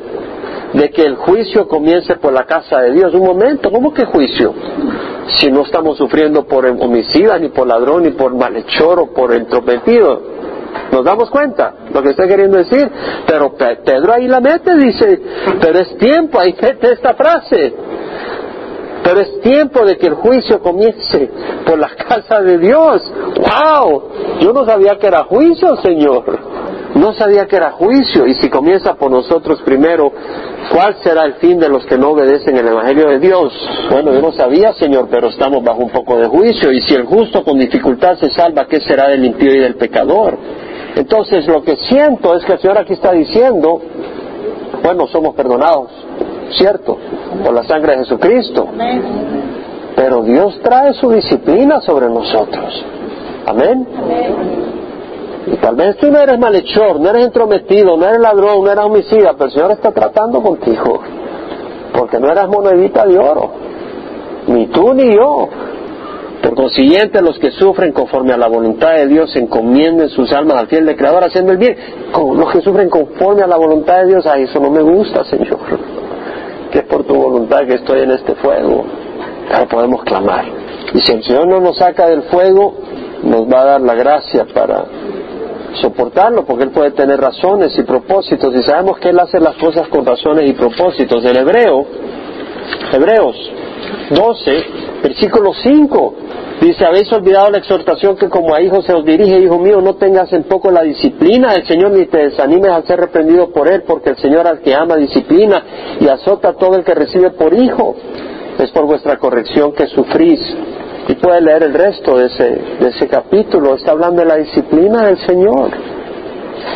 de 0.72 0.90
que 0.90 1.02
el 1.02 1.16
juicio 1.16 1.68
comience 1.68 2.16
por 2.16 2.32
la 2.32 2.44
casa 2.44 2.80
de 2.80 2.92
Dios. 2.92 3.14
Un 3.14 3.26
momento, 3.26 3.70
¿cómo 3.70 3.92
que 3.92 4.04
juicio? 4.04 4.54
Si 5.37 5.50
no 5.50 5.62
estamos 5.62 5.96
sufriendo 5.96 6.44
por 6.44 6.66
homicida, 6.66 7.38
ni 7.38 7.48
por 7.48 7.66
ladrón, 7.66 8.02
ni 8.02 8.11
por 8.11 8.35
malhechor 8.35 9.00
o 9.00 9.06
por 9.12 9.32
entrometido. 9.32 10.20
¿Nos 10.90 11.04
damos 11.04 11.30
cuenta 11.30 11.74
lo 11.92 12.02
que 12.02 12.11
está 12.11 12.26
queriendo 12.26 12.58
decir? 12.58 12.90
Pero 13.26 13.54
Pedro 13.54 14.12
ahí 14.12 14.26
la 14.26 14.40
mete, 14.40 14.76
dice, 14.76 15.20
pero 15.61 15.78
es 15.78 15.96
tiempo, 15.96 16.38
ahí 16.38 16.54
mete 16.61 16.92
esta 16.92 17.14
frase. 17.14 17.74
Pero 19.02 19.20
es 19.20 19.40
tiempo 19.40 19.85
de 19.85 19.96
que 19.96 20.06
el 20.06 20.14
juicio 20.14 20.60
comience 20.60 21.31
por 21.66 21.79
la 21.79 21.88
casa 22.08 22.40
de 22.40 22.58
Dios. 22.58 23.02
¡Wow! 23.37 24.02
Yo 24.40 24.52
no 24.52 24.64
sabía 24.64 24.98
que 24.98 25.06
era 25.06 25.25
juicio, 25.25 25.77
Señor. 25.77 26.52
No 26.94 27.12
sabía 27.14 27.46
que 27.46 27.56
era 27.56 27.72
juicio. 27.72 28.26
Y 28.26 28.34
si 28.34 28.50
comienza 28.50 28.94
por 28.94 29.10
nosotros 29.10 29.62
primero, 29.62 30.12
¿cuál 30.70 30.96
será 31.02 31.24
el 31.24 31.34
fin 31.34 31.58
de 31.58 31.68
los 31.68 31.84
que 31.86 31.96
no 31.96 32.10
obedecen 32.10 32.56
el 32.56 32.68
Evangelio 32.68 33.08
de 33.08 33.18
Dios? 33.18 33.52
Bueno, 33.90 34.12
yo 34.12 34.20
no 34.20 34.32
sabía, 34.32 34.72
Señor, 34.74 35.08
pero 35.10 35.28
estamos 35.28 35.62
bajo 35.64 35.80
un 35.80 35.90
poco 35.90 36.18
de 36.18 36.26
juicio. 36.26 36.70
Y 36.70 36.82
si 36.82 36.94
el 36.94 37.04
justo 37.04 37.42
con 37.44 37.58
dificultad 37.58 38.16
se 38.18 38.30
salva, 38.30 38.66
¿qué 38.66 38.80
será 38.80 39.08
del 39.08 39.24
impío 39.24 39.54
y 39.54 39.58
del 39.58 39.76
pecador? 39.76 40.36
Entonces, 40.94 41.46
lo 41.46 41.62
que 41.62 41.76
siento 41.76 42.34
es 42.34 42.44
que 42.44 42.52
el 42.52 42.58
Señor 42.58 42.78
aquí 42.78 42.92
está 42.92 43.12
diciendo, 43.12 43.80
bueno, 44.82 45.06
somos 45.06 45.34
perdonados, 45.34 45.90
¿cierto? 46.50 46.98
Por 47.42 47.54
la 47.54 47.62
sangre 47.62 47.92
de 47.92 47.98
Jesucristo. 48.00 48.68
Pero 49.96 50.22
Dios 50.22 50.58
trae 50.62 50.92
su 50.94 51.10
disciplina 51.10 51.80
sobre 51.80 52.08
nosotros. 52.08 52.84
Amén. 53.46 54.71
Y 55.46 55.56
tal 55.56 55.74
vez 55.74 55.96
tú 55.96 56.10
no 56.10 56.18
eres 56.18 56.38
malhechor, 56.38 57.00
no 57.00 57.10
eres 57.10 57.24
entrometido, 57.24 57.96
no 57.96 58.06
eres 58.06 58.20
ladrón, 58.20 58.64
no 58.64 58.70
eres 58.70 58.84
homicida, 58.84 59.32
pero 59.32 59.46
el 59.46 59.50
Señor 59.50 59.70
está 59.72 59.90
tratando 59.90 60.40
contigo. 60.40 61.00
Porque 61.92 62.18
no 62.20 62.30
eras 62.30 62.48
monedita 62.48 63.04
de 63.06 63.18
oro. 63.18 63.50
Ni 64.46 64.66
tú 64.68 64.94
ni 64.94 65.14
yo. 65.14 65.48
Por 66.42 66.54
consiguiente, 66.54 67.20
los 67.22 67.38
que 67.38 67.50
sufren 67.52 67.92
conforme 67.92 68.32
a 68.32 68.36
la 68.36 68.48
voluntad 68.48 68.94
de 68.94 69.06
Dios 69.06 69.34
encomienden 69.36 70.08
sus 70.08 70.32
almas 70.32 70.58
al 70.58 70.66
fiel 70.66 70.86
de 70.86 70.96
Creador 70.96 71.24
haciendo 71.24 71.52
el 71.52 71.58
bien. 71.58 71.76
los 72.36 72.50
que 72.50 72.60
sufren 72.60 72.88
conforme 72.88 73.42
a 73.42 73.46
la 73.46 73.56
voluntad 73.56 73.98
de 74.02 74.06
Dios, 74.06 74.26
ay, 74.26 74.44
eso 74.44 74.58
no 74.58 74.70
me 74.70 74.82
gusta, 74.82 75.24
Señor. 75.24 75.58
Que 76.70 76.80
es 76.80 76.84
por 76.84 77.04
tu 77.04 77.14
voluntad 77.14 77.66
que 77.66 77.74
estoy 77.74 78.00
en 78.00 78.12
este 78.12 78.34
fuego. 78.36 78.84
Pero 79.48 79.68
podemos 79.68 80.02
clamar. 80.02 80.44
Y 80.94 81.00
si 81.00 81.12
el 81.12 81.22
Señor 81.22 81.46
no 81.46 81.60
nos 81.60 81.76
saca 81.76 82.06
del 82.06 82.22
fuego, 82.22 82.74
nos 83.22 83.42
va 83.42 83.62
a 83.62 83.64
dar 83.64 83.80
la 83.80 83.94
gracia 83.94 84.46
para 84.52 84.84
soportarlo, 85.81 86.44
porque 86.44 86.64
Él 86.64 86.70
puede 86.70 86.92
tener 86.92 87.20
razones 87.20 87.77
y 87.79 87.83
propósitos. 87.83 88.54
Y 88.54 88.62
sabemos 88.62 88.98
que 88.98 89.10
Él 89.10 89.18
hace 89.18 89.40
las 89.40 89.56
cosas 89.56 89.88
con 89.88 90.04
razones 90.04 90.48
y 90.48 90.52
propósitos. 90.52 91.25
En 91.25 91.37
hebreo, 91.37 91.87
Hebreos 92.92 93.37
12, 94.10 94.64
versículo 95.02 95.52
5, 95.54 96.14
Dice, 96.62 96.85
habéis 96.85 97.12
olvidado 97.12 97.50
la 97.50 97.58
exhortación 97.58 98.16
que 98.16 98.29
como 98.29 98.54
a 98.54 98.62
hijos 98.62 98.85
se 98.87 98.92
os 98.92 99.04
dirige, 99.04 99.37
hijo 99.40 99.58
mío, 99.58 99.81
no 99.81 99.96
tengas 99.96 100.33
en 100.33 100.44
poco 100.44 100.70
la 100.70 100.83
disciplina 100.83 101.54
del 101.54 101.66
Señor 101.66 101.90
ni 101.90 102.06
te 102.06 102.18
desanimes 102.18 102.70
al 102.70 102.87
ser 102.87 103.00
reprendido 103.00 103.50
por 103.50 103.66
Él, 103.68 103.83
porque 103.85 104.10
el 104.10 104.16
Señor 104.18 104.46
al 104.46 104.60
que 104.60 104.73
ama 104.73 104.94
disciplina 104.94 105.60
y 105.98 106.06
azota 106.06 106.50
a 106.50 106.52
todo 106.52 106.77
el 106.77 106.85
que 106.85 106.94
recibe 106.94 107.31
por 107.31 107.52
hijo. 107.52 107.96
Es 108.60 108.70
por 108.70 108.87
vuestra 108.87 109.18
corrección 109.18 109.73
que 109.73 109.88
sufrís. 109.88 110.38
Y 111.09 111.15
puede 111.17 111.40
leer 111.40 111.65
el 111.65 111.75
resto 111.75 112.17
de 112.17 112.27
ese, 112.27 112.44
de 112.81 112.88
ese 112.88 113.09
capítulo. 113.09 113.75
Está 113.75 113.92
hablando 113.92 114.23
de 114.23 114.29
la 114.29 114.37
disciplina 114.37 115.07
del 115.07 115.19
Señor. 115.19 115.71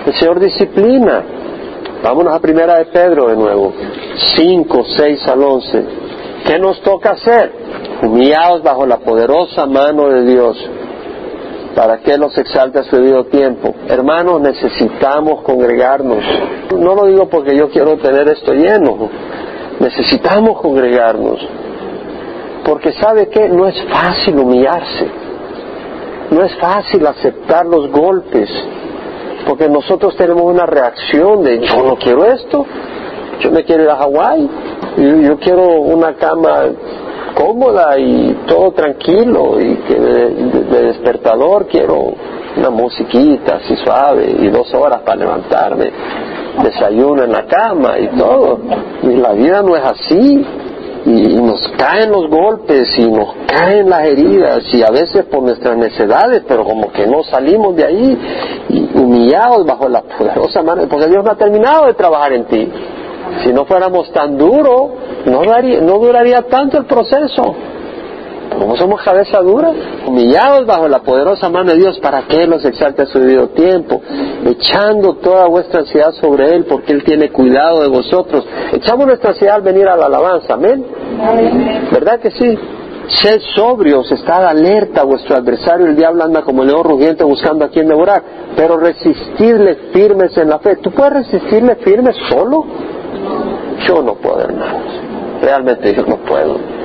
El 0.07 0.15
Señor 0.15 0.41
disciplina. 0.41 1.23
Vámonos 2.03 2.35
a 2.35 2.41
primera 2.41 2.77
de 2.79 2.87
Pedro 2.87 3.29
de 3.29 3.37
nuevo. 3.37 3.73
5, 4.37 4.85
6 4.97 5.29
al 5.29 5.43
11. 5.43 5.85
¿Qué 6.47 6.59
nos 6.59 6.81
toca 6.83 7.11
hacer? 7.11 7.53
Humillados 8.03 8.63
bajo 8.63 8.87
la 8.87 8.99
poderosa 8.99 9.67
mano 9.67 10.09
de 10.09 10.25
Dios, 10.25 10.57
para 11.75 11.99
que 11.99 12.17
los 12.17 12.37
exalte 12.39 12.79
a 12.79 12.85
su 12.85 12.97
debido 12.97 13.25
tiempo. 13.25 13.75
Hermanos, 13.89 14.41
necesitamos 14.41 15.43
congregarnos. 15.43 16.23
No 16.79 16.95
lo 16.95 17.07
digo 17.07 17.29
porque 17.29 17.57
yo 17.57 17.69
quiero 17.71 17.97
tener 17.97 18.29
esto 18.29 18.53
lleno. 18.53 19.09
Necesitamos 19.81 20.61
congregarnos. 20.61 21.41
Porque 22.67 22.93
sabe 22.95 23.29
que 23.29 23.49
no 23.49 23.69
es 23.69 23.81
fácil 23.85 24.41
humillarse. 24.41 25.07
No 26.33 26.43
es 26.43 26.53
fácil 26.57 27.07
aceptar 27.07 27.65
los 27.65 27.89
golpes. 27.93 28.51
Porque 29.47 29.69
nosotros 29.69 30.17
tenemos 30.17 30.43
una 30.43 30.67
reacción 30.67 31.45
de 31.45 31.61
yo 31.61 31.85
no 31.85 31.97
quiero 31.97 32.25
esto, 32.25 32.67
yo 33.39 33.53
me 33.53 33.63
quiero 33.63 33.85
ir 33.85 33.91
a 33.91 33.97
Hawái, 33.97 34.51
yo, 34.97 35.39
quiero 35.39 35.63
una 35.83 36.15
cama 36.15 36.65
cómoda 37.37 37.97
y 37.97 38.37
todo 38.49 38.73
tranquilo 38.73 39.61
y 39.61 39.77
que 39.77 39.95
de, 39.95 40.83
despertador 40.87 41.69
quiero 41.69 42.15
una 42.57 42.71
musiquita 42.71 43.57
así 43.57 43.77
suave 43.77 44.35
y 44.41 44.49
dos 44.49 44.75
horas 44.75 45.03
para 45.03 45.19
levantarme, 45.19 45.93
desayuno 46.65 47.23
en 47.23 47.31
la 47.31 47.47
cama 47.47 48.01
y 48.01 48.09
todo. 48.09 48.59
Y 49.05 49.15
la 49.15 49.33
vida 49.35 49.63
no 49.63 49.77
es 49.77 49.85
así 49.85 50.45
y 51.07 51.37
nos 51.37 51.61
caen 51.79 52.11
los 52.11 52.29
golpes 52.29 52.89
y 52.99 53.09
nos 53.09 53.33
caen 53.47 53.89
las 53.89 54.07
heridas 54.07 54.65
y 54.75 54.83
a 54.83 54.91
veces 54.91 55.25
por 55.27 55.41
nuestras 55.41 55.77
necesidades, 55.77 56.43
pero 56.49 56.65
como 56.65 56.91
que 56.91 57.07
no 57.07 57.23
salimos 57.23 57.77
de 57.77 57.85
ahí 57.85 58.19
y 58.69 58.99
humillados 58.99 59.65
bajo 59.65 59.89
la 59.89 60.03
poderosa 60.03 60.63
mano, 60.65 60.89
porque 60.89 61.07
Dios 61.07 61.25
no 61.25 61.31
ha 61.31 61.37
terminado 61.37 61.87
de 61.87 61.95
trabajar 61.95 62.33
en 62.33 62.45
ti. 62.47 62.73
Si 63.45 63.53
no 63.53 63.65
fuéramos 63.67 64.11
tan 64.13 64.37
duros, 64.37 64.91
no, 65.27 65.43
no 65.45 65.99
duraría 65.99 66.43
tanto 66.43 66.79
el 66.79 66.87
proceso. 66.87 67.55
Como 68.59 68.77
somos 68.77 69.03
cabeza 69.03 69.41
dura, 69.41 69.71
humillados 70.07 70.67
bajo 70.67 70.89
la 70.89 71.01
poderosa 71.01 71.49
mano 71.49 71.73
de 71.73 71.79
Dios, 71.79 71.99
para 71.99 72.23
que 72.23 72.37
Él 72.43 72.51
los 72.51 72.65
exalte 72.65 73.03
a 73.03 73.07
su 73.07 73.19
debido 73.19 73.49
tiempo, 73.49 74.01
echando 74.47 75.15
toda 75.17 75.47
vuestra 75.47 75.81
ansiedad 75.81 76.13
sobre 76.13 76.55
Él, 76.55 76.65
porque 76.65 76.93
Él 76.93 77.05
tiene 77.05 77.31
cuidado 77.31 77.83
de 77.83 77.89
vosotros. 77.89 78.47
Echamos 78.73 79.07
nuestra 79.07 79.31
ansiedad 79.31 79.57
al 79.57 79.63
venir 79.63 79.87
a 79.89 79.97
la 79.97 80.07
alabanza, 80.07 80.55
amén. 80.55 80.87
¿Verdad 81.93 82.19
que 82.21 82.31
sí? 82.31 82.59
Sed 83.09 83.41
sobrios, 83.55 84.11
estad 84.11 84.45
alerta, 84.47 85.05
vuestro 85.05 85.37
adversario, 85.37 85.87
el 85.87 85.97
diablo 85.97 86.25
anda 86.25 86.43
como 86.43 86.65
león 86.65 86.83
rugiente 86.83 87.23
buscando 87.23 87.65
a 87.65 87.69
quien 87.69 87.87
devorar, 87.87 88.23
pero 88.57 88.79
resistirle 88.79 89.77
firmes 89.93 90.37
en 90.37 90.49
la 90.49 90.59
fe. 90.59 90.77
¿Tú 90.77 90.91
puedes 90.91 91.13
resistirle 91.13 91.77
firmes 91.77 92.17
solo? 92.29 92.65
Yo 93.87 94.03
no 94.03 94.15
puedo, 94.15 94.41
hermanos. 94.41 95.01
Realmente 95.41 95.95
yo 95.95 96.03
no 96.05 96.17
puedo. 96.17 96.76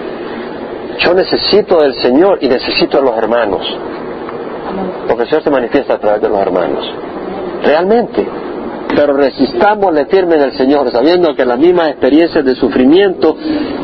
Yo 1.04 1.14
necesito 1.14 1.80
del 1.82 1.96
Señor 1.96 2.40
y 2.42 2.48
necesito 2.48 2.98
de 2.98 3.04
los 3.04 3.18
hermanos. 3.18 3.62
Porque 5.08 5.24
el 5.24 5.30
Señor 5.30 5.44
se 5.44 5.50
manifiesta 5.50 5.96
a 5.96 6.00
través 6.00 6.22
de 6.22 6.30
los 6.30 6.40
hermanos. 6.40 6.86
Realmente. 7.64 8.28
Pero 8.96 9.14
resistámosle 9.14 10.06
firme 10.08 10.36
en 10.36 10.42
el 10.42 10.52
Señor, 10.54 10.92
sabiendo 10.92 11.34
que 11.34 11.46
las 11.46 11.58
mismas 11.58 11.90
experiencias 11.90 12.44
de 12.44 12.56
sufrimiento 12.56 13.38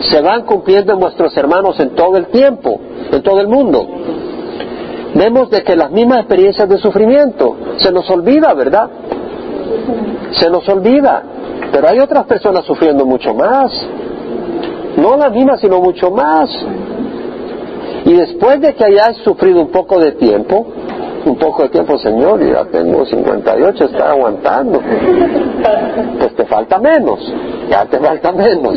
se 0.09 0.22
van 0.22 0.43
cumpliendo 0.43 0.93
en 0.93 0.99
vuestros 0.99 1.36
hermanos 1.38 1.80
en 1.80 1.91
todo 1.95 2.18
el 2.18 2.28
tiempo, 2.28 2.80
en 3.11 3.24
todo 3.24 3.39
el 3.39 3.47
mundo. 3.47 3.88
Vemos 5.15 5.49
de 5.49 5.63
que 5.63 5.76
las 5.76 5.91
mismas 5.91 6.20
experiencias 6.20 6.68
de 6.68 6.78
sufrimiento 6.78 7.55
se 7.78 7.91
nos 7.91 8.09
olvida, 8.09 8.53
¿verdad? 8.53 8.89
Se 10.34 10.49
nos 10.49 10.68
olvida. 10.68 11.24
Pero 11.72 11.89
hay 11.89 11.99
otras 11.99 12.26
personas 12.26 12.65
sufriendo 12.65 13.05
mucho 13.05 13.34
más. 13.34 13.72
No 14.97 15.15
las 15.15 15.32
mismas, 15.32 15.61
sino 15.61 15.80
mucho 15.80 16.11
más. 16.11 16.49
Y 18.05 18.13
después 18.13 18.61
de 18.61 18.73
que 18.73 18.85
hayas 18.85 19.17
sufrido 19.23 19.61
un 19.61 19.71
poco 19.71 19.99
de 19.99 20.13
tiempo, 20.13 20.67
un 21.25 21.37
poco 21.37 21.63
de 21.63 21.69
tiempo, 21.69 21.97
Señor, 21.97 22.43
ya 22.43 22.65
tengo 22.65 23.05
58, 23.05 23.85
está 23.85 24.11
aguantando. 24.11 24.81
Pues 26.19 26.35
te 26.35 26.45
falta 26.45 26.79
menos, 26.79 27.19
ya 27.69 27.85
te 27.85 27.99
falta 27.99 28.31
menos. 28.31 28.75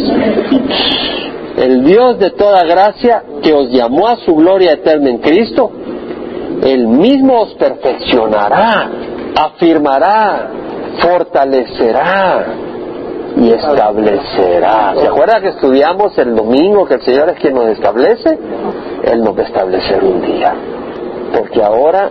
El 1.56 1.84
Dios 1.84 2.18
de 2.18 2.30
toda 2.30 2.64
gracia 2.64 3.22
que 3.42 3.52
os 3.52 3.70
llamó 3.70 4.08
a 4.08 4.16
su 4.16 4.34
gloria 4.34 4.72
eterna 4.72 5.10
en 5.10 5.18
Cristo, 5.18 5.70
Él 6.62 6.88
mismo 6.88 7.42
os 7.42 7.54
perfeccionará, 7.54 8.90
afirmará, 9.36 10.50
fortalecerá 10.98 12.46
y 13.36 13.52
establecerá. 13.52 14.94
¿Se 14.96 15.06
acuerda 15.06 15.40
que 15.40 15.48
estudiamos 15.48 16.16
el 16.18 16.34
domingo 16.34 16.84
que 16.86 16.94
el 16.94 17.02
Señor 17.02 17.30
es 17.30 17.38
quien 17.38 17.54
nos 17.54 17.66
establece? 17.68 18.38
Él 19.04 19.22
nos 19.22 19.36
va 19.36 19.42
a 19.42 19.46
establecer 19.46 20.04
un 20.04 20.20
día. 20.22 20.54
Porque 21.36 21.62
ahora 21.62 22.10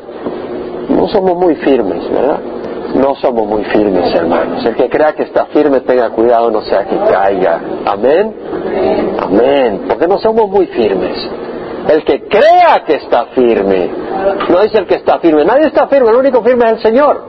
no 0.89 1.07
somos 1.09 1.35
muy 1.35 1.55
firmes, 1.55 2.09
¿verdad? 2.09 2.39
No 2.95 3.15
somos 3.15 3.47
muy 3.47 3.63
firmes, 3.65 4.13
hermanos. 4.15 4.65
El 4.65 4.75
que 4.75 4.89
crea 4.89 5.13
que 5.13 5.23
está 5.23 5.45
firme, 5.47 5.81
tenga 5.81 6.09
cuidado, 6.09 6.49
no 6.49 6.61
sea 6.61 6.85
que 6.85 6.97
caiga. 6.97 7.61
Amén. 7.85 8.35
Amén. 9.21 9.81
Porque 9.87 10.07
no 10.07 10.17
somos 10.17 10.49
muy 10.49 10.65
firmes. 10.67 11.29
El 11.87 12.03
que 12.03 12.27
crea 12.27 12.83
que 12.85 12.95
está 12.95 13.25
firme, 13.27 13.89
no 14.49 14.61
dice 14.61 14.79
el 14.79 14.87
que 14.87 14.95
está 14.95 15.19
firme. 15.19 15.45
Nadie 15.45 15.67
está 15.67 15.87
firme, 15.87 16.09
el 16.09 16.17
único 16.17 16.41
firme 16.43 16.65
es 16.65 16.71
el 16.73 16.81
Señor. 16.81 17.28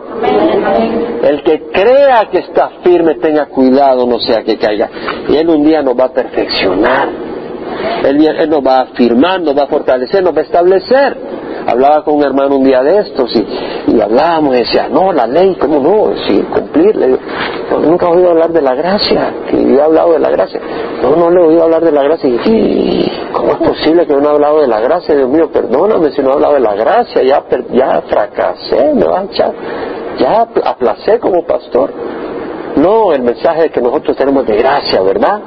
El 1.22 1.42
que 1.42 1.62
crea 1.70 2.28
que 2.30 2.38
está 2.38 2.70
firme, 2.82 3.14
tenga 3.16 3.46
cuidado, 3.46 4.06
no 4.06 4.18
sea 4.18 4.42
que 4.42 4.58
caiga. 4.58 4.88
Y 5.28 5.36
Él 5.36 5.48
un 5.48 5.64
día 5.64 5.82
nos 5.82 5.98
va 5.98 6.04
a 6.04 6.12
perfeccionar. 6.12 7.08
Él, 8.04 8.50
nos 8.50 8.66
va 8.66 8.78
a 8.78 8.80
afirmar, 8.82 9.40
nos 9.40 9.56
va 9.56 9.64
a 9.64 9.66
fortalecer, 9.66 10.22
nos 10.22 10.34
va 10.34 10.40
a 10.40 10.44
establecer. 10.44 11.16
Hablaba 11.66 12.02
con 12.02 12.16
un 12.16 12.24
hermano 12.24 12.56
un 12.56 12.64
día 12.64 12.82
de 12.82 13.00
estos 13.00 13.34
y, 13.36 13.46
y 13.92 14.00
hablábamos 14.00 14.54
y 14.54 14.58
decía, 14.60 14.88
no, 14.88 15.12
la 15.12 15.26
ley, 15.26 15.56
¿cómo 15.60 15.78
no? 15.78 16.16
Sí, 16.26 16.42
cumplirle. 16.52 17.18
nunca 17.82 18.06
he 18.06 18.10
oído 18.10 18.30
hablar 18.30 18.50
de 18.50 18.62
la 18.62 18.74
gracia, 18.74 19.32
que 19.48 19.62
yo 19.62 19.78
he 19.78 19.82
hablado 19.82 20.12
de 20.14 20.18
la 20.18 20.30
gracia. 20.30 20.60
No, 21.02 21.16
no 21.16 21.30
le 21.30 21.40
he 21.40 21.44
oído 21.44 21.62
hablar 21.64 21.84
de 21.84 21.92
la 21.92 22.02
gracia. 22.02 22.28
Y, 22.28 23.12
¿Cómo 23.32 23.52
es 23.52 23.58
posible 23.58 24.06
que 24.06 24.14
no 24.14 24.30
he 24.30 24.32
hablado 24.32 24.60
de 24.60 24.66
la 24.66 24.80
gracia? 24.80 25.14
Dios 25.14 25.28
mío, 25.28 25.50
perdóname 25.52 26.10
si 26.10 26.22
no 26.22 26.30
he 26.30 26.32
hablado 26.32 26.54
de 26.54 26.60
la 26.60 26.74
gracia, 26.74 27.22
ya, 27.22 27.44
ya 27.72 28.02
fracasé, 28.08 28.94
me 28.94 29.04
va 29.04 29.20
a 29.20 29.24
echar, 29.24 29.52
ya 30.20 30.46
aplacé 30.64 31.18
como 31.18 31.44
pastor. 31.44 31.92
No, 32.76 33.12
el 33.12 33.22
mensaje 33.22 33.70
que 33.70 33.80
nosotros 33.80 34.16
tenemos 34.16 34.46
de 34.46 34.56
gracia, 34.56 35.00
¿verdad? 35.02 35.40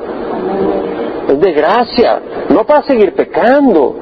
Es 1.29 1.39
de 1.39 1.53
gracia, 1.53 2.21
no 2.49 2.65
para 2.65 2.83
seguir 2.83 3.13
pecando, 3.13 3.95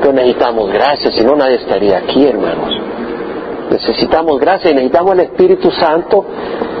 pero 0.00 0.12
necesitamos 0.12 0.72
gracia, 0.72 1.12
si 1.12 1.24
no 1.24 1.36
nadie 1.36 1.56
estaría 1.56 1.98
aquí, 1.98 2.26
hermanos. 2.26 2.76
Necesitamos 3.70 4.40
gracia 4.40 4.70
y 4.70 4.74
necesitamos 4.74 5.12
el 5.12 5.20
Espíritu 5.20 5.70
Santo 5.70 6.24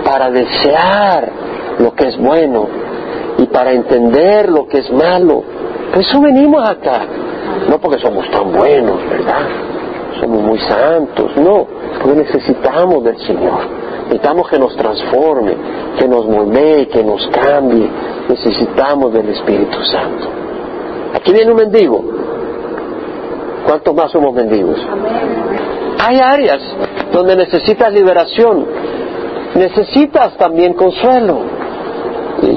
para 0.04 0.30
desear 0.30 1.30
lo 1.78 1.94
que 1.94 2.08
es 2.08 2.18
bueno 2.18 2.66
y 3.38 3.46
para 3.46 3.72
entender 3.72 4.48
lo 4.48 4.66
que 4.66 4.78
es 4.78 4.90
malo. 4.90 5.44
Por 5.92 6.00
eso 6.00 6.20
venimos 6.20 6.68
acá, 6.68 7.06
no 7.68 7.78
porque 7.78 8.00
somos 8.00 8.28
tan 8.30 8.52
buenos, 8.52 8.98
¿verdad? 9.08 9.42
Somos 10.20 10.42
muy 10.42 10.58
santos, 10.58 11.36
no, 11.36 11.66
porque 12.02 12.18
necesitamos 12.20 13.04
del 13.04 13.18
Señor. 13.18 13.88
Necesitamos 14.04 14.48
que 14.48 14.58
nos 14.58 14.74
transforme, 14.74 15.54
que 15.98 16.08
nos 16.08 16.26
moldee, 16.26 16.88
que 16.88 17.04
nos 17.04 17.28
cambie. 17.28 17.88
Necesitamos 18.28 19.12
del 19.12 19.28
Espíritu 19.28 19.78
Santo. 19.84 20.26
Aquí 21.14 21.32
viene 21.32 21.50
un 21.50 21.58
mendigo. 21.58 22.04
¿Cuántos 23.66 23.94
más 23.94 24.10
somos 24.10 24.32
mendigos? 24.32 24.78
Hay 25.98 26.18
áreas 26.18 26.60
donde 27.12 27.36
necesitas 27.36 27.92
liberación. 27.92 28.66
Necesitas 29.54 30.36
también 30.38 30.72
consuelo. 30.72 31.40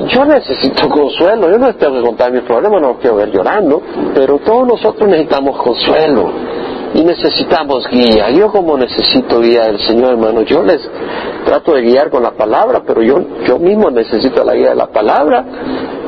Yo 0.07 0.25
necesito 0.25 0.89
consuelo. 0.89 1.51
Yo 1.51 1.57
no 1.57 1.75
tengo 1.75 1.95
que 1.95 2.01
contar 2.01 2.31
mis 2.31 2.43
problemas, 2.43 2.81
no 2.81 2.87
los 2.89 2.97
quiero 2.99 3.17
ver 3.17 3.29
llorando. 3.29 3.81
Pero 4.15 4.39
todos 4.39 4.67
nosotros 4.67 5.09
necesitamos 5.09 5.61
consuelo 5.61 6.50
y 6.93 7.03
necesitamos 7.03 7.87
guía. 7.89 8.29
Yo 8.31 8.51
como 8.51 8.77
necesito 8.77 9.39
guía 9.39 9.65
del 9.65 9.79
Señor, 9.79 10.11
hermano, 10.11 10.41
yo 10.41 10.63
les 10.63 10.81
trato 11.45 11.73
de 11.73 11.81
guiar 11.81 12.09
con 12.09 12.23
la 12.23 12.31
palabra, 12.31 12.81
pero 12.85 13.01
yo, 13.01 13.19
yo 13.45 13.57
mismo 13.59 13.89
necesito 13.89 14.43
la 14.43 14.53
guía 14.53 14.69
de 14.69 14.75
la 14.75 14.87
palabra, 14.87 15.43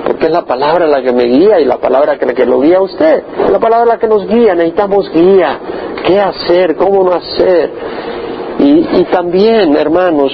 porque 0.05 0.25
es 0.25 0.31
la 0.31 0.43
palabra 0.43 0.87
la 0.87 1.01
que 1.01 1.13
me 1.13 1.23
guía 1.23 1.59
y 1.59 1.65
la 1.65 1.77
palabra 1.77 2.17
que, 2.17 2.25
que 2.33 2.45
lo 2.45 2.59
guía 2.59 2.77
a 2.77 2.81
usted. 2.81 3.23
La 3.49 3.59
palabra 3.59 3.85
la 3.85 3.97
que 3.97 4.07
nos 4.07 4.27
guía, 4.27 4.55
necesitamos 4.55 5.09
guía. 5.11 5.59
¿Qué 6.05 6.19
hacer? 6.19 6.75
¿Cómo 6.75 7.03
no 7.03 7.13
hacer? 7.13 7.71
Y, 8.59 8.99
y 8.99 9.07
también, 9.09 9.75
hermanos, 9.75 10.31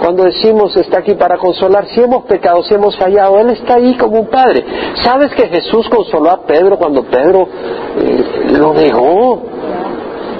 cuando 0.00 0.24
decimos 0.24 0.76
está 0.76 0.98
aquí 0.98 1.14
para 1.14 1.36
consolar, 1.38 1.86
si 1.88 2.00
hemos 2.00 2.24
pecado, 2.24 2.62
si 2.62 2.74
hemos 2.74 2.96
fallado, 2.96 3.38
Él 3.40 3.50
está 3.50 3.74
ahí 3.74 3.96
como 3.96 4.20
un 4.20 4.28
padre. 4.28 4.64
¿Sabes 5.02 5.34
que 5.34 5.48
Jesús 5.48 5.88
consoló 5.88 6.30
a 6.30 6.42
Pedro 6.42 6.78
cuando 6.78 7.02
Pedro 7.02 7.48
eh, 7.98 8.24
lo 8.56 8.72
negó? 8.74 9.42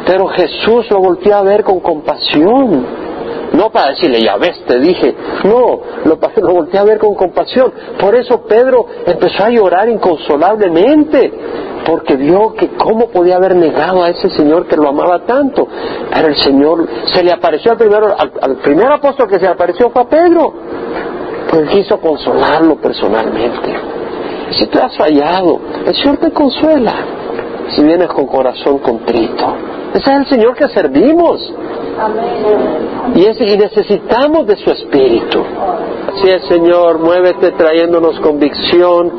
Pero 0.09 0.27
Jesús 0.29 0.91
lo 0.91 1.01
volvió 1.01 1.37
a 1.37 1.43
ver 1.43 1.63
con 1.63 1.81
compasión. 1.81 2.87
No 3.53 3.71
para 3.71 3.91
decirle, 3.91 4.23
ya 4.23 4.39
ves, 4.39 4.59
te 4.67 4.79
dije. 4.79 5.15
No, 5.45 5.81
lo, 6.07 6.19
lo 6.43 6.55
volteé 6.55 6.81
a 6.81 6.85
ver 6.85 6.99
con 6.99 7.15
compasión. 7.15 7.71
Por 8.01 8.15
eso 8.15 8.41
Pedro 8.45 8.87
empezó 9.05 9.45
a 9.45 9.51
llorar 9.51 9.87
inconsolablemente, 9.91 11.31
porque 11.85 12.17
vio 12.17 12.55
que 12.55 12.69
cómo 12.69 13.09
podía 13.09 13.37
haber 13.37 13.55
negado 13.55 14.03
a 14.03 14.09
ese 14.09 14.31
Señor 14.31 14.67
que 14.67 14.79
lo 14.79 14.89
amaba 14.89 15.27
tanto. 15.27 15.69
Pero 16.11 16.29
el 16.29 16.37
Señor 16.37 16.89
se 17.13 17.23
le 17.23 17.31
apareció 17.31 17.73
al, 17.73 18.57
primer 18.63 18.91
apóstol 18.91 19.29
que 19.29 19.35
se 19.35 19.43
le 19.43 19.49
apareció 19.49 19.91
fue 19.91 20.07
Pedro. 20.07 20.55
Pues 21.51 21.69
quiso 21.69 22.01
consolarlo 22.01 22.77
personalmente. 22.77 23.77
Si 24.53 24.67
tú 24.69 24.79
has 24.79 24.97
fallado, 24.97 25.61
el 25.85 25.95
Señor 25.95 26.17
te 26.17 26.31
consuela. 26.31 26.95
Si 27.77 27.83
vienes 27.83 28.09
con 28.09 28.27
corazón 28.27 28.79
contrito. 28.79 29.78
Ese 29.95 30.11
es 30.11 30.16
el 30.16 30.26
Señor 30.26 30.55
que 30.55 30.68
servimos. 30.68 31.55
Y, 33.14 33.20
y 33.22 33.57
necesitamos 33.57 34.47
de 34.47 34.57
su 34.57 34.70
Espíritu. 34.70 35.43
Así 36.09 36.28
es, 36.28 36.45
Señor, 36.47 36.99
muévete 36.99 37.53
trayéndonos 37.53 38.18
convicción, 38.20 39.12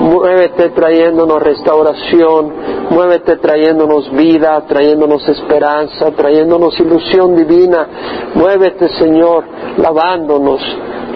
muévete 0.00 0.70
trayéndonos 0.70 1.42
restauración, 1.42 2.52
muévete 2.90 3.36
trayéndonos 3.36 4.10
vida, 4.12 4.62
trayéndonos 4.66 5.28
esperanza, 5.28 6.10
trayéndonos 6.12 6.78
ilusión 6.80 7.36
divina. 7.36 7.86
Muévete, 8.34 8.88
Señor, 8.90 9.44
lavándonos, 9.78 10.60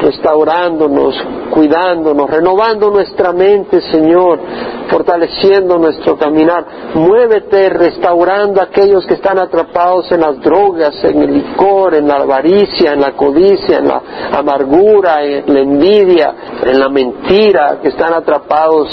restaurándonos, 0.01 1.15
cuidándonos, 1.51 2.31
renovando 2.31 2.91
nuestra 2.91 3.33
mente, 3.33 3.81
Señor, 3.81 4.39
fortaleciendo 4.89 5.79
nuestro 5.79 6.17
caminar. 6.17 6.65
Muévete 6.95 7.69
restaurando 7.71 8.61
a 8.61 8.65
aquellos 8.65 9.07
que 9.07 9.15
están 9.15 9.39
atrapados 9.39 10.11
en 10.13 10.21
las 10.21 10.41
drogas, 10.41 11.03
en 11.05 11.23
el 11.23 11.35
licor, 11.35 11.95
en 11.95 12.09
la 12.09 12.17
avaricia, 12.17 12.93
en 12.93 13.01
la 13.01 13.13
codicia, 13.13 13.79
en 13.79 13.89
la 13.89 14.03
amargura, 14.33 15.23
en 15.25 15.45
la 15.53 15.61
envidia, 15.61 16.35
en 16.65 16.79
la 16.79 16.89
mentira, 16.89 17.79
que 17.83 17.89
están 17.89 18.15
atrapados 18.15 18.89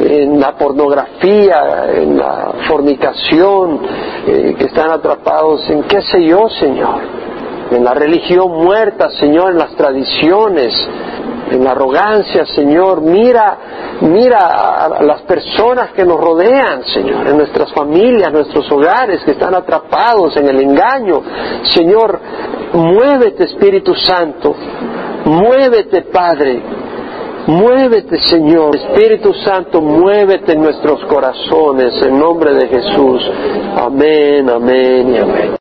en 0.00 0.40
la 0.40 0.52
pornografía, 0.56 1.86
en 1.94 2.16
la 2.16 2.52
fornicación, 2.68 3.80
eh, 4.26 4.54
que 4.58 4.66
están 4.66 4.90
atrapados 4.90 5.68
en 5.70 5.82
qué 5.84 6.02
sé 6.02 6.24
yo, 6.24 6.48
Señor 6.48 7.22
en 7.74 7.84
la 7.84 7.94
religión 7.94 8.50
muerta, 8.50 9.10
Señor, 9.10 9.52
en 9.52 9.58
las 9.58 9.74
tradiciones, 9.76 10.72
en 11.50 11.64
la 11.64 11.72
arrogancia, 11.72 12.46
Señor. 12.46 13.00
Mira, 13.00 13.58
mira 14.00 14.84
a 14.84 15.02
las 15.02 15.22
personas 15.22 15.90
que 15.92 16.04
nos 16.04 16.20
rodean, 16.20 16.84
Señor, 16.84 17.26
en 17.28 17.36
nuestras 17.36 17.72
familias, 17.72 18.32
nuestros 18.32 18.70
hogares 18.70 19.22
que 19.24 19.32
están 19.32 19.54
atrapados 19.54 20.36
en 20.36 20.48
el 20.48 20.60
engaño. 20.60 21.22
Señor, 21.70 22.18
muévete, 22.72 23.44
Espíritu 23.44 23.94
Santo. 23.94 24.54
Muévete, 25.24 26.02
Padre. 26.02 26.60
Muévete, 27.46 28.18
Señor. 28.18 28.76
Espíritu 28.76 29.32
Santo, 29.44 29.80
muévete 29.80 30.52
en 30.52 30.62
nuestros 30.62 31.04
corazones 31.06 31.92
en 32.02 32.18
nombre 32.18 32.54
de 32.54 32.68
Jesús. 32.68 33.30
Amén, 33.76 34.48
amén 34.48 35.14
y 35.14 35.18
amén. 35.18 35.50